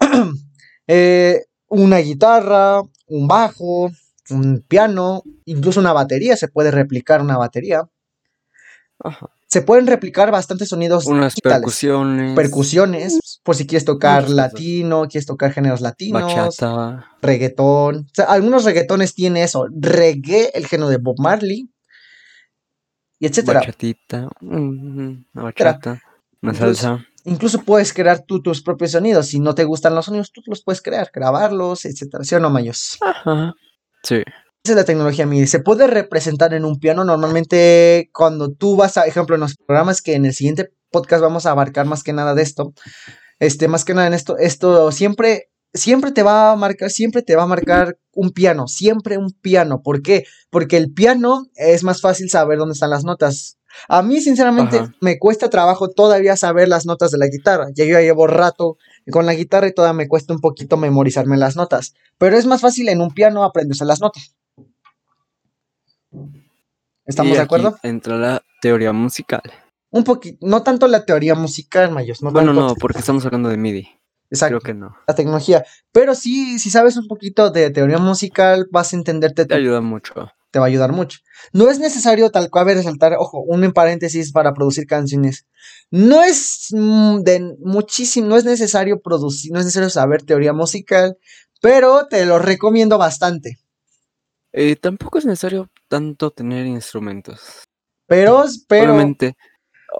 Eh, 0.86 1.46
una 1.68 1.96
guitarra, 1.96 2.82
un 3.06 3.26
bajo, 3.26 3.90
un 4.28 4.62
piano, 4.68 5.22
incluso 5.46 5.80
una 5.80 5.94
batería, 5.94 6.36
se 6.36 6.48
puede 6.48 6.70
replicar 6.70 7.22
una 7.22 7.38
batería. 7.38 7.88
Ajá. 8.98 9.30
Se 9.54 9.62
pueden 9.62 9.86
replicar 9.86 10.32
bastantes 10.32 10.68
sonidos 10.68 11.06
Unas 11.06 11.36
digitales. 11.36 11.60
percusiones. 11.60 12.34
Percusiones, 12.34 13.40
por 13.44 13.54
si 13.54 13.68
quieres 13.68 13.84
tocar 13.84 14.28
latino, 14.28 15.06
quieres 15.08 15.26
tocar 15.26 15.52
géneros 15.52 15.80
latinos, 15.80 16.24
Bachata. 16.34 17.06
reggaetón. 17.22 17.98
O 17.98 18.10
sea, 18.12 18.24
algunos 18.24 18.64
reggaetones 18.64 19.14
tienen 19.14 19.44
eso. 19.44 19.68
Reggae, 19.70 20.50
el 20.54 20.66
género 20.66 20.88
de 20.88 20.96
Bob 20.96 21.20
Marley, 21.20 21.70
y 23.20 23.26
etcétera. 23.26 23.60
Bachatita. 23.60 24.28
Una 24.40 25.24
bachata. 25.34 26.02
Una 26.42 26.50
Incluso- 26.52 26.74
salsa. 26.82 27.06
Incluso 27.24 27.62
puedes 27.62 27.92
crear 27.92 28.24
tú 28.26 28.42
tus 28.42 28.60
propios 28.60 28.90
sonidos. 28.90 29.28
Si 29.28 29.38
no 29.38 29.54
te 29.54 29.62
gustan 29.62 29.94
los 29.94 30.06
sonidos, 30.06 30.32
tú 30.32 30.42
los 30.46 30.64
puedes 30.64 30.82
crear, 30.82 31.08
grabarlos, 31.14 31.84
etcétera. 31.84 32.24
¿Sí 32.24 32.34
o 32.34 32.40
no, 32.40 32.50
Mayos? 32.50 32.98
Ajá. 33.02 33.54
Sí. 34.02 34.16
Esa 34.66 34.72
es 34.72 34.76
la 34.76 34.84
tecnología 34.86 35.26
MIDI. 35.26 35.46
Se 35.46 35.60
puede 35.60 35.86
representar 35.86 36.54
en 36.54 36.64
un 36.64 36.78
piano. 36.78 37.04
Normalmente, 37.04 38.08
cuando 38.14 38.50
tú 38.50 38.76
vas 38.76 38.96
a, 38.96 39.04
ejemplo, 39.04 39.34
en 39.34 39.42
los 39.42 39.56
programas 39.56 40.00
que 40.00 40.14
en 40.14 40.24
el 40.24 40.32
siguiente 40.32 40.72
podcast 40.90 41.20
vamos 41.20 41.44
a 41.44 41.50
abarcar 41.50 41.84
más 41.84 42.02
que 42.02 42.14
nada 42.14 42.34
de 42.34 42.40
esto. 42.40 42.72
Este, 43.40 43.68
más 43.68 43.84
que 43.84 43.92
nada 43.92 44.06
en 44.06 44.14
esto, 44.14 44.38
esto 44.38 44.90
siempre, 44.90 45.50
siempre 45.74 46.12
te 46.12 46.22
va 46.22 46.52
a 46.52 46.56
marcar, 46.56 46.88
siempre 46.88 47.20
te 47.20 47.36
va 47.36 47.42
a 47.42 47.46
marcar 47.46 47.98
un 48.14 48.30
piano, 48.30 48.66
siempre 48.66 49.18
un 49.18 49.32
piano. 49.32 49.82
¿Por 49.82 50.00
qué? 50.00 50.24
Porque 50.48 50.78
el 50.78 50.94
piano 50.94 51.44
es 51.56 51.84
más 51.84 52.00
fácil 52.00 52.30
saber 52.30 52.56
dónde 52.56 52.72
están 52.72 52.88
las 52.88 53.04
notas. 53.04 53.58
A 53.90 54.00
mí, 54.00 54.22
sinceramente, 54.22 54.78
Ajá. 54.78 54.94
me 55.02 55.18
cuesta 55.18 55.50
trabajo 55.50 55.90
todavía 55.90 56.38
saber 56.38 56.68
las 56.68 56.86
notas 56.86 57.10
de 57.10 57.18
la 57.18 57.26
guitarra. 57.26 57.66
Ya 57.74 57.84
yo 57.84 57.92
ya 57.92 58.00
llevo 58.00 58.26
rato 58.26 58.78
con 59.10 59.26
la 59.26 59.34
guitarra 59.34 59.68
y 59.68 59.74
todavía 59.74 59.92
me 59.92 60.08
cuesta 60.08 60.32
un 60.32 60.40
poquito 60.40 60.78
memorizarme 60.78 61.36
las 61.36 61.54
notas. 61.54 61.92
Pero 62.16 62.38
es 62.38 62.46
más 62.46 62.62
fácil 62.62 62.88
en 62.88 63.02
un 63.02 63.10
piano 63.10 63.44
aprenderse 63.44 63.84
las 63.84 64.00
notas. 64.00 64.34
¿Estamos 67.06 67.32
Y 67.32 67.34
de 67.34 67.40
aquí 67.40 67.44
acuerdo? 67.46 67.76
Entra 67.82 68.16
la 68.16 68.42
teoría 68.60 68.92
musical. 68.92 69.42
Un 69.90 70.04
poquito, 70.04 70.38
no 70.46 70.62
tanto 70.62 70.88
la 70.88 71.04
teoría 71.04 71.34
musical, 71.34 71.90
Mayos. 71.92 72.22
No 72.22 72.30
bueno, 72.32 72.52
tanto- 72.52 72.68
no, 72.68 72.74
porque 72.76 72.98
estamos 72.98 73.24
hablando 73.26 73.48
de 73.48 73.56
MIDI. 73.56 73.88
Exacto, 74.30 74.58
Creo 74.58 74.74
que 74.74 74.78
no. 74.78 74.96
la 75.06 75.14
tecnología. 75.14 75.64
Pero 75.92 76.14
sí, 76.14 76.58
si 76.58 76.70
sabes 76.70 76.96
un 76.96 77.06
poquito 77.06 77.50
de 77.50 77.70
teoría 77.70 77.98
musical, 77.98 78.66
vas 78.72 78.92
a 78.92 78.96
entenderte, 78.96 79.44
Te 79.44 79.54
ayuda 79.54 79.80
mucho. 79.80 80.32
te 80.50 80.58
va 80.58 80.64
a 80.64 80.68
ayudar 80.68 80.92
mucho. 80.92 81.18
No 81.52 81.68
es 81.70 81.78
necesario 81.78 82.30
tal 82.30 82.48
cual 82.50 82.66
resaltar, 82.66 83.14
ojo, 83.18 83.40
un 83.40 83.62
en 83.64 83.72
paréntesis 83.72 84.32
para 84.32 84.54
producir 84.54 84.86
canciones. 84.86 85.46
No 85.90 86.22
es 86.22 86.68
mm, 86.72 87.20
de 87.22 87.54
muchísimo, 87.60 88.28
no 88.28 88.36
es 88.36 88.44
necesario 88.44 89.00
producir, 89.00 89.52
no 89.52 89.58
es 89.58 89.66
necesario 89.66 89.90
saber 89.90 90.22
teoría 90.22 90.52
musical, 90.52 91.16
pero 91.60 92.06
te 92.08 92.24
lo 92.24 92.38
recomiendo 92.38 92.98
bastante. 92.98 93.58
Eh, 94.52 94.76
tampoco 94.76 95.18
es 95.18 95.26
necesario 95.26 95.68
tanto 95.94 96.32
tener 96.32 96.66
instrumentos. 96.66 97.62
Pero, 98.08 98.44
pero, 98.66 98.94
Obviamente 98.94 99.36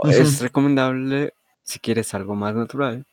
es 0.03 0.41
recomendable 0.41 1.35
si 1.63 1.79
quieres 1.79 2.13
algo 2.15 2.35
más 2.35 2.53
natural. 2.53 3.07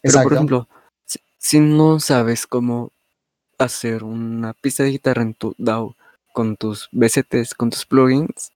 Pero 0.00 0.10
exacto. 0.10 0.22
por 0.24 0.32
ejemplo, 0.32 0.68
si, 1.04 1.18
si 1.36 1.60
no 1.60 2.00
sabes 2.00 2.46
cómo 2.46 2.92
hacer 3.58 4.04
una 4.04 4.54
pista 4.54 4.84
de 4.84 4.92
guitarra 4.92 5.20
en 5.20 5.34
tu 5.34 5.54
DAW 5.58 5.94
con 6.32 6.56
tus 6.56 6.88
VSTs, 6.92 7.52
con 7.54 7.68
tus 7.68 7.84
plugins, 7.84 8.52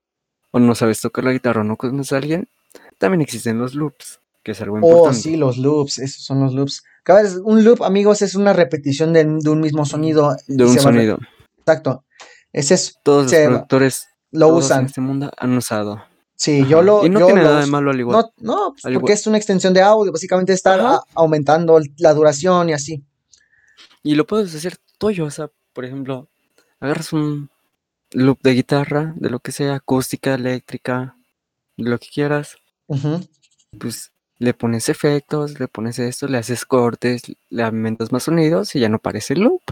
o 0.50 0.58
no 0.58 0.74
sabes 0.74 1.02
tocar 1.02 1.24
la 1.24 1.32
guitarra 1.32 1.60
o 1.60 1.64
no 1.64 1.76
conoces 1.76 2.14
a 2.14 2.16
alguien, 2.16 2.48
también 2.96 3.20
existen 3.20 3.58
los 3.58 3.74
loops, 3.74 4.18
que 4.42 4.52
es 4.52 4.62
algo 4.62 4.76
Oh, 4.76 4.78
importante. 4.78 5.18
sí, 5.20 5.36
los 5.36 5.58
loops, 5.58 5.98
esos 5.98 6.24
son 6.24 6.40
los 6.40 6.54
loops. 6.54 6.84
Cada 7.02 7.20
vez, 7.22 7.36
un 7.44 7.64
loop, 7.64 7.82
amigos, 7.82 8.22
es 8.22 8.34
una 8.34 8.54
repetición 8.54 9.12
de, 9.12 9.24
de 9.26 9.50
un 9.50 9.60
mismo 9.60 9.84
sonido. 9.84 10.34
de 10.46 10.64
un 10.64 10.78
sonido. 10.78 11.18
Exacto. 11.58 12.02
Es 12.58 12.70
eso. 12.70 12.92
Todos 13.02 13.22
los 13.24 13.30
se 13.30 13.46
productores 13.46 14.06
Lo 14.32 14.48
todos 14.48 14.64
en 14.64 14.64
usan. 14.66 14.86
este 14.86 15.00
mundo 15.00 15.30
han 15.36 15.56
usado. 15.56 16.02
Sí, 16.34 16.60
Ajá. 16.60 16.70
yo 16.70 16.82
lo. 16.82 17.04
y 17.04 17.10
no 17.10 17.20
yo 17.20 17.26
tiene 17.26 17.42
nada 17.42 17.60
de 17.60 17.66
malo 17.66 17.90
al 17.90 17.98
igual. 17.98 18.16
No, 18.16 18.54
no, 18.54 18.72
pues 18.72 18.84
Al 18.84 18.92
porque 18.94 19.12
igual. 19.12 19.12
es 19.12 19.26
una 19.26 19.36
extensión 19.38 19.74
de 19.74 19.82
audio, 19.82 20.12
básicamente 20.12 20.52
estar 20.52 20.78
a- 20.80 21.00
aumentando 21.14 21.80
la 21.98 22.14
duración 22.14 22.68
y 22.68 22.72
así. 22.74 23.02
Y 24.02 24.14
lo 24.14 24.26
puedes 24.26 24.54
hacer 24.54 24.76
tuyo, 24.98 25.24
o 25.24 25.30
sea, 25.30 25.50
por 25.72 25.84
ejemplo, 25.84 26.28
agarras 26.80 27.12
un 27.12 27.50
loop 28.12 28.38
de 28.42 28.52
guitarra, 28.54 29.12
de 29.16 29.30
lo 29.30 29.40
que 29.40 29.50
sea, 29.52 29.74
acústica, 29.74 30.34
eléctrica, 30.34 31.16
de 31.76 31.90
lo 31.90 31.98
que 31.98 32.08
quieras, 32.08 32.56
pues 33.78 34.12
le 34.38 34.54
pones 34.54 34.88
efectos, 34.88 35.58
le 35.58 35.66
pones 35.68 35.98
esto, 35.98 36.28
le 36.28 36.38
haces 36.38 36.64
cortes, 36.64 37.22
le 37.50 37.62
aumentas 37.64 38.12
más 38.12 38.22
sonidos 38.22 38.74
y 38.76 38.80
ya 38.80 38.88
no 38.88 38.98
parece 39.00 39.34
loop. 39.34 39.62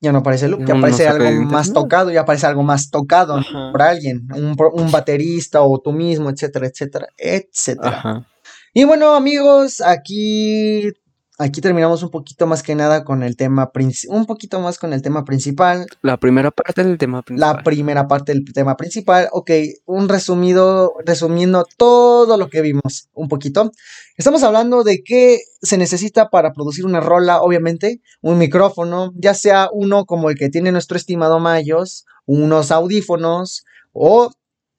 Ya 0.00 0.12
no 0.12 0.20
aparece 0.20 0.48
loop, 0.48 0.60
ya 0.60 0.74
uno 0.74 0.86
aparece 0.86 1.06
algo 1.06 1.42
más 1.42 1.72
tocado, 1.72 2.10
ya 2.10 2.22
aparece 2.22 2.46
algo 2.46 2.62
más 2.62 2.90
tocado 2.90 3.36
Ajá. 3.36 3.70
por 3.70 3.82
alguien, 3.82 4.26
un, 4.34 4.56
un 4.72 4.90
baterista 4.90 5.60
o 5.60 5.78
tú 5.78 5.92
mismo, 5.92 6.30
etcétera, 6.30 6.66
etcétera, 6.66 7.08
etcétera. 7.18 7.98
Ajá. 7.98 8.26
Y 8.72 8.84
bueno, 8.84 9.14
amigos, 9.14 9.80
aquí, 9.80 10.92
aquí 11.40 11.60
terminamos 11.60 12.02
un 12.02 12.10
poquito 12.10 12.46
más 12.46 12.62
que 12.62 12.74
nada 12.74 13.02
con 13.04 13.22
el 13.22 13.36
tema 13.36 13.72
principal, 13.72 14.16
un 14.18 14.26
poquito 14.26 14.60
más 14.60 14.78
con 14.78 14.92
el 14.92 15.02
tema 15.02 15.24
principal, 15.24 15.86
La 16.02 16.16
primera 16.18 16.50
parte 16.50 16.84
del 16.84 16.98
tema 16.98 17.18
la 17.18 17.22
principal. 17.22 17.62
primera 17.64 18.06
parte 18.08 18.32
del 18.32 18.44
tema 18.52 18.76
principal. 18.76 19.28
Ok, 19.32 19.50
un 19.86 20.08
resumido, 20.08 20.92
resumiendo 21.04 21.64
todo 21.76 22.36
lo 22.36 22.48
que 22.48 22.60
vimos 22.60 23.08
un 23.14 23.28
poquito. 23.28 23.72
Estamos 24.16 24.42
hablando 24.42 24.84
de 24.84 25.02
qué 25.02 25.40
se 25.62 25.78
necesita 25.78 26.28
para 26.28 26.52
producir 26.52 26.84
una 26.86 27.00
rola, 27.00 27.40
obviamente, 27.40 28.00
un 28.20 28.38
micrófono, 28.38 29.12
ya 29.16 29.34
sea 29.34 29.68
uno 29.72 30.04
como 30.04 30.30
el 30.30 30.36
que 30.36 30.50
tiene 30.50 30.72
nuestro 30.72 30.96
estimado 30.96 31.40
Mayos, 31.40 32.04
unos 32.26 32.70
audífonos 32.70 33.64
o 33.92 34.30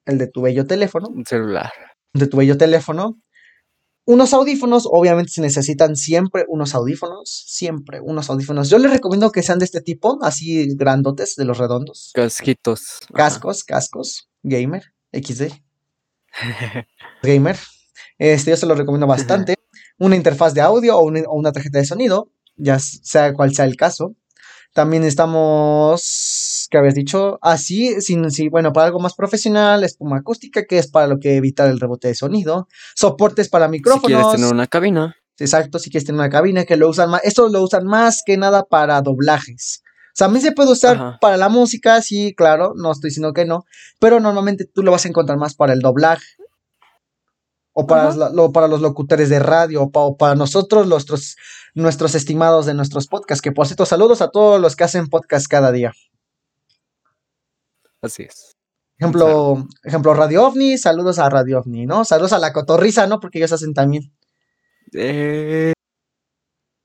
el 0.06 0.18
de 0.18 0.26
tu 0.28 0.42
bello 0.42 0.66
teléfono 0.66 1.08
Un 1.08 1.26
celular. 1.26 1.70
de 2.14 2.26
tu 2.26 2.36
bello 2.38 2.56
teléfono. 2.56 3.18
Unos 4.04 4.34
audífonos, 4.34 4.88
obviamente 4.90 5.30
se 5.30 5.40
necesitan 5.40 5.94
siempre 5.94 6.44
unos 6.48 6.74
audífonos, 6.74 7.44
siempre 7.46 8.00
unos 8.00 8.28
audífonos. 8.30 8.68
Yo 8.68 8.78
les 8.78 8.90
recomiendo 8.90 9.30
que 9.30 9.42
sean 9.42 9.60
de 9.60 9.64
este 9.64 9.80
tipo, 9.80 10.18
así 10.22 10.74
grandotes, 10.74 11.36
de 11.36 11.44
los 11.44 11.58
redondos. 11.58 12.10
Casquitos. 12.12 12.98
ajá. 13.02 13.12
Cascos, 13.14 13.62
cascos, 13.62 14.28
gamer, 14.42 14.92
XD, 15.12 15.52
gamer. 17.22 17.56
Este, 18.18 18.50
yo 18.50 18.56
se 18.56 18.66
lo 18.66 18.74
recomiendo 18.74 19.06
bastante. 19.06 19.54
Una 19.98 20.16
interfaz 20.16 20.52
de 20.52 20.62
audio 20.62 20.98
o 20.98 21.04
una, 21.04 21.20
o 21.28 21.34
una 21.34 21.52
tarjeta 21.52 21.78
de 21.78 21.84
sonido, 21.84 22.32
ya 22.56 22.78
sea 22.80 23.34
cual 23.34 23.54
sea 23.54 23.66
el 23.66 23.76
caso. 23.76 24.16
También 24.74 25.04
estamos, 25.04 26.61
¿qué 26.72 26.78
habías 26.78 26.94
dicho? 26.94 27.38
Así, 27.42 28.00
sin, 28.00 28.28
sí, 28.32 28.48
bueno, 28.48 28.72
para 28.72 28.86
algo 28.86 28.98
más 28.98 29.14
profesional, 29.14 29.84
espuma 29.84 30.16
acústica, 30.16 30.64
que 30.64 30.78
es 30.78 30.90
para 30.90 31.06
lo 31.06 31.18
que 31.20 31.36
evitar 31.36 31.68
el 31.70 31.78
rebote 31.78 32.08
de 32.08 32.14
sonido. 32.16 32.66
Soportes 32.96 33.48
para 33.48 33.66
Si 33.66 33.70
micrófonos. 33.72 34.06
quieres 34.06 34.26
tener 34.32 34.52
una 34.52 34.66
cabina, 34.66 35.14
Exacto, 35.38 35.78
si 35.78 35.90
quieres 35.90 36.06
tener 36.06 36.20
una 36.20 36.30
cabina 36.30 36.64
que 36.64 36.76
lo 36.76 36.88
usan 36.88 37.10
más, 37.10 37.20
esto 37.24 37.48
lo 37.48 37.62
usan 37.62 37.84
más 37.84 38.22
que 38.24 38.36
nada 38.36 38.64
para 38.64 39.00
doblajes. 39.02 39.82
O 39.84 40.14
sea, 40.14 40.26
a 40.26 40.30
mí 40.30 40.40
se 40.40 40.52
puede 40.52 40.70
usar 40.72 40.96
Ajá. 40.96 41.18
para 41.20 41.36
la 41.36 41.48
música, 41.48 42.00
sí, 42.02 42.34
claro, 42.36 42.72
no 42.76 42.92
estoy 42.92 43.08
diciendo 43.10 43.32
que 43.32 43.44
no, 43.44 43.64
pero 44.00 44.18
normalmente 44.20 44.64
tú 44.66 44.82
lo 44.82 44.90
vas 44.92 45.04
a 45.04 45.08
encontrar 45.08 45.38
más 45.38 45.54
para 45.54 45.72
el 45.72 45.80
doblaje. 45.80 46.24
O 47.74 47.86
para, 47.86 48.12
lo- 48.14 48.68
los 48.68 48.80
locutores 48.82 49.30
de 49.30 49.38
radio, 49.38 49.82
o, 49.84 49.90
pa- 49.90 50.00
o 50.00 50.16
para 50.18 50.34
nosotros, 50.34 50.86
nuestros, 50.86 51.36
nuestros 51.74 52.14
estimados 52.14 52.66
de 52.66 52.74
nuestros 52.74 53.06
podcasts. 53.08 53.40
Que 53.40 53.50
por 53.52 53.66
cierto, 53.66 53.86
saludos 53.86 54.20
a 54.20 54.28
todos 54.28 54.60
los 54.60 54.76
que 54.76 54.84
hacen 54.84 55.08
podcast 55.08 55.46
cada 55.48 55.72
día. 55.72 55.92
Así 58.02 58.24
es. 58.24 58.56
Ejemplo, 58.98 59.66
ejemplo, 59.82 60.14
Radio 60.14 60.46
OVNI, 60.46 60.78
saludos 60.78 61.18
a 61.18 61.28
Radio 61.28 61.60
OVNI, 61.60 61.86
¿no? 61.86 62.04
Saludos 62.04 62.32
a 62.32 62.38
la 62.38 62.52
Cotorrisa, 62.52 63.06
¿no? 63.06 63.20
Porque 63.20 63.38
ellos 63.38 63.52
hacen 63.52 63.74
también. 63.74 64.12
Eh, 64.92 65.72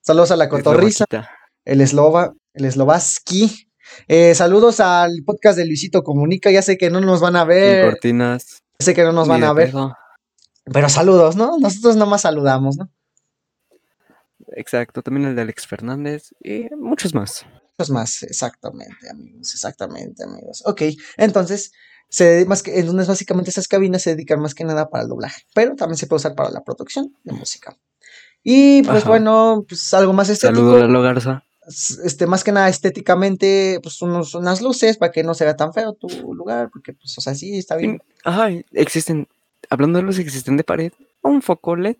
Saludos 0.01 0.31
a 0.31 0.37
la 0.37 0.47
Cotorrisa, 0.47 1.03
Eslovaquita. 1.09 1.37
el 1.65 1.81
Eslova, 1.81 2.33
el 2.53 2.65
Eslovaski. 2.65 3.67
Eh, 4.07 4.33
saludos 4.35 4.79
al 4.79 5.23
podcast 5.25 5.57
de 5.57 5.65
Luisito 5.65 6.01
Comunica. 6.03 6.49
Ya 6.49 6.61
sé 6.61 6.77
que 6.77 6.89
no 6.89 7.01
nos 7.01 7.19
van 7.19 7.35
a 7.35 7.41
Sin 7.41 7.49
ver, 7.49 7.89
cortinas. 7.91 8.63
ya 8.79 8.85
sé 8.85 8.93
que 8.93 9.03
no 9.03 9.11
nos 9.11 9.27
van 9.27 9.43
a 9.43 9.53
ver, 9.53 9.73
pero 10.71 10.87
saludos, 10.89 11.35
¿no? 11.35 11.57
Nosotros 11.59 11.95
nomás 11.97 12.21
saludamos, 12.21 12.77
¿no? 12.77 12.89
Exacto, 14.55 15.01
también 15.03 15.27
el 15.27 15.35
de 15.35 15.41
Alex 15.41 15.67
Fernández 15.67 16.29
y 16.41 16.67
muchos 16.75 17.13
más. 17.13 17.45
Pues 17.77 17.91
más, 17.91 18.23
exactamente, 18.23 19.07
amigos, 19.09 19.53
exactamente, 19.53 20.23
amigos. 20.23 20.63
Ok, 20.65 20.81
entonces, 21.15 21.71
se, 22.09 22.43
más 22.45 22.63
que, 22.63 22.79
entonces 22.79 23.07
básicamente 23.07 23.51
esas 23.51 23.67
cabinas 23.67 24.01
se 24.01 24.15
dedican 24.15 24.39
más 24.41 24.55
que 24.55 24.63
nada 24.63 24.89
para 24.89 25.03
el 25.03 25.09
doblaje, 25.09 25.43
pero 25.53 25.75
también 25.75 25.97
se 25.97 26.07
puede 26.07 26.17
usar 26.17 26.33
para 26.33 26.49
la 26.49 26.63
producción 26.63 27.15
de 27.23 27.33
música. 27.33 27.77
Y 28.43 28.81
pues 28.81 29.03
Ajá. 29.03 29.09
bueno, 29.09 29.63
pues 29.67 29.93
algo 29.93 30.11
más 30.11 30.27
estético. 30.29 30.59
Saludo 30.59 30.77
a 30.77 30.79
Lalo 30.79 31.01
Garza. 31.03 31.43
Este, 31.67 32.25
más 32.25 32.43
que 32.43 32.51
nada 32.51 32.67
estéticamente, 32.69 33.79
pues 33.83 34.01
unos, 34.01 34.33
unas 34.33 34.61
luces 34.61 34.97
para 34.97 35.11
que 35.11 35.23
no 35.23 35.35
se 35.35 35.43
vea 35.43 35.55
tan 35.55 35.71
feo 35.71 35.93
tu 35.93 36.07
lugar, 36.33 36.69
porque 36.71 36.93
pues, 36.93 37.15
o 37.17 37.21
sea, 37.21 37.35
sí, 37.35 37.57
está 37.57 37.75
bien. 37.75 38.01
Ajá, 38.23 38.49
existen, 38.71 39.27
hablando 39.69 39.99
de 39.99 40.05
los 40.05 40.17
existen 40.17 40.57
de 40.57 40.63
pared, 40.63 40.93
un 41.21 41.43
foco 41.43 41.75
LED 41.75 41.97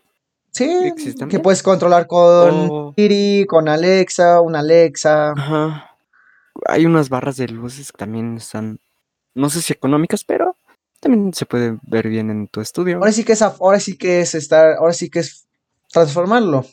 Sí, 0.58 0.70
¿existen 0.86 1.30
que 1.30 1.40
puedes 1.40 1.62
controlar 1.62 2.08
con 2.08 2.70
o... 2.72 2.94
Siri, 2.96 3.46
con 3.48 3.70
Alexa, 3.70 4.42
una 4.42 4.60
Alexa. 4.60 5.32
Ajá. 5.32 5.92
Hay 6.66 6.86
unas 6.86 7.10
barras 7.10 7.38
de 7.38 7.48
luces 7.48 7.92
que 7.92 7.98
también 7.98 8.38
están, 8.38 8.80
no 9.36 9.50
sé 9.50 9.62
si 9.62 9.74
económicas, 9.74 10.24
pero 10.24 10.56
también 11.00 11.34
se 11.34 11.46
puede 11.46 11.78
ver 11.84 12.08
bien 12.08 12.32
en 12.32 12.48
tu 12.48 12.62
estudio. 12.62 12.98
Ahora 12.98 13.12
sí 13.12 13.24
que 13.24 13.34
es, 13.34 13.42
ahora 13.42 13.80
sí 13.80 13.98
que 13.98 14.22
es 14.22 14.34
estar, 14.34 14.78
ahora 14.78 14.94
sí 14.94 15.10
que 15.10 15.20
es 15.20 15.48
transformarlo, 15.92 16.66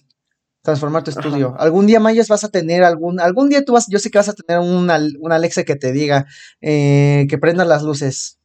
transformar 0.63 1.05
tu 1.05 1.11
Ajá. 1.11 1.21
estudio. 1.21 1.55
Algún 1.59 1.87
día, 1.87 2.01
Mayas, 2.01 2.29
vas 2.29 2.45
a 2.45 2.49
tener 2.49 2.85
algún, 2.85 3.21
algún 3.21 3.51
día 3.51 3.65
tú 3.65 3.75
vas, 3.75 3.87
yo 3.89 3.99
sé 3.99 4.11
que 4.11 4.19
vas 4.19 4.31
a 4.31 4.35
tener 4.35 4.61
una, 4.61 4.99
una 5.21 5.35
Alexa 5.35 5.65
que 5.65 5.77
te 5.77 5.93
diga 5.93 6.27
eh, 6.63 7.27
que 7.29 7.39
prenda 7.39 7.65
las 7.65 7.83
luces. 7.83 8.39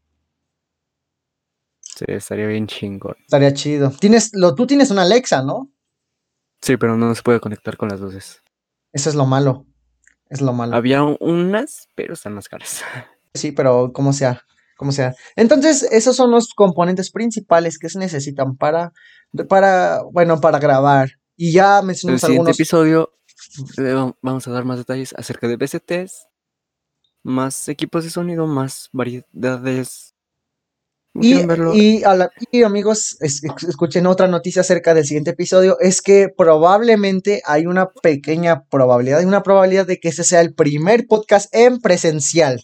Sí, 1.99 2.05
estaría 2.07 2.47
bien 2.47 2.65
chingón. 2.65 3.15
Estaría 3.19 3.53
chido. 3.53 3.91
Tienes, 3.91 4.29
lo, 4.33 4.55
tú 4.55 4.65
tienes 4.65 4.89
una 4.89 5.01
Alexa, 5.01 5.43
¿no? 5.43 5.69
Sí, 6.61 6.77
pero 6.77 6.95
no 6.95 7.13
se 7.13 7.21
puede 7.21 7.41
conectar 7.41 7.75
con 7.75 7.89
las 7.89 7.99
luces. 7.99 8.41
Eso 8.93 9.09
es 9.09 9.15
lo 9.15 9.25
malo. 9.25 9.65
Es 10.29 10.39
lo 10.39 10.53
malo. 10.53 10.75
Había 10.77 11.03
unas, 11.03 11.87
pero 11.95 12.13
están 12.13 12.33
más 12.33 12.47
caras. 12.47 12.81
Sí, 13.35 13.51
pero 13.51 13.91
como 13.93 14.11
sea, 14.11 14.41
como 14.75 14.91
sea. 14.91 15.13
Entonces, 15.35 15.83
esos 15.83 16.15
son 16.15 16.31
los 16.31 16.53
componentes 16.55 17.11
principales 17.11 17.77
que 17.77 17.89
se 17.89 17.99
necesitan 17.99 18.57
para, 18.57 18.91
para, 19.47 20.01
bueno, 20.11 20.41
para 20.41 20.57
grabar. 20.57 21.11
Y 21.35 21.51
ya 21.53 21.75
En 21.75 21.79
el 21.81 21.85
mencionamos 21.85 22.21
siguiente 22.21 22.51
algunos. 22.51 22.57
episodio 22.59 23.11
vamos 24.23 24.47
a 24.47 24.51
dar 24.51 24.65
más 24.65 24.79
detalles 24.79 25.13
acerca 25.15 25.47
de 25.47 25.57
BCTs, 25.57 26.25
más 27.23 27.67
equipos 27.69 28.03
de 28.03 28.09
sonido, 28.09 28.47
más 28.47 28.89
variedades. 28.93 30.08
¿Cómo 31.13 31.23
Y, 31.25 31.29
quieren 31.31 31.47
verlo? 31.47 31.73
y, 31.75 32.03
a 32.03 32.13
la- 32.15 32.31
y, 32.51 32.63
amigos, 32.63 33.17
es- 33.21 33.43
es- 33.43 33.63
escuchen 33.67 34.05
otra 34.05 34.27
noticia 34.27 34.61
acerca 34.61 34.93
del 34.93 35.05
siguiente 35.05 35.31
episodio, 35.31 35.77
es 35.79 36.01
que 36.01 36.29
probablemente 36.29 37.41
hay 37.45 37.65
una 37.65 37.89
pequeña 37.89 38.63
probabilidad, 38.65 39.19
hay 39.19 39.25
una 39.25 39.41
probabilidad 39.43 39.87
de 39.87 39.99
que 39.99 40.09
ese 40.09 40.23
sea 40.23 40.41
el 40.41 40.53
primer 40.53 41.07
podcast 41.07 41.53
en 41.55 41.79
presencial. 41.81 42.63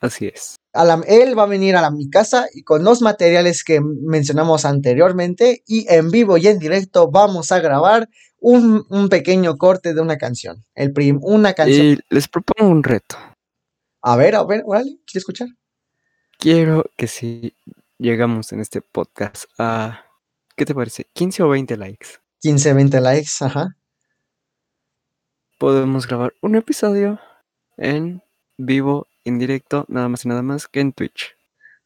Así 0.00 0.26
es. 0.26 0.56
A 0.72 0.84
la- 0.84 1.02
él 1.06 1.38
va 1.38 1.42
a 1.44 1.46
venir 1.46 1.76
a 1.76 1.82
la- 1.82 1.90
mi 1.90 2.08
casa 2.08 2.46
y 2.54 2.62
con 2.62 2.84
los 2.84 3.02
materiales 3.02 3.64
que 3.64 3.80
mencionamos 3.80 4.64
anteriormente 4.64 5.62
y 5.66 5.86
en 5.92 6.10
vivo 6.10 6.38
y 6.38 6.46
en 6.46 6.58
directo 6.58 7.10
vamos 7.10 7.52
a 7.52 7.60
grabar 7.60 8.08
un, 8.38 8.84
un 8.88 9.08
pequeño 9.08 9.56
corte 9.58 9.92
de 9.94 10.00
una 10.00 10.16
canción. 10.16 10.64
El 10.74 10.92
prim- 10.92 11.20
una 11.22 11.52
canción. 11.52 11.86
Y 11.86 11.98
les 12.08 12.28
propongo 12.28 12.70
un 12.70 12.82
reto. 12.82 13.16
A 14.02 14.16
ver, 14.16 14.34
a 14.34 14.44
ver, 14.44 14.62
órale, 14.64 14.92
¿quieres 15.06 15.16
escuchar? 15.16 15.48
Quiero 16.40 16.86
que 16.96 17.06
si 17.06 17.54
llegamos 17.98 18.50
en 18.52 18.60
este 18.60 18.80
podcast 18.80 19.44
a, 19.58 20.06
¿qué 20.56 20.64
te 20.64 20.74
parece? 20.74 21.06
15 21.12 21.42
o 21.42 21.50
20 21.50 21.76
likes. 21.76 22.06
15, 22.40 22.72
20 22.72 23.00
likes, 23.02 23.30
ajá. 23.40 23.76
Podemos 25.58 26.06
grabar 26.06 26.32
un 26.40 26.56
episodio 26.56 27.20
en 27.76 28.22
vivo, 28.56 29.06
en 29.26 29.38
directo, 29.38 29.84
nada 29.88 30.08
más 30.08 30.24
y 30.24 30.28
nada 30.28 30.40
más 30.40 30.66
que 30.66 30.80
en 30.80 30.94
Twitch. 30.94 31.36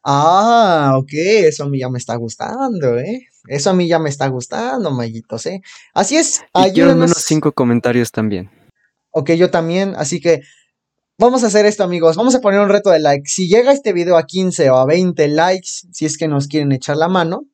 Ah, 0.04 0.92
ok, 0.98 1.10
eso 1.12 1.64
a 1.64 1.68
mí 1.68 1.80
ya 1.80 1.88
me 1.88 1.98
está 1.98 2.14
gustando, 2.14 2.96
¿eh? 3.00 3.26
Eso 3.48 3.70
a 3.70 3.74
mí 3.74 3.88
ya 3.88 3.98
me 3.98 4.08
está 4.08 4.28
gustando, 4.28 4.92
Mayitos, 4.92 5.46
¿eh? 5.46 5.62
Así 5.94 6.16
es, 6.16 6.44
Y 6.54 6.70
quiero 6.70 6.90
al 6.90 6.96
menos 6.96 7.10
ayúdenos. 7.10 7.24
5 7.24 7.50
comentarios 7.50 8.12
también. 8.12 8.52
Ok, 9.10 9.32
yo 9.32 9.50
también, 9.50 9.94
así 9.96 10.20
que 10.20 10.42
vamos 11.18 11.44
a 11.44 11.48
hacer 11.48 11.66
esto, 11.66 11.84
amigos. 11.84 12.16
Vamos 12.16 12.34
a 12.34 12.40
poner 12.40 12.60
un 12.60 12.68
reto 12.68 12.90
de 12.90 12.98
like. 12.98 13.28
Si 13.28 13.48
llega 13.48 13.72
este 13.72 13.92
video 13.92 14.16
a 14.16 14.24
15 14.24 14.70
o 14.70 14.76
a 14.76 14.86
20 14.86 15.28
likes, 15.28 15.68
si 15.92 16.06
es 16.06 16.18
que 16.18 16.28
nos 16.28 16.48
quieren 16.48 16.72
echar 16.72 16.96
la 16.96 17.08
mano, 17.08 17.46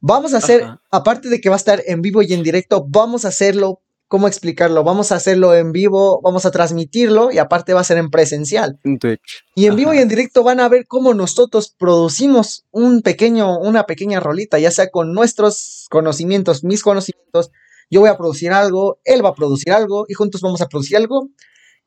vamos 0.00 0.34
a 0.34 0.38
hacer, 0.38 0.62
Ajá. 0.64 0.82
aparte 0.90 1.28
de 1.28 1.40
que 1.40 1.48
va 1.48 1.56
a 1.56 1.58
estar 1.58 1.82
en 1.86 2.02
vivo 2.02 2.22
y 2.22 2.32
en 2.32 2.42
directo, 2.42 2.84
vamos 2.88 3.24
a 3.24 3.28
hacerlo, 3.28 3.80
¿cómo 4.08 4.28
explicarlo? 4.28 4.84
Vamos 4.84 5.12
a 5.12 5.16
hacerlo 5.16 5.54
en 5.54 5.72
vivo, 5.72 6.20
vamos 6.22 6.44
a 6.44 6.50
transmitirlo 6.50 7.30
y 7.30 7.38
aparte 7.38 7.74
va 7.74 7.80
a 7.80 7.84
ser 7.84 7.98
en 7.98 8.10
presencial. 8.10 8.78
En 8.84 8.98
Twitch. 8.98 9.44
Y 9.54 9.66
en 9.66 9.76
vivo 9.76 9.94
y 9.94 9.98
en 9.98 10.08
directo 10.08 10.42
van 10.42 10.60
a 10.60 10.68
ver 10.68 10.86
cómo 10.86 11.14
nosotros 11.14 11.74
producimos 11.78 12.64
un 12.70 13.02
pequeño, 13.02 13.58
una 13.58 13.84
pequeña 13.84 14.20
rolita, 14.20 14.58
ya 14.58 14.70
sea 14.70 14.90
con 14.90 15.12
nuestros 15.12 15.86
conocimientos, 15.90 16.64
mis 16.64 16.82
conocimientos. 16.82 17.50
Yo 17.90 18.00
voy 18.00 18.08
a 18.08 18.16
producir 18.16 18.52
algo, 18.52 18.98
él 19.04 19.22
va 19.22 19.30
a 19.30 19.34
producir 19.34 19.70
algo 19.70 20.06
y 20.08 20.14
juntos 20.14 20.40
vamos 20.40 20.62
a 20.62 20.66
producir 20.66 20.96
algo 20.96 21.28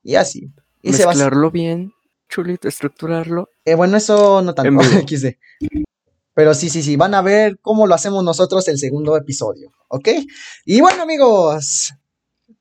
y 0.04 0.16
así. 0.16 0.52
Y 0.86 0.94
se 0.94 1.08
Mezclarlo 1.08 1.50
bien, 1.50 1.94
chulito, 2.30 2.68
estructurarlo. 2.68 3.50
eh, 3.66 3.74
bueno, 3.74 3.98
eso 3.98 4.44
no 4.44 4.54
tanto. 4.54 4.84
XD. 5.08 5.36
Pero 6.36 6.54
sí, 6.54 6.70
sí, 6.70 6.84
sí, 6.84 6.96
van 6.96 7.16
a 7.16 7.24
ver 7.24 7.58
cómo 7.60 7.88
lo 7.88 7.96
hacemos 7.96 8.24
nosotros 8.24 8.68
el 8.68 8.78
segundo 8.78 9.18
episodio, 9.18 9.72
¿ok? 9.88 10.10
Y 10.66 10.82
bueno, 10.82 11.02
amigos, 11.02 11.94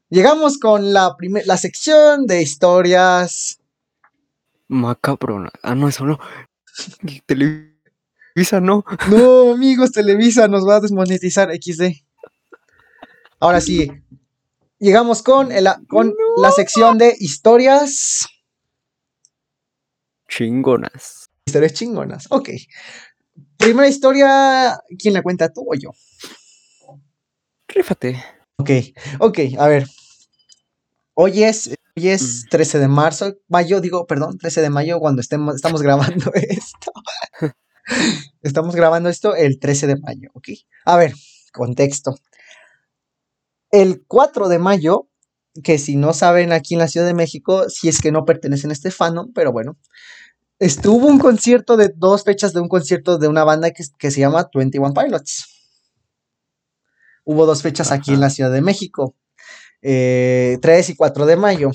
llegamos 0.08 0.56
con 0.58 0.94
la, 0.94 1.14
la 1.44 1.56
sección 1.58 2.26
de 2.26 2.40
historias. 2.40 3.60
Macabrona. 4.68 5.50
Ah, 5.62 5.74
no, 5.74 5.88
eso 5.88 6.06
no. 6.06 6.18
Televisa 7.26 8.60
no. 8.62 8.86
No, 9.10 9.52
amigos, 9.52 9.92
Televisa 9.92 10.48
nos 10.48 10.66
va 10.66 10.76
a 10.76 10.80
desmonetizar 10.80 11.50
XD. 11.52 12.04
Ahora 13.38 13.60
sí, 13.60 13.90
llegamos 14.84 15.22
con, 15.22 15.50
el- 15.50 15.66
con 15.88 16.14
la 16.36 16.50
sección 16.52 16.98
de 16.98 17.16
historias. 17.18 18.26
Chingonas. 20.28 21.30
Historias 21.46 21.72
chingonas. 21.74 22.26
Ok. 22.30 22.50
Primera 23.56 23.88
historia, 23.88 24.78
¿quién 24.98 25.14
la 25.14 25.22
cuenta 25.22 25.52
tú 25.52 25.64
o 25.68 25.74
yo? 25.74 25.90
Rífate. 27.68 28.22
Ok, 28.56 28.70
ok, 29.20 29.38
a 29.58 29.66
ver. 29.68 29.86
Hoy 31.14 31.42
es, 31.44 31.68
hoy 31.96 32.08
es 32.08 32.44
Mm. 32.44 32.48
13 32.50 32.78
de 32.78 32.88
marzo, 32.88 33.34
mayo, 33.48 33.80
digo, 33.80 34.06
perdón, 34.06 34.38
13 34.38 34.60
de 34.62 34.70
mayo 34.70 34.98
cuando 35.00 35.20
estemos, 35.20 35.54
estamos 35.56 35.82
grabando 35.82 36.30
esto. 36.34 36.92
estamos 38.42 38.74
grabando 38.74 39.08
esto 39.08 39.34
el 39.34 39.58
13 39.58 39.86
de 39.86 39.96
mayo, 39.96 40.30
ok. 40.34 40.48
A 40.84 40.96
ver, 40.96 41.14
contexto. 41.52 42.16
El 43.74 44.04
4 44.06 44.48
de 44.48 44.60
mayo, 44.60 45.08
que 45.64 45.78
si 45.78 45.96
no 45.96 46.12
saben 46.12 46.52
aquí 46.52 46.74
en 46.74 46.78
la 46.78 46.86
Ciudad 46.86 47.06
de 47.06 47.12
México, 47.12 47.68
si 47.68 47.88
es 47.88 48.00
que 48.00 48.12
no 48.12 48.24
pertenecen 48.24 48.70
a 48.70 48.72
este 48.72 48.92
fandom, 48.92 49.32
pero 49.32 49.50
bueno, 49.50 49.76
estuvo 50.60 51.08
un 51.08 51.18
concierto 51.18 51.76
de 51.76 51.92
dos 51.96 52.22
fechas 52.22 52.52
de 52.52 52.60
un 52.60 52.68
concierto 52.68 53.18
de 53.18 53.26
una 53.26 53.42
banda 53.42 53.72
que, 53.72 53.82
que 53.98 54.12
se 54.12 54.20
llama 54.20 54.48
21 54.54 54.94
Pilots. 54.94 55.48
Hubo 57.24 57.46
dos 57.46 57.62
fechas 57.62 57.90
aquí 57.90 58.12
en 58.12 58.20
la 58.20 58.30
Ciudad 58.30 58.52
de 58.52 58.60
México, 58.60 59.16
eh, 59.82 60.56
3 60.62 60.90
y 60.90 60.94
4 60.94 61.26
de 61.26 61.36
mayo. 61.36 61.72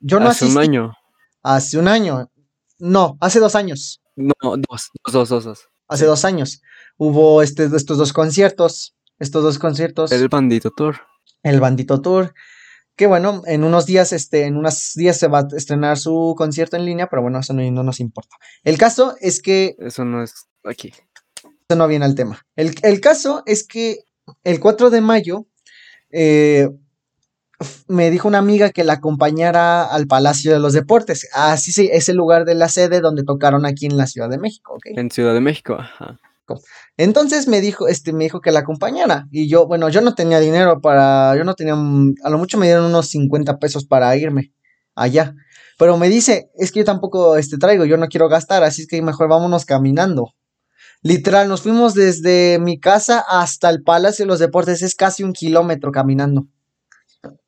Yo 0.00 0.20
no 0.20 0.30
Hace 0.30 0.46
un 0.46 0.56
año. 0.56 0.94
hace 1.42 1.76
un 1.76 1.86
año, 1.86 2.30
no, 2.78 3.18
hace 3.20 3.40
dos 3.40 3.54
años, 3.56 4.00
No, 4.16 4.32
dos, 4.40 4.90
dos, 5.12 5.28
dos, 5.28 5.68
hace 5.86 6.06
dos 6.06 6.24
años. 6.24 6.62
Hubo 6.96 7.42
este, 7.42 7.64
estos 7.76 7.98
dos 7.98 8.14
conciertos, 8.14 8.96
estos 9.18 9.44
dos 9.44 9.58
conciertos, 9.58 10.12
el, 10.12 10.28
bandito 10.28 10.70
tour. 10.70 11.11
Bandito 11.60 12.00
Tour. 12.00 12.34
Que 12.94 13.06
bueno, 13.06 13.42
en 13.46 13.64
unos 13.64 13.86
días, 13.86 14.12
este, 14.12 14.44
en 14.44 14.56
unos 14.56 14.92
días 14.94 15.18
se 15.18 15.28
va 15.28 15.40
a 15.40 15.48
estrenar 15.56 15.98
su 15.98 16.34
concierto 16.36 16.76
en 16.76 16.84
línea, 16.84 17.06
pero 17.06 17.22
bueno, 17.22 17.38
eso 17.38 17.54
no, 17.54 17.62
no 17.70 17.82
nos 17.82 18.00
importa. 18.00 18.36
El 18.64 18.78
caso 18.78 19.16
es 19.20 19.40
que. 19.40 19.76
Eso 19.78 20.04
no 20.04 20.22
es 20.22 20.34
aquí. 20.64 20.92
Eso 21.68 21.78
no 21.78 21.88
viene 21.88 22.04
al 22.04 22.14
tema. 22.14 22.44
El, 22.54 22.74
el 22.82 23.00
caso 23.00 23.42
es 23.46 23.66
que 23.66 24.04
el 24.44 24.60
4 24.60 24.90
de 24.90 25.00
mayo 25.00 25.46
eh, 26.10 26.68
me 27.88 28.10
dijo 28.10 28.28
una 28.28 28.38
amiga 28.38 28.70
que 28.70 28.84
la 28.84 28.94
acompañara 28.94 29.84
al 29.84 30.06
Palacio 30.06 30.52
de 30.52 30.60
los 30.60 30.72
Deportes. 30.72 31.28
Así 31.32 31.72
sí, 31.72 31.88
es 31.92 32.08
el 32.08 32.16
lugar 32.16 32.44
de 32.44 32.54
la 32.54 32.68
sede 32.68 33.00
donde 33.00 33.24
tocaron 33.24 33.66
aquí 33.66 33.86
en 33.86 33.96
la 33.96 34.06
Ciudad 34.06 34.28
de 34.28 34.38
México, 34.38 34.74
¿ok? 34.74 34.86
En 34.96 35.10
Ciudad 35.10 35.34
de 35.34 35.40
México, 35.40 35.76
ajá. 35.78 36.18
Entonces 36.96 37.48
me 37.48 37.60
dijo, 37.60 37.88
este, 37.88 38.12
me 38.12 38.24
dijo 38.24 38.40
que 38.40 38.52
la 38.52 38.60
acompañara. 38.60 39.26
Y 39.30 39.48
yo, 39.48 39.66
bueno, 39.66 39.88
yo 39.88 40.00
no 40.00 40.14
tenía 40.14 40.40
dinero 40.40 40.80
para, 40.80 41.36
yo 41.36 41.44
no 41.44 41.54
tenía, 41.54 41.74
a 41.74 42.30
lo 42.30 42.38
mucho 42.38 42.58
me 42.58 42.66
dieron 42.66 42.86
unos 42.86 43.08
50 43.08 43.58
pesos 43.58 43.84
para 43.84 44.16
irme 44.16 44.52
allá. 44.94 45.34
Pero 45.78 45.96
me 45.96 46.08
dice, 46.08 46.50
es 46.54 46.70
que 46.70 46.80
yo 46.80 46.84
tampoco 46.84 47.36
este, 47.36 47.58
traigo, 47.58 47.84
yo 47.84 47.96
no 47.96 48.08
quiero 48.08 48.28
gastar, 48.28 48.62
así 48.62 48.82
es 48.82 48.88
que 48.88 49.02
mejor 49.02 49.28
vámonos 49.28 49.64
caminando. 49.64 50.34
Literal, 51.02 51.48
nos 51.48 51.62
fuimos 51.62 51.94
desde 51.94 52.58
mi 52.60 52.78
casa 52.78 53.24
hasta 53.28 53.68
el 53.70 53.82
Palacio 53.82 54.24
de 54.24 54.28
los 54.28 54.38
Deportes, 54.38 54.82
es 54.82 54.94
casi 54.94 55.24
un 55.24 55.32
kilómetro 55.32 55.90
caminando. 55.90 56.46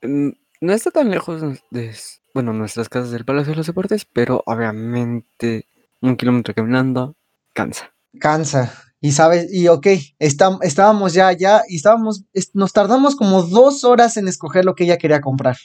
No 0.03 0.73
está 0.73 0.91
tan 0.91 1.11
lejos 1.11 1.41
de, 1.71 1.95
bueno, 2.33 2.53
nuestras 2.53 2.89
casas 2.89 3.13
del 3.13 3.25
Palacio 3.25 3.53
de 3.53 3.59
los 3.59 3.67
Deportes, 3.67 4.05
pero 4.13 4.43
obviamente 4.47 5.67
un 6.01 6.17
kilómetro 6.17 6.55
caminando 6.55 7.17
cansa. 7.53 7.93
Cansa. 8.19 8.73
Y 9.05 9.13
sabes, 9.13 9.53
y 9.53 9.69
ok, 9.69 9.87
estábamos 10.19 11.13
ya 11.13 11.29
allá 11.29 11.63
y 11.69 11.77
estábamos, 11.77 12.25
nos 12.55 12.73
tardamos 12.73 13.17
como 13.17 13.43
dos 13.43 13.85
horas 13.85 14.17
en 14.17 14.29
escoger 14.29 14.65
lo 14.65 14.75
que 14.75 14.85
ella 14.85 14.97
quería 14.97 15.21
comprar. 15.21 15.59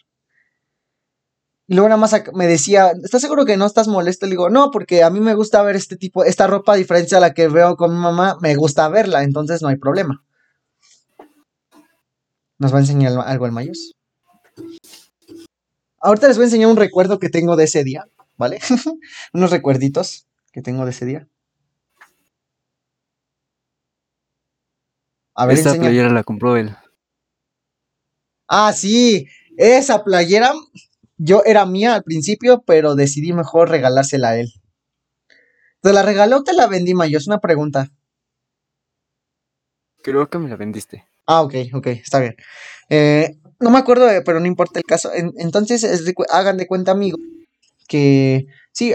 Y 1.65 1.75
luego 1.75 1.87
nada 1.87 2.01
más 2.01 2.13
me 2.33 2.47
decía, 2.47 2.91
¿estás 3.01 3.21
seguro 3.21 3.45
que 3.45 3.55
no 3.55 3.65
estás 3.65 3.87
molesto? 3.87 4.25
Le 4.25 4.31
digo, 4.31 4.49
no, 4.49 4.71
porque 4.71 5.03
a 5.03 5.09
mí 5.09 5.21
me 5.21 5.35
gusta 5.35 5.63
ver 5.63 5.77
este 5.77 5.95
tipo, 5.95 6.25
esta 6.25 6.47
ropa 6.47 6.73
a 6.73 6.75
diferencia 6.75 7.17
a 7.17 7.21
la 7.21 7.33
que 7.33 7.47
veo 7.47 7.77
con 7.77 7.91
mi 7.91 8.01
mamá, 8.01 8.37
me 8.41 8.57
gusta 8.57 8.89
verla, 8.89 9.23
entonces 9.23 9.61
no 9.61 9.69
hay 9.69 9.77
problema. 9.77 10.21
¿Nos 12.57 12.73
va 12.73 12.79
a 12.79 12.81
enseñar 12.81 13.13
algo 13.25 13.45
el 13.45 13.53
Mayos? 13.53 13.93
Ahorita 16.01 16.27
les 16.27 16.35
voy 16.35 16.43
a 16.43 16.47
enseñar 16.47 16.67
un 16.67 16.75
recuerdo 16.75 17.19
que 17.19 17.29
tengo 17.29 17.55
de 17.55 17.63
ese 17.63 17.85
día, 17.85 18.03
¿vale? 18.35 18.59
Unos 19.33 19.49
recuerditos 19.49 20.27
que 20.51 20.61
tengo 20.61 20.83
de 20.83 20.91
ese 20.91 21.05
día. 21.05 21.29
A 25.39 25.45
ver, 25.45 25.57
Esta 25.57 25.73
playera 25.73 26.09
la 26.09 26.25
compró 26.25 26.57
él. 26.57 26.75
Ah, 28.49 28.73
sí, 28.73 29.25
esa 29.55 30.03
playera 30.03 30.51
yo 31.15 31.43
era 31.45 31.65
mía 31.65 31.95
al 31.95 32.03
principio, 32.03 32.61
pero 32.67 32.93
decidí 32.95 33.31
mejor 33.31 33.69
regalársela 33.69 34.31
a 34.31 34.37
él. 34.37 34.51
¿Te 35.81 35.93
la 35.93 36.03
regaló 36.03 36.39
o 36.39 36.43
te 36.43 36.51
la 36.51 36.67
vendí, 36.67 36.93
Mayo? 36.93 37.17
Es 37.17 37.27
una 37.27 37.39
pregunta. 37.39 37.89
Creo 40.03 40.29
que 40.29 40.39
me 40.39 40.49
la 40.49 40.57
vendiste. 40.57 41.07
Ah, 41.25 41.41
ok, 41.41 41.55
ok, 41.73 41.87
está 41.87 42.19
bien. 42.19 42.35
Eh, 42.89 43.37
no 43.61 43.69
me 43.69 43.79
acuerdo, 43.79 44.09
pero 44.25 44.41
no 44.41 44.45
importa 44.45 44.79
el 44.79 44.83
caso. 44.83 45.09
entonces, 45.13 45.85
hagan 46.29 46.57
de 46.57 46.67
cuenta, 46.67 46.91
amigo, 46.91 47.17
que 47.87 48.45
sí, 48.73 48.93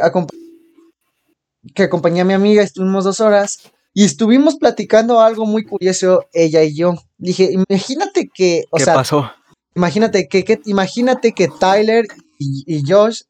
que 1.75 1.85
acompañé 1.85 2.21
a 2.21 2.27
mi 2.27 2.35
amiga, 2.35 2.63
estuvimos 2.63 3.05
dos 3.05 3.21
horas 3.21 3.73
y 3.95 4.05
estuvimos 4.05 4.57
platicando 4.57 5.21
algo 5.21 5.47
muy 5.47 5.65
curioso, 5.65 6.27
ella 6.33 6.65
y 6.65 6.75
yo. 6.75 6.97
Dije, 7.17 7.51
imagínate 7.53 8.29
que, 8.29 8.65
o 8.71 8.77
¿Qué 8.77 8.87
pasó? 8.87 9.31
Imagínate 9.77 10.29
que, 10.29 10.61
imagínate 10.67 11.33
que 11.33 11.49
Tyler 11.49 12.07
y, 12.39 12.83
Josh, 12.87 13.23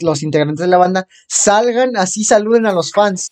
los 0.00 0.22
integrantes 0.24 0.58
de 0.58 0.66
la 0.66 0.76
banda, 0.76 1.06
salgan 1.28 1.96
así, 1.96 2.24
saluden 2.24 2.66
a 2.66 2.72
los 2.72 2.90
fans. 2.92 3.30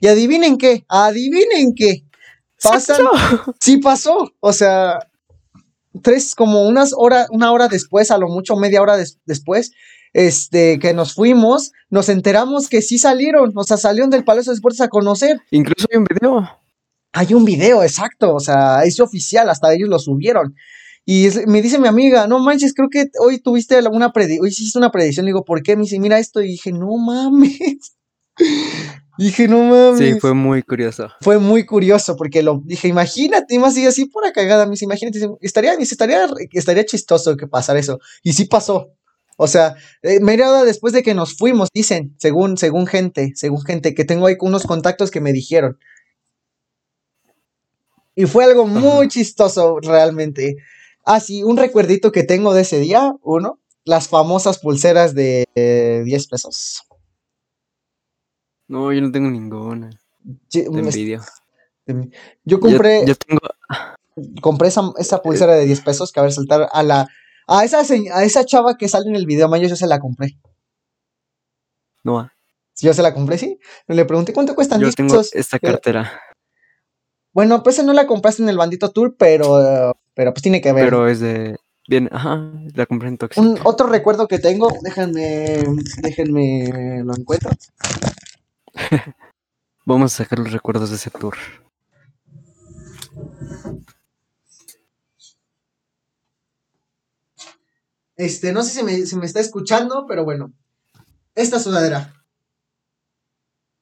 Y 0.00 0.06
adivinen 0.06 0.58
qué, 0.58 0.84
adivinen 0.88 1.74
qué. 1.74 2.04
Pasan. 2.62 3.06
Sí 3.58 3.78
pasó. 3.78 4.32
O 4.38 4.52
sea, 4.52 5.10
tres, 6.02 6.36
como 6.36 6.68
unas 6.68 6.92
horas, 6.96 7.26
una 7.30 7.50
hora 7.50 7.66
después, 7.66 8.12
a 8.12 8.18
lo 8.18 8.28
mucho 8.28 8.54
media 8.54 8.80
hora 8.80 8.96
después, 9.24 9.72
este, 10.12 10.78
que 10.78 10.94
nos 10.94 11.14
fuimos, 11.14 11.72
nos 11.88 12.08
enteramos 12.08 12.68
que 12.68 12.82
sí 12.82 12.98
salieron, 12.98 13.52
o 13.54 13.64
sea, 13.64 13.76
salieron 13.76 14.10
del 14.10 14.24
Palacio 14.24 14.52
de 14.52 14.56
Deportes 14.56 14.80
a 14.80 14.88
conocer. 14.88 15.40
Incluso 15.50 15.86
hay 15.90 15.98
un 15.98 16.04
video. 16.04 16.50
Hay 17.12 17.34
un 17.34 17.44
video, 17.44 17.82
exacto, 17.82 18.34
o 18.34 18.40
sea, 18.40 18.84
es 18.84 19.00
oficial, 19.00 19.50
hasta 19.50 19.72
ellos 19.74 19.88
lo 19.88 19.98
subieron. 19.98 20.54
Y 21.04 21.28
me 21.46 21.62
dice 21.62 21.78
mi 21.78 21.88
amiga, 21.88 22.26
no 22.26 22.38
manches, 22.38 22.72
creo 22.74 22.88
que 22.88 23.06
hoy 23.18 23.40
tuviste 23.40 23.80
una 23.88 24.12
predicción, 24.12 24.44
hoy 24.44 24.50
hiciste 24.50 24.78
una 24.78 24.92
predicción. 24.92 25.26
digo, 25.26 25.44
¿por 25.44 25.62
qué? 25.62 25.74
Me 25.74 25.82
dice, 25.82 25.98
mira 25.98 26.18
esto. 26.18 26.40
Y 26.40 26.48
dije, 26.48 26.72
no 26.72 26.96
mames. 26.98 27.96
dije, 29.18 29.48
no 29.48 29.64
mames. 29.64 29.98
Sí, 29.98 30.20
fue 30.20 30.34
muy 30.34 30.62
curioso. 30.62 31.08
Fue 31.20 31.38
muy 31.38 31.66
curioso 31.66 32.16
porque 32.16 32.44
lo 32.44 32.62
dije, 32.64 32.86
imagínate, 32.86 33.58
más 33.58 33.72
así, 33.72 33.86
así 33.86 34.06
por 34.06 34.30
cagada. 34.32 34.66
Me 34.66 34.72
dice, 34.72 34.84
imagínate, 34.84 35.18
estaría, 35.40 35.72
estaría, 35.74 36.28
estaría 36.52 36.84
chistoso 36.84 37.36
que 37.36 37.48
pasara 37.48 37.80
eso. 37.80 37.98
Y 38.22 38.34
sí 38.34 38.44
pasó. 38.44 38.92
O 39.42 39.46
sea, 39.46 39.74
eh, 40.02 40.20
media 40.20 40.50
después 40.64 40.92
de 40.92 41.02
que 41.02 41.14
nos 41.14 41.34
fuimos, 41.34 41.70
dicen, 41.72 42.14
según, 42.18 42.58
según 42.58 42.86
gente, 42.86 43.32
según 43.36 43.62
gente, 43.62 43.94
que 43.94 44.04
tengo 44.04 44.26
ahí 44.26 44.36
unos 44.38 44.64
contactos 44.64 45.10
que 45.10 45.22
me 45.22 45.32
dijeron. 45.32 45.78
Y 48.14 48.26
fue 48.26 48.44
algo 48.44 48.66
muy 48.66 49.08
chistoso 49.08 49.78
realmente. 49.80 50.56
Ah, 51.06 51.20
sí, 51.20 51.42
un 51.42 51.56
recuerdito 51.56 52.12
que 52.12 52.22
tengo 52.22 52.52
de 52.52 52.60
ese 52.60 52.80
día, 52.80 53.14
uno, 53.22 53.58
las 53.86 54.08
famosas 54.08 54.58
pulseras 54.58 55.14
de 55.14 55.46
10 56.04 56.26
pesos. 56.28 56.82
No, 58.68 58.92
yo 58.92 59.00
no 59.00 59.10
tengo 59.10 59.30
ninguna. 59.30 59.88
envidia. 60.52 61.22
Yo 62.44 62.60
compré. 62.60 63.06
Yo, 63.06 63.14
tengo. 63.14 63.40
Compré 64.42 64.68
esa, 64.68 65.22
pulsera 65.22 65.54
de 65.54 65.64
10 65.64 65.80
pesos 65.80 66.12
que 66.12 66.20
a 66.20 66.24
ver 66.24 66.32
saltar 66.32 66.68
a 66.70 66.82
la. 66.82 67.08
A 67.52 67.64
esa, 67.64 67.80
a 67.80 68.22
esa 68.22 68.44
chava 68.44 68.78
que 68.78 68.86
sale 68.86 69.08
en 69.08 69.16
el 69.16 69.26
video, 69.26 69.48
Mayo, 69.48 69.66
yo 69.66 69.74
se 69.74 69.88
la 69.88 69.98
compré. 69.98 70.38
No. 72.04 72.30
Yo 72.76 72.94
se 72.94 73.02
la 73.02 73.12
compré, 73.12 73.38
sí. 73.38 73.58
Le 73.88 74.04
pregunté 74.04 74.32
cuánto 74.32 74.54
cuestan 74.54 74.80
yo 74.80 74.86
10 74.86 74.94
tengo 74.94 75.20
Esta 75.32 75.58
cartera. 75.58 76.12
Bueno, 77.32 77.64
pues 77.64 77.82
no 77.82 77.92
la 77.92 78.06
compraste 78.06 78.44
en 78.44 78.48
el 78.48 78.56
Bandito 78.56 78.92
Tour, 78.92 79.16
pero, 79.18 79.96
pero 80.14 80.32
pues 80.32 80.42
tiene 80.42 80.60
que 80.60 80.72
ver. 80.72 80.84
Pero 80.84 81.08
es 81.08 81.18
de. 81.18 81.56
Bien, 81.88 82.08
ajá, 82.12 82.52
la 82.72 82.86
compré 82.86 83.08
en 83.08 83.18
Toxic. 83.18 83.42
Un 83.42 83.58
otro 83.64 83.88
recuerdo 83.88 84.28
que 84.28 84.38
tengo, 84.38 84.68
déjenme, 84.82 85.64
déjenme 86.02 87.02
lo 87.02 87.16
encuentro. 87.16 87.50
Vamos 89.84 90.14
a 90.14 90.18
sacar 90.18 90.38
los 90.38 90.52
recuerdos 90.52 90.90
de 90.90 90.96
ese 90.96 91.10
tour. 91.10 91.34
Este, 98.20 98.52
no 98.52 98.62
sé 98.62 98.70
si 98.70 98.82
me, 98.82 99.06
si 99.06 99.16
me 99.16 99.24
está 99.24 99.40
escuchando, 99.40 100.04
pero 100.06 100.24
bueno. 100.24 100.52
Esta 101.34 101.58
sudadera. 101.58 102.12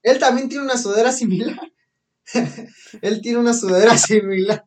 Él 0.00 0.20
también 0.20 0.48
tiene 0.48 0.62
una 0.62 0.78
sudadera 0.78 1.10
similar. 1.10 1.58
Él 3.02 3.20
tiene 3.20 3.38
una 3.38 3.52
sudadera 3.52 3.98
similar. 3.98 4.64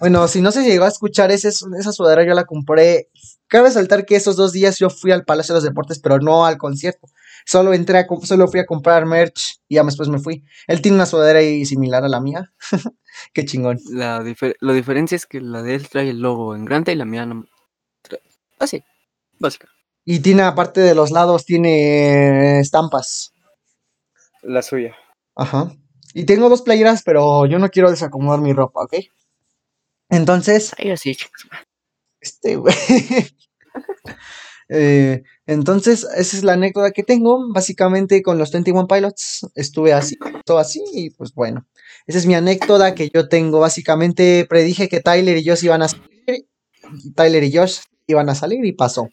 Bueno, 0.00 0.26
si 0.26 0.40
no 0.40 0.50
se 0.50 0.64
llegó 0.64 0.84
a 0.84 0.88
escuchar 0.88 1.30
esa 1.30 1.52
sudadera, 1.92 2.26
yo 2.26 2.34
la 2.34 2.44
compré. 2.44 3.08
Cabe 3.46 3.70
saltar 3.70 4.04
que 4.04 4.16
esos 4.16 4.34
dos 4.34 4.50
días 4.50 4.80
yo 4.80 4.90
fui 4.90 5.12
al 5.12 5.24
Palacio 5.24 5.54
de 5.54 5.58
los 5.58 5.64
Deportes, 5.64 6.00
pero 6.00 6.18
no 6.18 6.44
al 6.44 6.58
concierto. 6.58 7.06
Solo 7.46 7.72
entré 7.72 7.98
a, 7.98 8.06
solo 8.24 8.48
fui 8.48 8.58
a 8.58 8.66
comprar 8.66 9.06
merch 9.06 9.60
y 9.68 9.76
ya 9.76 9.84
después 9.84 10.08
me 10.08 10.18
fui. 10.18 10.44
Él 10.66 10.82
tiene 10.82 10.96
una 10.96 11.06
sudadera 11.06 11.38
ahí 11.38 11.64
similar 11.64 12.02
a 12.02 12.08
la 12.08 12.20
mía. 12.20 12.52
Qué 13.32 13.44
chingón. 13.44 13.78
La, 13.88 14.24
diferencia 14.24 15.14
es 15.14 15.26
que 15.26 15.40
la 15.40 15.62
de 15.62 15.76
él 15.76 15.88
trae 15.88 16.10
el 16.10 16.20
logo 16.20 16.56
en 16.56 16.64
grande 16.64 16.92
y 16.92 16.96
la 16.96 17.04
mía 17.04 17.24
no. 17.24 17.46
Así, 18.58 18.82
básica. 19.38 19.68
Y 20.04 20.20
tiene, 20.20 20.42
aparte 20.42 20.80
de 20.80 20.96
los 20.96 21.12
lados, 21.12 21.44
tiene 21.44 22.58
estampas. 22.58 23.32
La 24.42 24.62
suya. 24.62 24.96
Ajá. 25.36 25.72
Y 26.14 26.24
tengo 26.24 26.48
dos 26.48 26.62
playeras, 26.62 27.04
pero 27.04 27.46
yo 27.46 27.60
no 27.60 27.68
quiero 27.68 27.90
desacomodar 27.90 28.40
mi 28.40 28.52
ropa, 28.52 28.82
¿ok? 28.82 28.94
Entonces. 30.08 30.74
Ay, 30.78 30.90
así, 30.90 31.16
Este, 32.20 32.56
güey. 32.56 32.74
Eh, 34.68 35.22
entonces, 35.46 36.06
esa 36.16 36.36
es 36.36 36.44
la 36.44 36.54
anécdota 36.54 36.90
que 36.90 37.02
tengo. 37.02 37.52
Básicamente, 37.52 38.22
con 38.22 38.38
los 38.38 38.50
21 38.52 38.86
Pilots 38.86 39.46
estuve 39.54 39.92
así, 39.92 40.16
todo 40.44 40.58
así, 40.58 40.82
y 40.92 41.10
pues 41.10 41.32
bueno. 41.34 41.66
Esa 42.06 42.18
es 42.18 42.26
mi 42.26 42.34
anécdota 42.34 42.94
que 42.94 43.10
yo 43.12 43.28
tengo. 43.28 43.60
Básicamente, 43.60 44.46
predije 44.48 44.88
que 44.88 45.00
Tyler 45.00 45.36
y 45.36 45.48
Josh 45.48 45.64
iban 45.64 45.82
a 45.82 45.88
salir. 45.88 46.48
Tyler 47.14 47.44
y 47.44 47.56
Josh 47.56 47.80
iban 48.06 48.28
a 48.28 48.34
salir 48.34 48.64
y 48.64 48.72
pasó. 48.72 49.08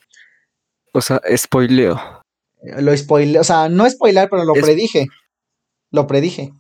O 0.94 1.02
sea, 1.02 1.22
spoileo. 1.36 2.00
Lo 2.62 2.96
spoileo, 2.96 3.42
o 3.42 3.44
sea, 3.44 3.68
no 3.68 3.90
spoiler, 3.90 4.30
pero 4.30 4.46
lo 4.46 4.54
predije. 4.54 5.08
Lo 5.92 6.08
predije. 6.08 6.54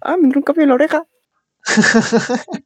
Ah, 0.00 0.16
me 0.16 0.24
entró 0.24 0.40
un 0.40 0.44
cambio 0.44 0.64
en 0.64 0.68
la 0.68 0.74
oreja. 0.74 1.06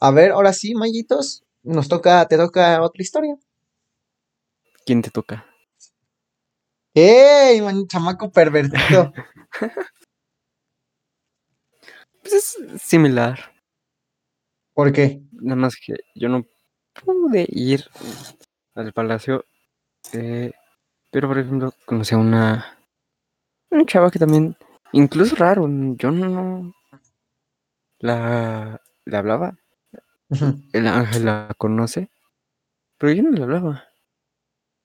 A 0.00 0.10
ver, 0.10 0.32
ahora 0.32 0.52
sí, 0.52 0.74
Mayitos, 0.74 1.44
nos 1.62 1.88
toca, 1.88 2.26
te 2.26 2.36
toca 2.36 2.82
otra 2.82 3.02
historia. 3.02 3.36
¿Quién 4.86 5.02
te 5.02 5.10
toca? 5.10 5.46
¡Ey, 6.94 7.60
man, 7.60 7.86
chamaco 7.86 8.30
pervertido! 8.30 9.12
Pues 12.22 12.56
es 12.74 12.82
similar. 12.82 13.38
¿Por 14.74 14.92
qué? 14.92 15.22
Nada 15.32 15.56
más 15.56 15.76
que 15.76 15.94
yo 16.14 16.28
no 16.28 16.44
pude 17.04 17.46
ir 17.48 17.84
al 18.74 18.92
palacio. 18.92 19.44
eh, 20.12 20.52
pero, 21.10 21.28
por 21.28 21.38
ejemplo, 21.38 21.72
conocí 21.86 22.14
a 22.14 22.18
una, 22.18 22.78
una 23.70 23.86
chava 23.86 24.10
que 24.10 24.18
también, 24.18 24.56
incluso 24.92 25.36
raro, 25.36 25.68
yo 25.96 26.10
no 26.10 26.72
la, 28.00 28.80
le 29.04 29.16
hablaba. 29.16 29.56
El 30.72 30.86
ángel 30.88 31.24
la 31.26 31.52
conoce, 31.58 32.10
pero 32.98 33.12
yo 33.12 33.22
no 33.22 33.30
le 33.30 33.42
hablaba. 33.42 33.84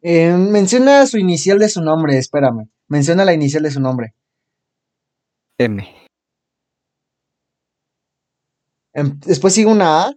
Eh, 0.07 0.31
menciona 0.37 1.03
su 1.07 1.17
inicial 1.17 1.57
de 1.57 1.67
su 1.67 1.81
nombre, 1.81 2.15
espérame. 2.15 2.69
Menciona 2.87 3.25
la 3.25 3.33
inicial 3.33 3.63
de 3.63 3.71
su 3.71 3.79
nombre. 3.79 4.13
M. 5.57 5.83
Em, 8.93 9.19
después 9.21 9.55
sigue 9.55 9.65
una 9.65 10.03
A, 10.03 10.13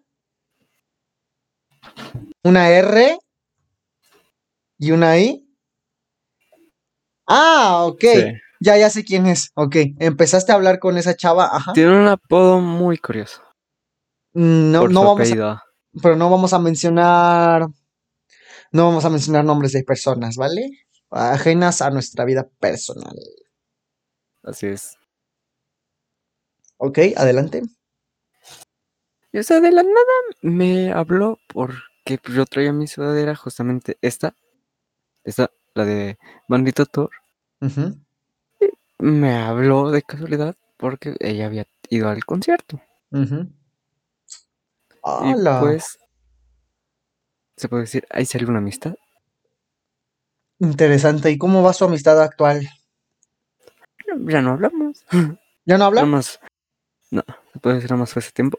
una 2.45 2.68
R 2.68 3.18
y 4.76 4.91
una 4.91 5.18
I. 5.18 5.49
Ah, 7.26 7.86
ok. 7.86 8.01
Sí. 8.01 8.32
Ya, 8.61 8.76
ya 8.76 8.91
sé 8.91 9.05
quién 9.05 9.24
es. 9.24 9.53
Ok. 9.55 9.76
Empezaste 10.01 10.53
a 10.53 10.57
hablar 10.57 10.80
con 10.80 10.99
esa 10.99 11.16
chava. 11.16 11.49
Ajá. 11.51 11.72
Tiene 11.72 11.99
un 11.99 12.09
apodo 12.09 12.61
muy 12.61 12.99
curioso. 12.99 13.41
No, 14.34 14.80
por 14.80 14.93
no 14.93 15.01
su 15.01 15.07
vamos 15.07 15.32
a, 15.32 15.62
pero 16.03 16.14
no 16.14 16.28
vamos 16.28 16.53
a 16.53 16.59
mencionar. 16.59 17.68
No 18.72 18.86
vamos 18.86 19.04
a 19.04 19.10
mencionar 19.10 19.44
nombres 19.44 19.72
de 19.72 19.82
personas, 19.82 20.36
¿vale? 20.36 20.86
Ajenas 21.10 21.80
a 21.80 21.90
nuestra 21.90 22.24
vida 22.24 22.48
personal. 22.60 23.16
Así 24.42 24.66
es. 24.66 24.96
Ok, 26.76 26.98
adelante. 27.16 27.62
Y 29.32 29.38
o 29.38 29.42
sea, 29.42 29.60
de 29.60 29.72
la 29.72 29.82
nada 29.82 29.94
me 30.42 30.92
habló 30.92 31.38
porque 31.52 32.18
yo 32.32 32.46
traía 32.46 32.72
mi 32.72 32.86
sudadera, 32.86 33.34
justamente 33.34 33.98
esta. 34.00 34.34
Esta, 35.24 35.50
la 35.74 35.84
de 35.84 36.18
Bandito 36.48 36.86
Thor. 36.86 37.10
Ujú. 37.60 37.98
Me 38.98 39.36
habló 39.36 39.90
de 39.90 40.02
casualidad 40.02 40.56
porque 40.76 41.14
ella 41.20 41.46
había 41.46 41.66
ido 41.90 42.08
al 42.08 42.24
concierto. 42.24 42.80
Ujú. 43.10 43.48
Y 45.00 45.32
¡Hala! 45.32 45.60
pues, 45.60 45.98
se 47.59 47.68
puede 47.68 47.82
decir, 47.82 48.06
ahí 48.11 48.24
salió 48.26 48.48
una 48.48 48.59
amistad. 48.59 48.94
Interesante. 50.61 51.30
¿Y 51.30 51.38
cómo 51.38 51.62
va 51.62 51.72
su 51.72 51.84
amistad 51.84 52.20
actual? 52.22 52.68
Ya 54.26 54.42
no 54.42 54.52
hablamos. 54.52 55.04
¿Ya 55.11 55.76
no 55.78 55.78
Nada 55.78 55.86
habla? 55.86 56.04
más. 56.06 56.40
No, 57.11 57.22
se 57.52 57.59
puede 57.61 57.76
decir 57.76 57.90
nada 57.90 58.00
más 58.00 58.12
fue 58.12 58.20
ese 58.20 58.32
tiempo. 58.32 58.59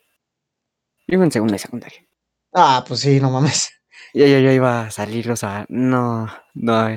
Yo 1.08 1.16
iba 1.16 1.24
en 1.24 1.32
segunda 1.32 1.56
y 1.56 1.60
secundaria. 1.60 2.06
Ah, 2.54 2.84
pues 2.88 3.00
sí, 3.02 3.20
no 3.20 3.30
mames. 3.32 3.72
Y 4.14 4.24
ella 4.24 4.40
ya 4.40 4.54
iba 4.54 4.84
a 4.88 4.92
salir, 4.92 5.30
o 5.30 5.36
sea, 5.36 5.66
no, 5.70 6.26
no, 6.54 6.90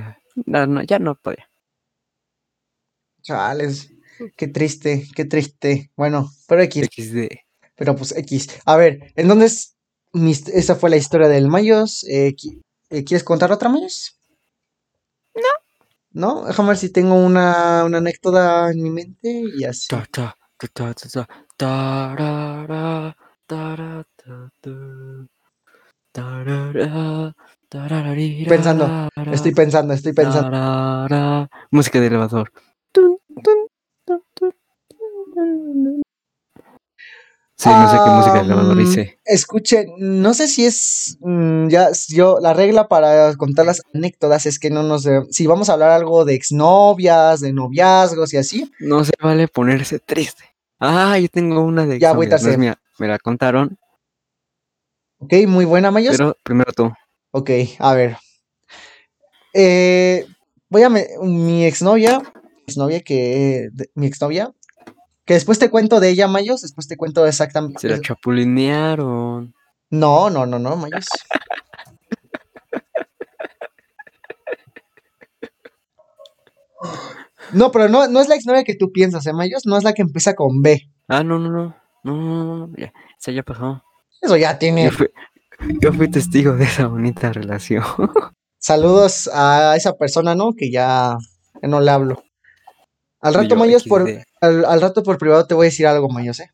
no, 0.46 0.66
no, 0.66 0.82
ya 0.82 0.98
no 1.00 1.14
podía. 1.16 1.46
Chales. 3.22 3.90
Qué 4.36 4.46
triste, 4.48 5.06
qué 5.14 5.24
triste. 5.24 5.90
Bueno, 5.96 6.30
pero 6.46 6.62
X, 6.62 6.86
XD. 6.94 7.26
pero 7.74 7.96
pues 7.96 8.16
X. 8.16 8.60
A 8.64 8.76
ver, 8.76 9.12
entonces, 9.16 9.76
esa 10.14 10.74
fue 10.76 10.90
la 10.90 10.96
historia 10.96 11.28
del 11.28 11.48
Mayos. 11.48 12.04
Eh, 12.08 12.34
qui- 12.36 12.60
eh, 12.90 13.04
¿Quieres 13.04 13.24
contar 13.24 13.50
otra 13.52 13.68
Mayos? 13.68 14.18
No. 15.34 15.42
No, 16.14 16.44
déjame 16.46 16.68
ver 16.70 16.76
si 16.76 16.90
tengo 16.92 17.14
una, 17.14 17.84
una 17.86 17.98
anécdota 17.98 18.70
en 18.70 18.82
mi 18.82 18.90
mente 18.90 19.44
y 19.56 19.64
así. 19.64 19.86
Ta, 19.88 20.04
ta, 20.10 20.36
ta, 20.58 20.68
ta, 20.68 20.94
ta, 20.94 21.08
ta, 21.08 21.28
tarara, 21.56 23.16
tara, 23.46 24.04
ta, 24.16 24.50
ta, 24.60 24.70
tarara, 26.12 27.34
tarararira, 27.70 28.48
Pensando, 28.50 29.08
Estoy 29.32 29.52
pensando, 29.52 29.94
estoy 29.94 30.12
pensando. 30.12 30.50
tarara. 30.50 31.48
Música 31.70 31.98
de 31.98 32.06
elevador. 32.08 32.52
Sí, 37.62 37.68
no 37.68 37.88
sé 37.88 38.00
qué 38.02 38.10
música 38.10 38.38
de 38.38 38.40
elevador 38.40 38.72
Am, 38.76 38.80
hice. 38.80 39.20
Escuche, 39.24 39.86
no 39.98 40.34
sé 40.34 40.48
si 40.48 40.64
es 40.66 41.16
mm, 41.20 41.68
ya 41.68 41.90
yo 42.08 42.38
la 42.40 42.54
regla 42.54 42.88
para 42.88 43.34
contar 43.36 43.66
las 43.66 43.82
anécdotas 43.94 44.46
es 44.46 44.58
que 44.58 44.68
no 44.70 44.82
nos 44.82 45.06
si 45.30 45.46
vamos 45.46 45.68
a 45.68 45.74
hablar 45.74 45.90
algo 45.90 46.24
de 46.24 46.34
exnovias, 46.34 47.40
de 47.40 47.52
noviazgos 47.52 48.32
y 48.34 48.38
así, 48.38 48.72
No 48.80 49.04
se 49.04 49.12
vale 49.22 49.46
ponerse 49.48 50.00
triste. 50.00 50.44
Ah, 50.80 51.16
yo 51.18 51.28
tengo 51.28 51.60
una 51.60 51.86
de 51.86 52.00
Ya, 52.00 52.08
exnovias, 52.08 52.12
no 52.12 52.16
agüitarse. 52.16 52.50
es 52.52 52.58
mía. 52.58 52.78
Me 52.98 53.06
la 53.06 53.18
contaron, 53.20 53.78
¿ok? 55.18 55.32
Muy 55.46 55.64
buena, 55.64 55.90
Mayos. 55.92 56.16
pero 56.16 56.36
primero 56.42 56.72
tú. 56.72 56.92
Ok, 57.30 57.50
a 57.78 57.94
ver. 57.94 58.16
Eh, 59.54 60.26
voy 60.68 60.82
a 60.82 60.88
me- 60.88 61.06
mi 61.22 61.64
exnovia, 61.64 62.20
exnovia 62.66 63.00
que 63.02 63.68
de- 63.72 63.90
mi 63.94 64.06
exnovia, 64.06 64.52
que 65.24 65.34
después 65.34 65.58
te 65.58 65.70
cuento 65.70 66.00
de 66.00 66.10
ella, 66.10 66.28
Mayos, 66.28 66.62
después 66.62 66.88
te 66.88 66.96
cuento 66.96 67.26
exactamente. 67.26 67.80
Se 67.80 67.88
la 67.88 68.00
chapulinearon. 68.00 69.54
No, 69.90 70.30
no, 70.30 70.46
no, 70.46 70.58
no, 70.58 70.76
Mayos. 70.76 71.06
No, 77.52 77.70
pero 77.70 77.88
no, 77.88 78.08
no 78.08 78.20
es 78.20 78.28
la 78.28 78.34
exnovia 78.34 78.64
que 78.64 78.74
tú 78.74 78.92
piensas, 78.92 79.26
¿eh, 79.26 79.32
Mayos? 79.32 79.66
No 79.66 79.76
es 79.76 79.84
la 79.84 79.92
que 79.92 80.02
empieza 80.02 80.34
con 80.34 80.62
B. 80.62 80.88
Ah, 81.08 81.22
no, 81.22 81.38
no, 81.38 81.50
no. 81.50 81.76
No, 82.02 82.16
no, 82.16 82.66
no, 82.66 82.76
ya. 82.76 82.92
Esa 83.18 83.30
ya 83.30 83.42
pasó. 83.42 83.82
Eso 84.20 84.36
ya 84.36 84.58
tiene. 84.58 84.84
Yo 84.84 84.90
fui, 84.90 85.08
yo 85.80 85.92
fui 85.92 86.10
testigo 86.10 86.54
de 86.54 86.64
esa 86.64 86.86
bonita 86.86 87.32
relación. 87.32 87.84
Saludos 88.58 89.28
a 89.32 89.74
esa 89.76 89.94
persona, 89.94 90.34
¿no? 90.34 90.54
Que 90.56 90.70
ya, 90.70 91.16
no 91.62 91.80
le 91.80 91.90
hablo. 91.90 92.22
Al 93.20 93.34
rato, 93.34 93.48
yo, 93.48 93.56
Mayos, 93.56 93.84
por. 93.84 94.08
Al, 94.42 94.64
al 94.66 94.80
rato 94.80 95.02
por 95.02 95.16
privado 95.16 95.46
te 95.46 95.54
voy 95.54 95.66
a 95.66 95.70
decir 95.70 95.86
algo, 95.86 96.10
Mayos, 96.10 96.40
¿eh? 96.40 96.50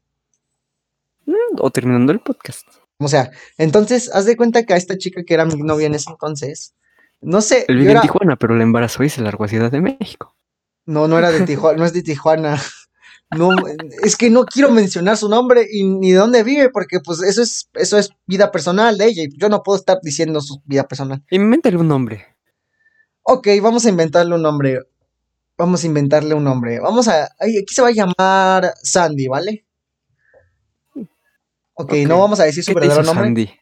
Mm, 1.26 1.57
O 1.61 1.70
terminando 1.70 2.12
el 2.12 2.20
podcast. 2.20 2.66
O 2.99 3.09
sea, 3.09 3.30
entonces, 3.59 4.11
haz 4.12 4.24
de 4.24 4.36
cuenta 4.36 4.64
que 4.64 4.74
a 4.74 4.76
esta 4.76 4.97
chica 4.97 5.22
que 5.24 5.34
era 5.34 5.45
mi 5.45 5.62
novia 5.62 5.86
en 5.86 5.95
ese 5.95 6.11
entonces, 6.11 6.74
no 7.20 7.41
sé, 7.41 7.64
Él 7.68 7.78
vive 7.78 7.91
era, 7.93 8.01
en 8.01 8.07
Tijuana, 8.07 8.36
pero 8.36 8.55
la 8.57 8.62
embarazó 8.62 9.03
y 9.05 9.09
se 9.09 9.22
largó 9.22 9.45
a 9.45 9.49
Ciudad 9.49 9.70
de 9.70 9.80
México. 9.80 10.36
no, 10.86 11.09
no 11.09 11.18
era 11.18 11.30
de 11.30 11.43
Tijuana, 11.43 11.78
no 11.78 11.84
es 11.84 11.93
de 11.93 12.03
Tijuana. 12.03 12.61
No, 13.36 13.51
es 14.03 14.16
que 14.16 14.30
no 14.30 14.47
quiero 14.47 14.70
mencionar 14.70 15.18
su 15.18 15.28
nombre 15.28 15.66
y 15.70 15.84
ni 15.84 16.12
de 16.12 16.16
dónde 16.16 16.43
vive, 16.43 16.70
porque 16.70 17.01
pues 17.01 17.20
eso 17.20 17.43
es, 17.43 17.68
eso 17.74 17.99
es 17.99 18.09
vida 18.26 18.51
personal 18.51 18.97
de 18.97 19.05
ella 19.05 19.24
y 19.24 19.39
yo 19.39 19.51
no 19.51 19.62
puedo 19.62 19.78
estar 19.78 19.99
diciendo 20.03 20.41
su 20.41 20.62
vida 20.64 20.89
personal. 20.89 21.22
Invéntale 21.30 21.76
un 21.76 21.89
nombre. 21.89 22.24
Ok, 23.22 23.49
vamos 23.61 23.84
a 23.84 23.91
inventarle 23.91 24.34
un 24.34 24.41
nombre. 24.41 24.80
Vamos 25.59 25.82
a 25.82 25.86
inventarle 25.86 26.34
un 26.34 26.44
nombre. 26.44 26.78
Vamos 26.80 27.09
a. 27.09 27.24
Aquí 27.40 27.74
se 27.74 27.82
va 27.82 27.88
a 27.88 27.92
llamar 27.92 28.72
Sandy, 28.82 29.26
¿vale? 29.26 29.66
Ok, 30.94 31.04
Ok. 31.74 31.92
no 32.06 32.18
vamos 32.20 32.40
a 32.40 32.44
decir 32.44 32.62
su 32.64 32.70
¿Qué 32.70 32.74
te 32.74 32.80
verdadero 32.80 33.02
hizo 33.04 33.14
nombre. 33.14 33.26
Sandy? 33.46 33.61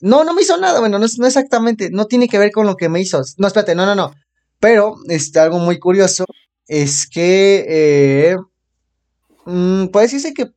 No, 0.00 0.24
no 0.24 0.34
me 0.34 0.42
hizo 0.42 0.56
nada. 0.58 0.80
Bueno, 0.80 0.98
no, 0.98 1.06
es- 1.06 1.18
no 1.18 1.26
exactamente. 1.26 1.90
No 1.90 2.06
tiene 2.06 2.28
que 2.28 2.38
ver 2.38 2.50
con 2.52 2.66
lo 2.66 2.76
que 2.76 2.88
me 2.88 3.00
hizo. 3.00 3.22
No, 3.38 3.46
espérate, 3.46 3.74
no, 3.74 3.86
no, 3.86 3.94
no. 3.94 4.12
Pero, 4.60 4.96
este, 5.08 5.38
algo 5.38 5.58
muy 5.58 5.78
curioso 5.78 6.24
es 6.66 7.08
que. 7.08 7.64
Eh, 7.68 8.36
mm, 9.46 9.86
puede 9.88 10.06
decirse 10.06 10.34
que 10.34 10.50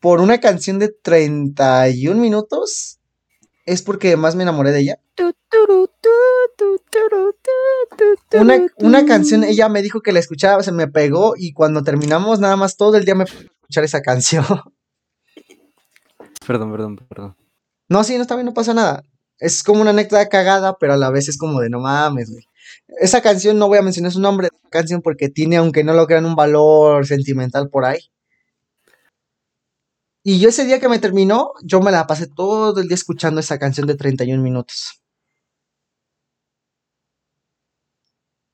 por 0.00 0.20
una 0.20 0.40
canción 0.40 0.78
de 0.78 0.88
31 0.88 2.20
minutos 2.20 2.98
es 3.66 3.82
porque 3.82 4.16
más 4.16 4.34
me 4.34 4.44
enamoré 4.44 4.72
de 4.72 4.80
ella. 4.80 4.98
Una, 8.32 8.66
una 8.78 9.06
canción, 9.06 9.44
ella 9.44 9.68
me 9.68 9.82
dijo 9.82 10.00
que 10.00 10.12
la 10.12 10.18
escuchaba, 10.18 10.62
se 10.62 10.72
me 10.72 10.88
pegó 10.88 11.34
y 11.36 11.52
cuando 11.52 11.82
terminamos 11.82 12.40
nada 12.40 12.56
más 12.56 12.76
todo 12.76 12.96
el 12.96 13.04
día 13.04 13.14
me 13.14 13.24
puse 13.24 13.38
a 13.38 13.42
escuchar 13.42 13.84
esa 13.84 14.02
canción. 14.02 14.44
Perdón, 16.46 16.70
perdón, 16.70 16.96
perdón. 17.08 17.36
No, 17.88 18.04
sí, 18.04 18.16
no 18.16 18.22
está 18.22 18.34
bien, 18.36 18.46
no 18.46 18.54
pasa 18.54 18.74
nada. 18.74 19.02
Es 19.38 19.62
como 19.62 19.80
una 19.80 19.90
anécdota 19.90 20.28
cagada, 20.28 20.76
pero 20.78 20.94
a 20.94 20.96
la 20.96 21.10
vez 21.10 21.28
es 21.28 21.36
como 21.36 21.60
de 21.60 21.68
no 21.68 21.80
mames, 21.80 22.30
güey. 22.30 22.44
Esa 23.00 23.20
canción 23.20 23.58
no 23.58 23.68
voy 23.68 23.78
a 23.78 23.82
mencionar 23.82 24.12
su 24.12 24.20
nombre 24.20 24.48
de 24.48 24.58
la 24.62 24.70
canción 24.70 25.02
porque 25.02 25.28
tiene, 25.28 25.56
aunque 25.56 25.84
no 25.84 25.92
lo 25.92 26.06
crean, 26.06 26.24
un 26.24 26.36
valor 26.36 27.06
sentimental 27.06 27.68
por 27.68 27.84
ahí. 27.84 28.00
Y 30.22 30.40
yo 30.40 30.48
ese 30.48 30.64
día 30.64 30.80
que 30.80 30.88
me 30.88 30.98
terminó, 30.98 31.52
yo 31.62 31.80
me 31.80 31.92
la 31.92 32.06
pasé 32.06 32.26
todo 32.26 32.80
el 32.80 32.88
día 32.88 32.96
escuchando 32.96 33.40
esa 33.40 33.58
canción 33.58 33.86
de 33.86 33.94
31 33.94 34.42
minutos. 34.42 35.00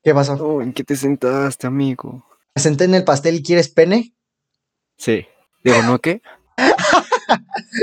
¿Qué 0.02 0.12
pasó? 0.12 0.34
Oh, 0.34 0.62
¿en 0.62 0.72
qué 0.72 0.82
te 0.82 0.96
sentaste, 0.96 1.66
amigo? 1.68 2.26
¿Me 2.54 2.62
senté 2.62 2.84
en 2.84 2.94
el 2.94 3.04
pastel 3.04 3.36
y 3.36 3.42
quieres 3.42 3.68
pene? 3.68 4.14
Sí. 4.96 5.26
Digo, 5.62 5.82
¿no 5.82 5.98
qué? 5.98 6.22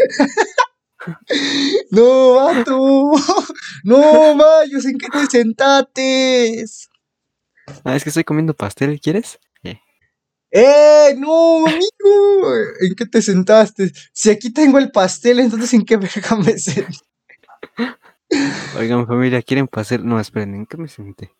No, 1.91 2.33
vato. 2.35 3.11
No, 3.83 4.35
Mayos, 4.35 4.85
¿en 4.85 4.97
qué 4.97 5.07
te 5.07 5.25
sentaste? 5.27 6.65
Ah, 7.83 7.95
es 7.95 8.03
que 8.03 8.09
estoy 8.09 8.25
comiendo 8.25 8.53
pastel, 8.53 8.99
¿quieres? 8.99 9.39
Eh. 9.63 9.79
¡Eh! 10.51 11.15
¡No, 11.17 11.65
amigo! 11.65 12.53
¿En 12.81 12.95
qué 12.95 13.05
te 13.05 13.21
sentaste? 13.21 13.91
Si 14.11 14.29
aquí 14.29 14.51
tengo 14.51 14.77
el 14.77 14.91
pastel, 14.91 15.39
entonces 15.39 15.73
¿en 15.73 15.85
qué 15.85 15.97
verga 15.97 16.35
me 16.35 16.59
senté? 16.59 16.97
Oigan, 18.77 19.07
familia, 19.07 19.41
¿quieren 19.41 19.67
pastel? 19.67 20.05
No, 20.05 20.19
esperen, 20.19 20.53
¿en 20.53 20.65
qué 20.65 20.77
me 20.77 20.89
senté? 20.89 21.31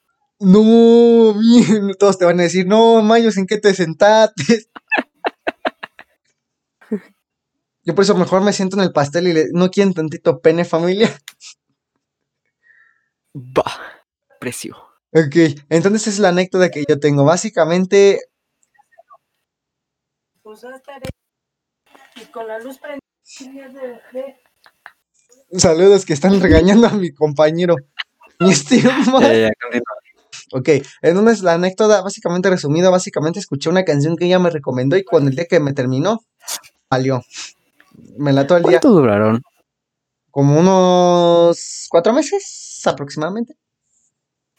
No, 0.42 1.34
bien, 1.34 1.92
todos 2.00 2.18
te 2.18 2.26
van 2.26 2.40
a 2.40 2.44
decir, 2.44 2.66
no, 2.68 3.02
Mayos, 3.02 3.38
¿en 3.38 3.46
qué 3.46 3.58
te 3.58 3.74
sentaste? 3.74 4.44
Yo 7.84 7.96
por 7.96 8.04
eso 8.04 8.16
mejor 8.16 8.42
me 8.42 8.54
siento 8.54 8.78
en 8.78 8.84
el 8.84 8.92
pastel 8.94 9.28
y 9.28 9.34
le, 9.34 9.46
no 9.52 9.70
quieren 9.70 9.94
tantito 9.94 10.40
pene, 10.42 10.66
familia. 10.66 11.10
Bah, 13.34 13.80
precio. 14.40 14.76
Ok, 15.12 15.36
entonces 15.70 16.08
es 16.08 16.20
la 16.20 16.30
anécdota 16.30 16.70
que 16.70 16.84
yo 16.88 17.00
tengo. 17.00 17.26
Básicamente, 17.26 18.20
Pues 20.42 20.66
estaré 20.66 21.08
y 22.16 22.26
con 22.26 22.48
la 22.48 22.60
luz 22.60 22.78
prendida 22.80 23.70
de, 23.70 24.02
de- 24.12 24.36
saludos 25.60 26.06
que 26.06 26.14
están 26.14 26.40
regañando 26.42 26.88
a 26.88 26.92
mi 26.92 27.12
compañero. 27.14 27.76
Mi 28.40 28.52
estimado. 28.52 29.20
Ya, 29.22 29.34
ya, 29.34 29.50
Ok, 30.52 30.70
entonces 31.02 31.44
la 31.44 31.54
anécdota, 31.54 32.02
básicamente 32.02 32.50
resumida, 32.50 32.90
básicamente 32.90 33.40
escuché 33.40 33.70
una 33.70 33.86
canción 33.86 34.16
que 34.16 34.26
ella 34.26 34.40
me 34.40 34.50
recomendó 34.50 34.98
y 34.98 35.04
cuando 35.04 35.30
el 35.30 35.36
día 35.36 35.46
que 35.46 35.60
me 35.60 35.74
terminó, 35.74 36.24
salió. 36.90 37.24
Me 38.18 38.34
la 38.34 38.48
todo 38.48 38.58
el 38.58 38.64
día, 38.64 38.80
¿Cuánto 38.80 38.90
duraron? 38.92 39.42
como 40.32 40.60
unos 40.60 41.88
cuatro 41.90 42.14
meses 42.14 42.82
aproximadamente. 42.86 43.56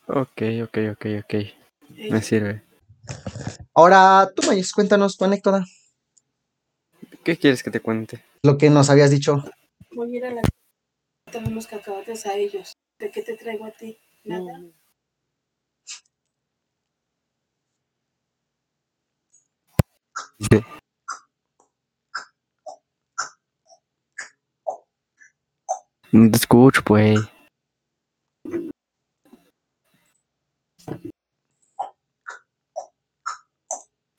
Ok, 0.06 0.42
ok, 0.64 0.78
ok, 0.92 1.06
ok. 1.24 1.34
Me 2.10 2.22
sirve. 2.22 2.62
Ahora, 3.74 4.30
tú, 4.34 4.42
Mayes, 4.46 4.72
cuéntanos 4.72 5.16
tu 5.16 5.24
anécdota, 5.24 5.64
¿Qué 7.24 7.36
quieres 7.36 7.62
que 7.62 7.70
te 7.70 7.80
cuente? 7.80 8.24
lo 8.42 8.56
que 8.56 8.70
nos 8.70 8.88
habías 8.88 9.10
dicho. 9.10 9.44
Voy 9.94 10.14
a 10.14 10.18
ir 10.18 10.24
a 10.24 10.30
la 10.30 10.42
cacahuates 11.68 12.26
a 12.26 12.34
ellos. 12.36 12.72
¿De 12.98 13.10
qué 13.10 13.22
te 13.22 13.36
traigo 13.36 13.64
a 13.66 13.70
ti? 13.70 13.98
Nada. 14.24 14.62
Sí. 20.40 20.64
No 26.12 26.30
te 26.30 26.36
escucho, 26.36 26.82
pues. 26.84 27.20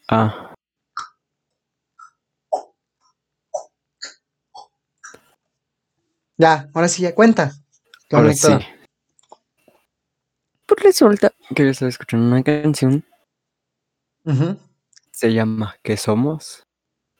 Ah, 0.09 0.53
Ya, 6.37 6.69
ahora 6.73 6.87
sí, 6.87 7.03
ya 7.03 7.13
cuenta. 7.13 7.51
Ahora 8.11 8.33
sí. 8.33 8.47
Pues 10.65 10.83
resulta 10.83 11.31
que 11.55 11.63
yo 11.65 11.69
estaba 11.69 11.89
escuchando 11.89 12.25
una 12.25 12.41
canción. 12.43 13.05
Ujú, 14.25 14.57
Se 15.21 15.31
llama 15.31 15.75
¿Qué 15.83 15.97
somos? 15.97 16.63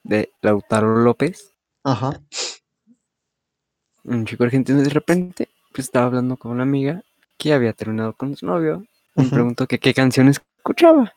De 0.04 0.32
Lautaro 0.42 0.96
López. 1.04 1.54
Ajá. 1.84 2.20
Un 4.04 4.26
chico 4.26 4.44
argentino 4.44 4.82
de 4.82 4.90
repente 4.90 5.50
pues, 5.72 5.86
estaba 5.86 6.08
hablando 6.08 6.36
con 6.36 6.50
una 6.52 6.64
amiga 6.64 7.04
que 7.38 7.54
había 7.54 7.74
terminado 7.74 8.14
con 8.14 8.36
su 8.36 8.48
novio. 8.48 8.84
Me 9.14 9.26
preguntó 9.30 9.68
que 9.68 9.78
qué 9.78 9.94
canción 9.94 10.30
escuchaba. 10.30 11.14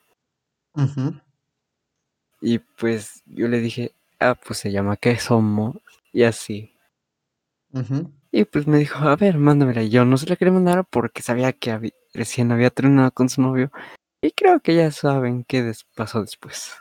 Y 2.42 2.58
pues 2.58 3.22
yo 3.24 3.48
le 3.48 3.60
dije, 3.60 3.92
ah, 4.20 4.34
pues 4.34 4.58
se 4.58 4.70
llama 4.70 4.98
¿Qué 4.98 5.16
somos? 5.18 5.76
Y 6.12 6.24
así. 6.24 6.76
Y 8.30 8.44
pues 8.44 8.66
me 8.66 8.76
dijo, 8.76 8.98
a 9.08 9.16
ver, 9.16 9.38
mándamela. 9.38 9.82
Y 9.82 9.88
yo 9.88 10.04
no 10.04 10.18
se 10.18 10.26
la 10.26 10.36
quería 10.36 10.52
mandar 10.52 10.84
porque 10.84 11.22
sabía 11.22 11.54
que 11.54 11.72
habi- 11.72 11.94
recién 12.12 12.52
había 12.52 12.68
terminado 12.68 13.10
con 13.10 13.30
su 13.30 13.40
novio. 13.40 13.72
Y 14.24 14.30
creo 14.32 14.60
que 14.60 14.74
ya 14.74 14.90
saben 14.90 15.44
qué 15.44 15.62
des- 15.62 15.84
pasó 15.94 16.22
después. 16.22 16.72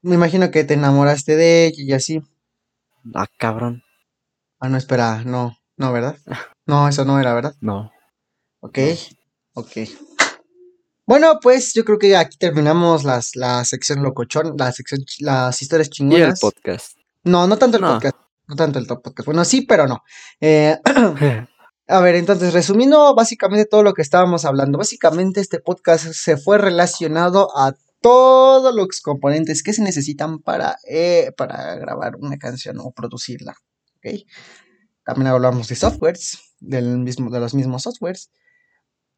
Me 0.00 0.14
imagino 0.14 0.50
que 0.50 0.64
te 0.64 0.72
enamoraste 0.72 1.36
de 1.36 1.66
ella 1.66 1.82
y 1.82 1.92
así. 1.92 2.22
Ah, 3.14 3.26
cabrón. 3.36 3.82
Ah, 4.58 4.70
no, 4.70 4.78
espera, 4.78 5.22
no, 5.24 5.54
no, 5.76 5.92
¿verdad? 5.92 6.16
No, 6.64 6.88
eso 6.88 7.04
no 7.04 7.20
era, 7.20 7.34
¿verdad? 7.34 7.54
No. 7.60 7.92
Ok, 8.60 8.78
ok. 9.52 9.70
Bueno, 11.04 11.38
pues 11.42 11.74
yo 11.74 11.84
creo 11.84 11.98
que 11.98 12.16
aquí 12.16 12.38
terminamos 12.38 13.04
las, 13.04 13.36
la 13.36 13.64
sección 13.66 14.02
locochón, 14.02 14.54
la 14.58 14.72
sección, 14.72 15.04
las 15.20 15.60
historias 15.60 15.88
Y 15.88 15.90
el 15.90 15.92
chingonas. 15.92 16.40
podcast. 16.40 16.96
No, 17.24 17.46
no 17.46 17.58
tanto 17.58 17.76
el 17.76 17.82
No. 17.82 17.92
podcast, 17.94 18.16
no 18.46 18.56
tanto 18.56 18.78
el 18.78 18.86
top 18.86 19.02
podcast. 19.02 19.26
Bueno, 19.26 19.44
sí, 19.44 19.60
pero 19.62 19.86
no. 19.86 20.02
Eh, 20.40 20.78
a 21.88 22.00
ver, 22.00 22.16
entonces, 22.16 22.52
resumiendo 22.52 23.14
básicamente 23.14 23.64
todo 23.64 23.82
lo 23.82 23.94
que 23.94 24.02
estábamos 24.02 24.44
hablando, 24.44 24.76
básicamente 24.76 25.40
este 25.40 25.58
podcast 25.58 26.06
se 26.12 26.36
fue 26.36 26.58
relacionado 26.58 27.48
a 27.56 27.74
todos 28.02 28.74
los 28.74 29.00
componentes 29.00 29.62
que 29.62 29.72
se 29.72 29.82
necesitan 29.82 30.38
para, 30.38 30.76
eh, 30.86 31.32
para 31.36 31.76
grabar 31.76 32.16
una 32.16 32.36
canción 32.36 32.78
o 32.80 32.90
producirla. 32.90 33.56
¿ok? 33.96 34.20
También 35.02 35.28
hablamos 35.28 35.68
de 35.68 35.76
softwares, 35.76 36.38
del 36.60 36.98
mismo, 36.98 37.30
de 37.30 37.40
los 37.40 37.54
mismos 37.54 37.82
softwares 37.84 38.30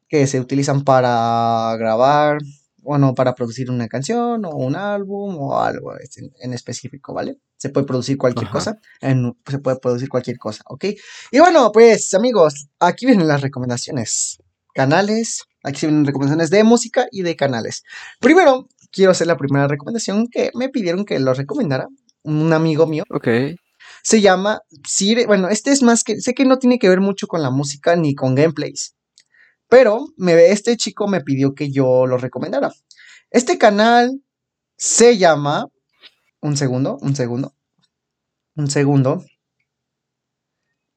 que 0.07 0.25
se 0.27 0.39
utilizan 0.39 0.83
para 0.85 1.75
grabar, 1.77 2.37
bueno, 2.81 3.13
para 3.15 3.33
producir 3.35 3.69
una 3.71 3.87
canción 3.87 4.43
o 4.45 4.49
un 4.55 4.75
álbum 4.75 5.37
o 5.39 5.59
algo 5.59 5.93
en, 5.93 6.31
en 6.41 6.53
específico, 6.53 7.13
¿vale? 7.13 7.37
Se 7.57 7.69
puede 7.69 7.85
producir 7.85 8.17
cualquier 8.17 8.45
Ajá. 8.47 8.53
cosa, 8.53 8.75
en- 9.01 9.37
se 9.47 9.59
puede 9.59 9.77
producir 9.79 10.09
cualquier 10.09 10.37
cosa, 10.37 10.63
¿ok? 10.67 10.85
Y 11.31 11.39
bueno, 11.39 11.71
pues 11.71 12.13
amigos, 12.13 12.67
aquí 12.79 13.05
vienen 13.05 13.27
las 13.27 13.41
recomendaciones. 13.41 14.37
Canales, 14.73 15.43
aquí 15.63 15.85
vienen 15.85 16.05
recomendaciones 16.05 16.49
de 16.49 16.63
música 16.63 17.05
y 17.11 17.21
de 17.23 17.35
canales. 17.35 17.83
Primero, 18.19 18.67
quiero 18.91 19.11
hacer 19.11 19.27
la 19.27 19.37
primera 19.37 19.67
recomendación 19.67 20.27
que 20.27 20.49
me 20.55 20.69
pidieron 20.69 21.05
que 21.05 21.19
lo 21.19 21.33
recomendara 21.33 21.87
un 22.23 22.53
amigo 22.53 22.85
mío 22.87 23.03
ok. 23.09 23.27
se 24.03 24.21
llama 24.21 24.61
Sire. 24.87 25.25
Bueno, 25.25 25.49
este 25.49 25.71
es 25.71 25.81
más 25.83 26.03
que. 26.03 26.21
Sé 26.21 26.33
que 26.33 26.45
no 26.45 26.57
tiene 26.59 26.79
que 26.79 26.87
ver 26.89 27.01
mucho 27.01 27.27
con 27.27 27.41
la 27.41 27.49
música 27.51 27.95
ni 27.95 28.15
con 28.15 28.33
gameplays. 28.35 28.95
Pero 29.71 30.07
me, 30.17 30.51
este 30.51 30.75
chico 30.75 31.07
me 31.07 31.21
pidió 31.21 31.55
que 31.55 31.71
yo 31.71 32.05
lo 32.05 32.17
recomendara. 32.17 32.73
Este 33.29 33.57
canal 33.57 34.21
se 34.75 35.17
llama. 35.17 35.67
Un 36.41 36.57
segundo, 36.57 36.97
un 36.99 37.15
segundo. 37.15 37.55
Un 38.57 38.69
segundo. 38.69 39.23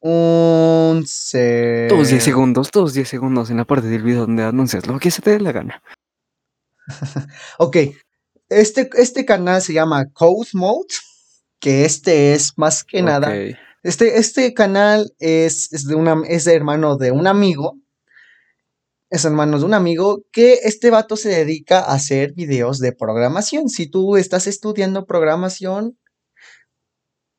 Un 0.00 1.04
se... 1.06 1.86
Todos 1.88 2.08
10 2.08 2.24
segundos, 2.24 2.72
todos 2.72 2.94
10 2.94 3.08
segundos 3.08 3.48
en 3.48 3.58
la 3.58 3.64
parte 3.64 3.86
del 3.86 4.02
video 4.02 4.22
donde 4.22 4.42
anuncias 4.42 4.88
lo 4.88 4.98
que 4.98 5.12
se 5.12 5.22
te 5.22 5.30
dé 5.30 5.40
la 5.40 5.52
gana. 5.52 5.80
Ok. 7.58 7.76
Este, 8.48 8.90
este 8.94 9.24
canal 9.24 9.62
se 9.62 9.72
llama 9.72 10.06
Code 10.12 10.50
Mode. 10.52 10.94
Que 11.60 11.84
este 11.84 12.34
es 12.34 12.58
más 12.58 12.82
que 12.82 13.02
nada. 13.02 13.32
Este, 13.84 14.18
este 14.18 14.52
canal 14.52 15.12
es, 15.20 15.72
es 15.72 15.86
de 15.86 15.94
una, 15.94 16.20
es 16.26 16.44
de 16.44 16.54
hermano 16.54 16.96
de 16.96 17.12
un 17.12 17.28
amigo. 17.28 17.78
Es 19.14 19.24
hermano 19.24 19.60
de 19.60 19.64
un 19.64 19.74
amigo 19.74 20.24
que 20.32 20.54
este 20.64 20.90
vato 20.90 21.16
se 21.16 21.28
dedica 21.28 21.78
a 21.78 21.94
hacer 21.94 22.32
videos 22.32 22.80
de 22.80 22.92
programación. 22.92 23.68
Si 23.68 23.88
tú 23.88 24.16
estás 24.16 24.48
estudiando 24.48 25.06
programación, 25.06 25.96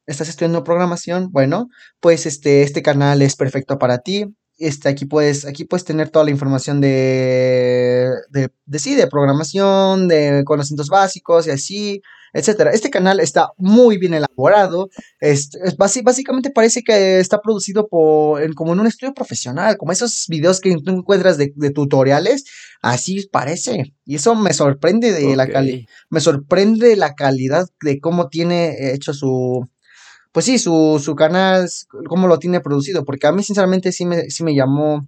estás 0.07 0.29
estudiando 0.29 0.63
programación, 0.63 1.31
bueno, 1.33 1.67
pues 1.99 2.25
este, 2.27 2.63
este 2.63 2.81
canal 2.81 3.21
es 3.21 3.35
perfecto 3.35 3.77
para 3.77 3.97
ti. 3.97 4.23
Este, 4.57 4.87
aquí 4.89 5.05
puedes, 5.05 5.45
aquí 5.45 5.65
puedes 5.65 5.83
tener 5.85 6.09
toda 6.09 6.25
la 6.25 6.31
información 6.31 6.79
de, 6.81 8.09
de, 8.29 8.49
de 8.65 8.79
sí, 8.79 8.95
de 8.95 9.07
programación, 9.07 10.07
de 10.07 10.43
conocimientos 10.45 10.87
básicos 10.89 11.47
y 11.47 11.51
así, 11.51 12.01
etcétera. 12.33 12.71
Este 12.71 12.89
canal 12.89 13.19
está 13.19 13.49
muy 13.57 13.97
bien 13.97 14.13
elaborado. 14.13 14.89
Es, 15.19 15.49
es 15.63 15.77
basi- 15.77 16.03
básicamente 16.03 16.51
parece 16.51 16.83
que 16.83 17.19
está 17.19 17.41
producido 17.41 17.87
por, 17.87 18.41
en- 18.43 18.53
como 18.53 18.73
en 18.73 18.79
un 18.79 18.87
estudio 18.87 19.13
profesional, 19.13 19.77
como 19.77 19.91
esos 19.91 20.25
videos 20.29 20.59
que 20.61 20.75
tú 20.83 20.91
encuentras 20.91 21.37
de, 21.37 21.51
de 21.55 21.71
tutoriales, 21.71 22.45
así 22.81 23.27
parece. 23.31 23.93
Y 24.05 24.15
eso 24.15 24.35
me 24.35 24.53
sorprende 24.53 25.11
de 25.11 25.35
la 25.35 25.47
calidad 25.47 25.79
me 26.09 26.19
sorprende 26.21 26.95
la 26.95 27.13
calidad 27.15 27.67
de 27.81 27.99
cómo 27.99 28.29
tiene 28.29 28.93
hecho 28.93 29.13
su, 29.13 29.67
pues 30.35 30.45
sí, 30.47 30.59
su, 30.59 31.01
su 31.01 31.15
canal, 31.15 31.69
cómo 32.09 32.27
lo 32.27 32.37
tiene 32.39 32.59
producido, 32.59 33.05
porque 33.05 33.25
a 33.25 33.31
mí 33.31 33.41
sinceramente 33.41 33.93
sí 33.93 34.05
me, 34.05 34.29
sí 34.29 34.43
me 34.43 34.53
llamó 34.53 35.07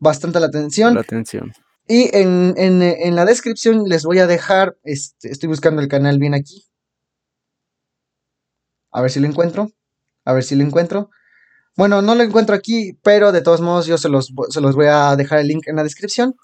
bastante 0.00 0.40
la 0.40 0.46
atención. 0.46 0.94
La 0.96 1.02
atención. 1.02 1.52
Y 1.86 2.10
en, 2.16 2.52
en, 2.56 2.82
en 2.82 3.14
la 3.14 3.24
descripción 3.24 3.84
les 3.88 4.02
voy 4.04 4.18
a 4.18 4.26
dejar, 4.26 4.76
este, 4.82 5.30
estoy 5.30 5.48
buscando 5.48 5.80
el 5.80 5.86
canal 5.86 6.18
bien 6.18 6.34
aquí. 6.34 6.64
A 8.90 9.02
ver 9.02 9.12
si 9.12 9.20
lo 9.20 9.28
encuentro. 9.28 9.70
A 10.24 10.32
ver 10.32 10.42
si 10.42 10.56
lo 10.56 10.64
encuentro. 10.64 11.10
Bueno, 11.76 12.02
no 12.02 12.16
lo 12.16 12.24
encuentro 12.24 12.56
aquí, 12.56 12.98
pero 13.04 13.30
de 13.30 13.42
todos 13.42 13.60
modos 13.60 13.86
yo 13.86 13.98
se 13.98 14.08
los, 14.08 14.32
se 14.48 14.60
los 14.60 14.74
voy 14.74 14.86
a 14.86 15.14
dejar 15.14 15.38
el 15.38 15.46
link 15.46 15.68
en 15.68 15.76
la 15.76 15.84
descripción. 15.84 16.34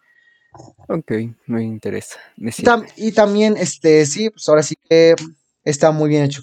Ok, 0.88 1.10
me 1.46 1.64
interesa. 1.64 2.20
me 2.36 2.52
tam- 2.52 2.86
y 2.94 3.10
también, 3.10 3.56
este, 3.56 4.06
sí, 4.06 4.30
pues 4.30 4.48
ahora 4.48 4.62
sí 4.62 4.76
que 4.88 5.16
está 5.64 5.90
muy 5.92 6.08
bien 6.08 6.24
hecho. 6.24 6.42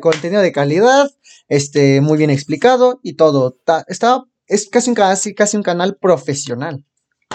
contenido 0.00 0.40
de 0.42 0.52
calidad, 0.52 1.10
este, 1.48 2.00
muy 2.00 2.18
bien 2.18 2.30
explicado 2.30 3.00
y 3.02 3.14
todo. 3.14 3.52
Ta- 3.64 3.84
está, 3.88 4.22
es 4.46 4.68
casi 4.68 4.90
un, 4.90 4.96
casi, 4.96 5.34
casi 5.34 5.56
un 5.56 5.62
canal 5.62 5.96
profesional. 5.96 6.84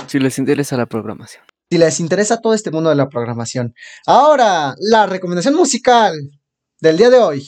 Si 0.08 0.20
les 0.20 0.38
interesa 0.40 0.78
la 0.78 0.86
programación. 0.86 1.44
Si 1.70 1.78
les 1.78 2.00
interesa 2.00 2.42
todo 2.42 2.54
este 2.54 2.72
mundo 2.72 2.90
de 2.90 2.96
la 2.96 3.10
programación. 3.10 3.76
Ahora, 4.06 4.74
la 4.80 5.06
recomendación 5.06 5.56
musical 5.56 6.14
del 6.80 6.98
día 6.98 7.10
de 7.10 7.20
hoy. 7.20 7.46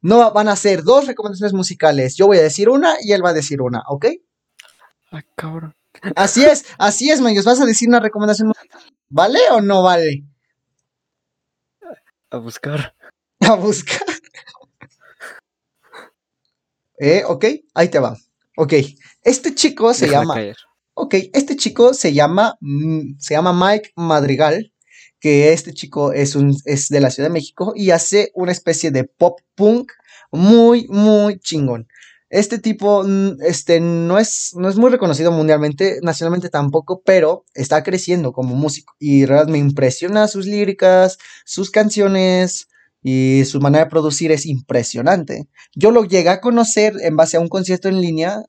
No 0.00 0.18
va- 0.18 0.30
van 0.30 0.48
a 0.48 0.54
ser 0.56 0.84
dos 0.84 1.06
recomendaciones 1.06 1.52
musicales. 1.54 2.16
Yo 2.16 2.26
voy 2.28 2.38
a 2.38 2.42
decir 2.42 2.68
una 2.68 2.94
y 3.02 3.12
él 3.12 3.24
va 3.24 3.30
a 3.30 3.34
decir 3.34 3.60
una, 3.60 3.82
¿ok? 3.88 4.06
Ah, 5.10 5.22
cabrón. 5.34 5.74
Así 6.14 6.44
es, 6.44 6.66
así 6.78 7.10
es, 7.10 7.20
Mayos. 7.20 7.44
Vas 7.44 7.60
a 7.60 7.66
decir 7.66 7.88
una 7.88 7.98
recomendación 7.98 8.48
musical. 8.48 8.80
¿Vale 9.08 9.40
o 9.50 9.60
no 9.60 9.82
vale? 9.82 10.22
A 12.30 12.36
buscar. 12.36 12.94
A 13.48 13.54
buscar. 13.54 14.06
Eh, 16.98 17.22
ok, 17.26 17.44
ahí 17.74 17.88
te 17.88 17.98
va. 17.98 18.16
Ok, 18.56 18.74
este 19.22 19.54
chico 19.54 19.94
se 19.94 20.08
llama. 20.08 20.34
caer. 20.34 20.56
Ok, 20.94 21.14
este 21.32 21.56
chico 21.56 21.94
se 21.94 22.12
llama, 22.12 22.56
mm, 22.60 23.18
se 23.20 23.34
llama 23.34 23.52
Mike 23.52 23.92
Madrigal, 23.94 24.72
que 25.20 25.52
este 25.52 25.72
chico 25.72 26.12
es, 26.12 26.34
un, 26.34 26.56
es 26.64 26.88
de 26.88 27.00
la 27.00 27.10
Ciudad 27.10 27.28
de 27.28 27.34
México 27.34 27.72
y 27.76 27.90
hace 27.90 28.32
una 28.34 28.50
especie 28.50 28.90
de 28.90 29.04
pop 29.04 29.38
punk 29.54 29.92
muy, 30.32 30.88
muy 30.88 31.38
chingón. 31.38 31.86
Este 32.30 32.58
tipo 32.58 33.04
mm, 33.04 33.42
este, 33.42 33.78
no, 33.80 34.18
es, 34.18 34.54
no 34.56 34.68
es 34.68 34.76
muy 34.76 34.90
reconocido 34.90 35.30
mundialmente, 35.30 36.00
nacionalmente 36.02 36.50
tampoco, 36.50 37.00
pero 37.04 37.44
está 37.54 37.84
creciendo 37.84 38.32
como 38.32 38.56
músico 38.56 38.94
y 38.98 39.24
realmente 39.24 39.52
me 39.52 39.58
impresiona 39.58 40.26
sus 40.26 40.46
líricas, 40.46 41.18
sus 41.44 41.70
canciones 41.70 42.68
y 43.02 43.44
su 43.44 43.60
manera 43.60 43.84
de 43.84 43.90
producir 43.90 44.32
es 44.32 44.46
impresionante. 44.46 45.48
Yo 45.74 45.90
lo 45.90 46.04
llegué 46.04 46.30
a 46.30 46.40
conocer 46.40 46.94
en 47.02 47.16
base 47.16 47.36
a 47.36 47.40
un 47.40 47.48
concierto 47.48 47.88
en 47.88 48.00
línea 48.00 48.42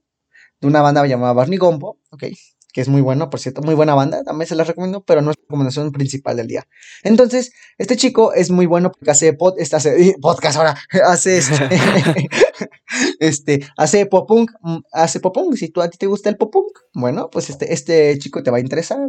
de 0.62 0.68
una 0.68 0.82
banda 0.82 1.06
llamada 1.06 1.34
Barney 1.34 1.58
Gombo, 1.58 2.00
ok, 2.12 2.26
que 2.72 2.82
es 2.82 2.88
muy 2.88 3.02
bueno, 3.02 3.30
por 3.30 3.40
cierto, 3.40 3.62
muy 3.62 3.74
buena 3.74 3.96
banda, 3.96 4.24
también 4.24 4.48
se 4.48 4.56
la 4.56 4.64
recomiendo, 4.64 5.04
pero 5.04 5.22
no 5.22 5.32
es 5.32 5.38
la 5.38 5.44
recomendación 5.44 5.92
principal 5.92 6.38
del 6.38 6.48
día. 6.48 6.68
Entonces, 7.04 7.52
este 7.78 7.98
chico 7.98 8.34
es 8.34 8.52
muy 8.52 8.68
bueno 8.68 8.92
porque 8.92 9.12
hace, 9.12 9.34
pod, 9.34 9.56
este, 9.58 9.76
hace 9.76 10.16
podcast 10.22 10.58
ahora, 10.58 10.78
hace 11.06 11.38
este, 11.38 11.70
este, 13.20 13.68
hace 13.76 14.06
pop 14.06 14.28
punk, 14.28 14.52
mm, 14.62 14.80
hace 14.92 15.20
pop 15.20 15.34
punk, 15.34 15.56
si 15.56 15.70
tú 15.70 15.82
a 15.82 15.90
ti 15.90 15.98
te 15.98 16.06
gusta 16.06 16.30
el 16.30 16.38
pop 16.38 16.52
punk, 16.52 16.78
bueno, 16.94 17.30
pues 17.32 17.50
este, 17.50 17.74
este 17.74 18.18
chico 18.20 18.44
te 18.44 18.52
va 18.52 18.58
a 18.58 18.62
interesar, 18.62 19.00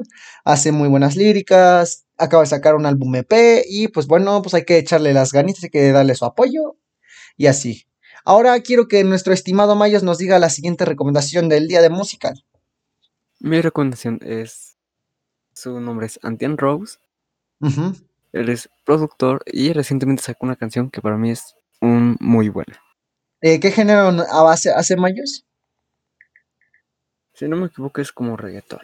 hace 0.44 0.72
muy 0.72 0.88
buenas 0.88 1.16
líricas, 1.16 2.06
acaba 2.20 2.42
de 2.42 2.48
sacar 2.48 2.74
un 2.74 2.86
álbum 2.86 3.14
EP 3.16 3.64
y 3.66 3.88
pues 3.88 4.06
bueno, 4.06 4.42
pues 4.42 4.54
hay 4.54 4.64
que 4.64 4.78
echarle 4.78 5.12
las 5.12 5.32
ganitas, 5.32 5.64
hay 5.64 5.70
que 5.70 5.90
darle 5.92 6.14
su 6.14 6.24
apoyo 6.24 6.76
y 7.36 7.46
así. 7.46 7.86
Ahora 8.24 8.60
quiero 8.60 8.86
que 8.86 9.02
nuestro 9.02 9.32
estimado 9.32 9.74
Mayos 9.74 10.02
nos 10.02 10.18
diga 10.18 10.38
la 10.38 10.50
siguiente 10.50 10.84
recomendación 10.84 11.48
del 11.48 11.68
día 11.68 11.80
de 11.80 11.90
musical. 11.90 12.44
Mi 13.40 13.60
recomendación 13.60 14.20
es. 14.22 14.76
Su 15.54 15.80
nombre 15.80 16.06
es 16.06 16.20
Antian 16.22 16.58
Rose. 16.58 16.98
Él 18.32 18.48
es 18.48 18.70
productor 18.84 19.42
y 19.46 19.72
recientemente 19.72 20.22
sacó 20.22 20.46
una 20.46 20.56
canción 20.56 20.90
que 20.90 21.02
para 21.02 21.16
mí 21.16 21.30
es 21.30 21.54
un 21.80 22.16
muy 22.20 22.48
buena. 22.48 22.80
Eh, 23.40 23.58
¿Qué 23.58 23.70
género 23.70 24.08
hace, 24.48 24.70
hace 24.70 24.96
Mayos? 24.96 25.44
Si 27.34 27.48
no 27.48 27.56
me 27.56 27.66
equivoco, 27.66 28.00
es 28.00 28.12
como 28.12 28.36
reggaetón. 28.36 28.80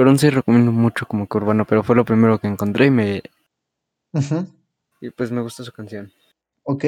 Pero 0.00 0.12
no 0.12 0.16
sé, 0.16 0.30
recomiendo 0.30 0.72
mucho 0.72 1.04
como 1.04 1.28
que 1.28 1.36
urbano, 1.36 1.66
pero 1.66 1.82
fue 1.84 1.94
lo 1.94 2.06
primero 2.06 2.38
que 2.38 2.46
encontré 2.46 2.86
y 2.86 2.90
me. 2.90 3.22
Y 4.98 5.10
pues 5.10 5.30
me 5.30 5.42
gustó 5.42 5.62
su 5.62 5.72
canción. 5.72 6.10
Ok. 6.62 6.84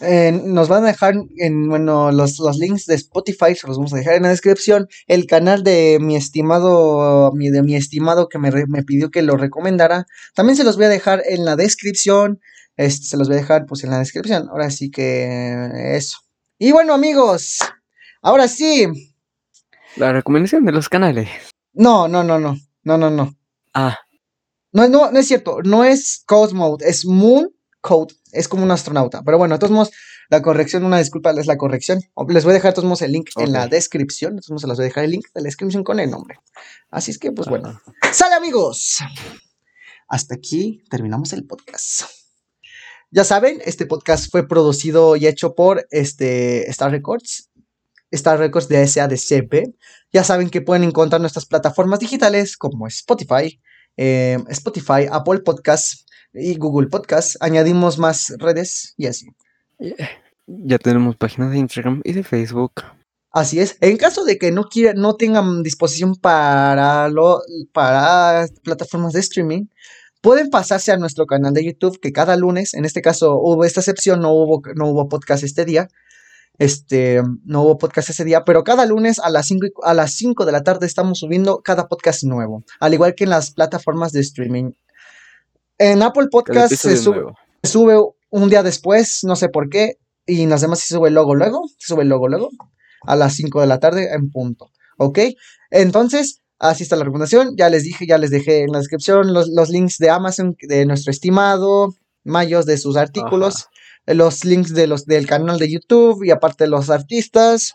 Eh, 0.00 0.40
nos 0.44 0.68
van 0.68 0.84
a 0.84 0.86
dejar 0.86 1.16
en, 1.38 1.68
bueno, 1.68 2.12
los, 2.12 2.38
los 2.38 2.56
links 2.58 2.86
de 2.86 2.94
Spotify, 2.94 3.56
se 3.56 3.66
los 3.66 3.76
vamos 3.76 3.92
a 3.92 3.96
dejar 3.96 4.14
en 4.14 4.22
la 4.22 4.28
descripción. 4.28 4.86
El 5.08 5.26
canal 5.26 5.64
de 5.64 5.98
mi 6.00 6.14
estimado, 6.14 7.32
mi, 7.32 7.50
de 7.50 7.64
mi 7.64 7.74
estimado 7.74 8.28
que 8.28 8.38
me, 8.38 8.52
re- 8.52 8.68
me 8.68 8.84
pidió 8.84 9.10
que 9.10 9.22
lo 9.22 9.36
recomendara. 9.36 10.06
También 10.36 10.54
se 10.56 10.62
los 10.62 10.76
voy 10.76 10.84
a 10.84 10.90
dejar 10.90 11.24
en 11.28 11.44
la 11.44 11.56
descripción. 11.56 12.40
Este, 12.76 13.04
se 13.04 13.16
los 13.16 13.26
voy 13.26 13.36
a 13.36 13.40
dejar 13.40 13.66
pues 13.66 13.82
en 13.82 13.90
la 13.90 13.98
descripción. 13.98 14.48
Ahora 14.48 14.70
sí 14.70 14.92
que 14.92 15.96
eso. 15.96 16.18
Y 16.56 16.70
bueno, 16.70 16.94
amigos. 16.94 17.58
Ahora 18.22 18.46
sí. 18.46 18.86
La 19.96 20.12
recomendación 20.12 20.64
de 20.64 20.70
los 20.70 20.88
canales. 20.88 21.28
No, 21.74 22.08
no, 22.08 22.22
no, 22.24 22.38
no. 22.38 22.56
No, 22.84 22.98
no, 22.98 23.10
no. 23.10 23.36
Ah, 23.74 23.98
No, 24.72 24.88
no, 24.88 25.10
no 25.10 25.18
es 25.18 25.28
cierto. 25.28 25.58
No 25.62 25.84
es 25.84 26.22
Code 26.26 26.54
Mode, 26.54 26.88
es 26.88 27.04
Moon 27.06 27.48
Code. 27.80 28.14
Es 28.32 28.48
como 28.48 28.62
un 28.64 28.70
astronauta. 28.70 29.22
Pero 29.22 29.38
bueno, 29.38 29.54
de 29.54 29.58
todos 29.58 29.70
modos, 29.72 29.90
la 30.30 30.42
corrección, 30.42 30.84
una 30.84 30.98
disculpa, 30.98 31.30
es 31.32 31.46
la 31.46 31.56
corrección. 31.58 32.00
Les 32.28 32.44
voy 32.44 32.50
a 32.52 32.54
dejar 32.54 32.72
de 32.72 32.74
todos 32.76 32.86
modos 32.88 33.02
el 33.02 33.12
link 33.12 33.30
en 33.36 33.52
la 33.52 33.66
descripción. 33.68 34.36
De 34.36 34.40
todos 34.40 34.50
modos, 34.50 34.62
se 34.62 34.68
los 34.68 34.76
voy 34.78 34.84
a 34.84 34.88
dejar 34.88 35.04
el 35.04 35.10
link 35.12 35.26
de 35.34 35.40
la 35.40 35.44
descripción 35.46 35.84
con 35.84 36.00
el 36.00 36.10
nombre. 36.10 36.38
Así 36.90 37.10
es 37.10 37.18
que, 37.18 37.30
pues 37.32 37.48
bueno. 37.48 37.80
ah, 38.02 38.12
¡Sale, 38.12 38.34
amigos! 38.34 38.98
Hasta 40.08 40.34
aquí 40.34 40.82
terminamos 40.90 41.32
el 41.32 41.46
podcast. 41.46 42.02
Ya 43.10 43.22
saben, 43.24 43.60
este 43.64 43.86
podcast 43.86 44.30
fue 44.30 44.48
producido 44.48 45.14
y 45.16 45.26
hecho 45.28 45.54
por 45.54 45.86
este, 45.90 46.68
Star 46.70 46.90
Records. 46.90 47.48
Star 48.14 48.38
Records 48.38 48.68
de 48.68 48.86
SADCP. 48.86 49.74
Ya 50.12 50.24
saben 50.24 50.50
que 50.50 50.60
pueden 50.60 50.84
encontrar 50.84 51.20
nuestras 51.20 51.46
plataformas 51.46 52.00
digitales 52.00 52.56
como 52.56 52.86
Spotify, 52.86 53.60
eh, 53.96 54.38
Spotify, 54.48 55.06
Apple 55.10 55.40
Podcasts 55.40 56.06
y 56.32 56.56
Google 56.56 56.88
Podcasts. 56.88 57.36
Añadimos 57.40 57.98
más 57.98 58.34
redes 58.38 58.94
y 58.96 59.06
así. 59.06 59.26
ya 60.46 60.78
tenemos 60.78 61.16
páginas 61.16 61.50
de 61.50 61.58
Instagram 61.58 62.00
y 62.04 62.12
de 62.12 62.22
Facebook. 62.22 62.72
Así 63.34 63.58
es. 63.58 63.76
En 63.80 63.96
caso 63.96 64.24
de 64.24 64.38
que 64.38 64.52
no 64.52 64.64
quieran, 64.64 65.00
no 65.00 65.16
tengan 65.16 65.64
disposición 65.64 66.14
para 66.14 67.08
lo, 67.08 67.40
para 67.72 68.46
plataformas 68.62 69.12
de 69.12 69.20
streaming, 69.20 69.66
pueden 70.20 70.50
pasarse 70.50 70.92
a 70.92 70.96
nuestro 70.96 71.26
canal 71.26 71.52
de 71.52 71.64
YouTube, 71.64 71.98
que 72.00 72.12
cada 72.12 72.36
lunes, 72.36 72.74
en 72.74 72.84
este 72.84 73.02
caso 73.02 73.36
hubo 73.40 73.64
esta 73.64 73.80
excepción, 73.80 74.20
no 74.20 74.30
hubo, 74.32 74.62
no 74.76 74.86
hubo 74.86 75.08
podcast 75.08 75.42
este 75.42 75.64
día. 75.64 75.88
Este, 76.58 77.20
no 77.44 77.62
hubo 77.62 77.78
podcast 77.78 78.10
ese 78.10 78.24
día, 78.24 78.44
pero 78.44 78.62
cada 78.62 78.86
lunes 78.86 79.18
a 79.18 79.28
las 79.30 79.46
5 79.46 79.84
a 79.84 79.92
las 79.92 80.12
5 80.14 80.44
de 80.44 80.52
la 80.52 80.62
tarde 80.62 80.86
estamos 80.86 81.18
subiendo 81.18 81.60
cada 81.62 81.88
podcast 81.88 82.22
nuevo, 82.22 82.64
al 82.78 82.94
igual 82.94 83.14
que 83.14 83.24
en 83.24 83.30
las 83.30 83.50
plataformas 83.50 84.12
de 84.12 84.20
streaming. 84.20 84.72
En 85.78 86.02
Apple 86.02 86.28
Podcast 86.30 86.72
sube, 86.74 87.24
se 87.62 87.68
sube 87.68 87.96
un 88.30 88.48
día 88.48 88.62
después, 88.62 89.24
no 89.24 89.34
sé 89.34 89.48
por 89.48 89.68
qué, 89.68 89.98
y 90.26 90.42
en 90.42 90.50
las 90.50 90.60
demás 90.60 90.78
se 90.80 90.94
sube 90.94 91.10
luego, 91.10 91.34
luego, 91.34 91.62
se 91.78 91.88
sube 91.88 92.04
luego, 92.04 92.28
luego, 92.28 92.50
a 93.02 93.16
las 93.16 93.34
5 93.34 93.60
de 93.60 93.66
la 93.66 93.80
tarde 93.80 94.14
en 94.14 94.30
punto, 94.30 94.70
¿ok? 94.98 95.18
Entonces, 95.70 96.42
así 96.60 96.84
está 96.84 96.94
la 96.94 97.04
recomendación, 97.04 97.56
ya 97.56 97.68
les 97.68 97.82
dije, 97.82 98.06
ya 98.06 98.18
les 98.18 98.30
dejé 98.30 98.62
en 98.62 98.70
la 98.70 98.78
descripción 98.78 99.32
los, 99.32 99.48
los 99.48 99.70
links 99.70 99.98
de 99.98 100.10
Amazon, 100.10 100.56
de 100.60 100.86
nuestro 100.86 101.10
estimado, 101.10 101.94
Mayos, 102.24 102.64
de 102.64 102.78
sus 102.78 102.96
artículos, 102.96 103.66
los 104.06 104.44
links 104.44 104.74
de 104.74 104.86
los, 104.86 105.06
del 105.06 105.26
canal 105.26 105.58
de 105.58 105.70
YouTube 105.72 106.24
y 106.24 106.30
aparte 106.30 106.66
los 106.66 106.90
artistas, 106.90 107.74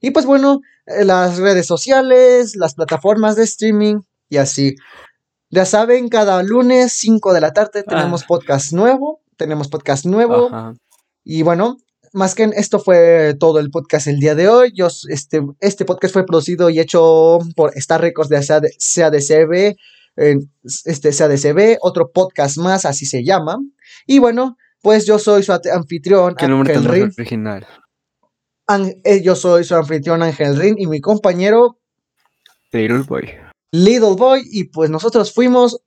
y 0.00 0.10
pues 0.10 0.26
bueno, 0.26 0.60
eh, 0.86 1.04
las 1.04 1.38
redes 1.38 1.66
sociales, 1.66 2.56
las 2.56 2.74
plataformas 2.74 3.36
de 3.36 3.44
streaming 3.44 4.00
y 4.28 4.38
así. 4.38 4.74
Ya 5.50 5.64
saben, 5.66 6.08
cada 6.08 6.42
lunes 6.42 6.92
5 6.94 7.32
de 7.32 7.40
la 7.40 7.52
tarde 7.52 7.82
tenemos 7.84 8.22
Ah. 8.22 8.26
podcast 8.26 8.72
nuevo, 8.72 9.20
tenemos 9.36 9.68
podcast 9.68 10.04
nuevo. 10.06 10.46
Ajá. 10.48 10.74
Y 11.24 11.42
bueno, 11.42 11.76
más 12.12 12.34
que 12.34 12.42
en- 12.44 12.52
esto 12.54 12.80
fue 12.80 13.34
todo 13.38 13.60
el 13.60 13.70
podcast 13.70 14.06
el 14.08 14.18
día 14.18 14.34
de 14.34 14.48
hoy. 14.48 14.72
Yo, 14.74 14.88
este, 15.08 15.42
este 15.60 15.84
podcast 15.84 16.12
fue 16.14 16.26
producido 16.26 16.68
y 16.70 16.80
hecho 16.80 17.38
por 17.54 17.70
Star 17.76 18.00
Records 18.00 18.28
de 18.30 18.44
CAD 18.44 18.64
CADCB, 18.94 19.76
eh, 20.16 20.36
este 20.84 21.10
CADCB, 21.10 21.78
otro 21.80 22.10
podcast 22.10 22.56
más, 22.58 22.84
así 22.86 23.06
se 23.06 23.22
llama. 23.22 23.58
Y 24.06 24.18
bueno, 24.18 24.56
pues 24.82 25.06
yo 25.06 25.18
soy 25.18 25.42
su 25.42 25.52
anfitrión, 25.52 26.34
Qué 26.36 26.46
nombre 26.48 26.74
Ángel 26.74 26.90
Rin. 26.92 27.12
original. 27.16 27.66
An- 28.66 28.92
eh, 29.04 29.22
yo 29.22 29.34
soy 29.34 29.64
su 29.64 29.74
anfitrión 29.74 30.22
Ángel 30.22 30.56
Rin 30.56 30.74
y 30.78 30.86
mi 30.86 31.00
compañero 31.00 31.78
Little 32.72 33.02
Boy. 33.02 33.30
Little 33.72 34.14
Boy. 34.16 34.42
Y 34.44 34.64
pues 34.64 34.90
nosotros 34.90 35.32
fuimos 35.32 35.80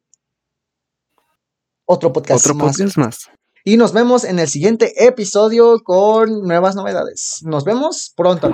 otro 1.86 2.12
podcast 2.14 2.46
Otro 2.46 2.56
más. 2.56 2.78
podcast 2.78 2.98
más. 2.98 3.30
Y 3.64 3.78
nos 3.78 3.94
vemos 3.94 4.24
en 4.24 4.40
el 4.40 4.48
siguiente 4.48 5.06
episodio 5.06 5.80
con 5.84 6.42
nuevas 6.44 6.76
novedades. 6.76 7.40
Nos 7.44 7.64
vemos 7.64 8.14
pronto. 8.16 8.52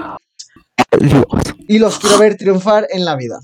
Y 1.67 1.79
los 1.79 1.99
quiero 1.99 2.17
ver 2.17 2.37
triunfar 2.37 2.87
en 2.89 3.05
la 3.05 3.15
vida. 3.15 3.39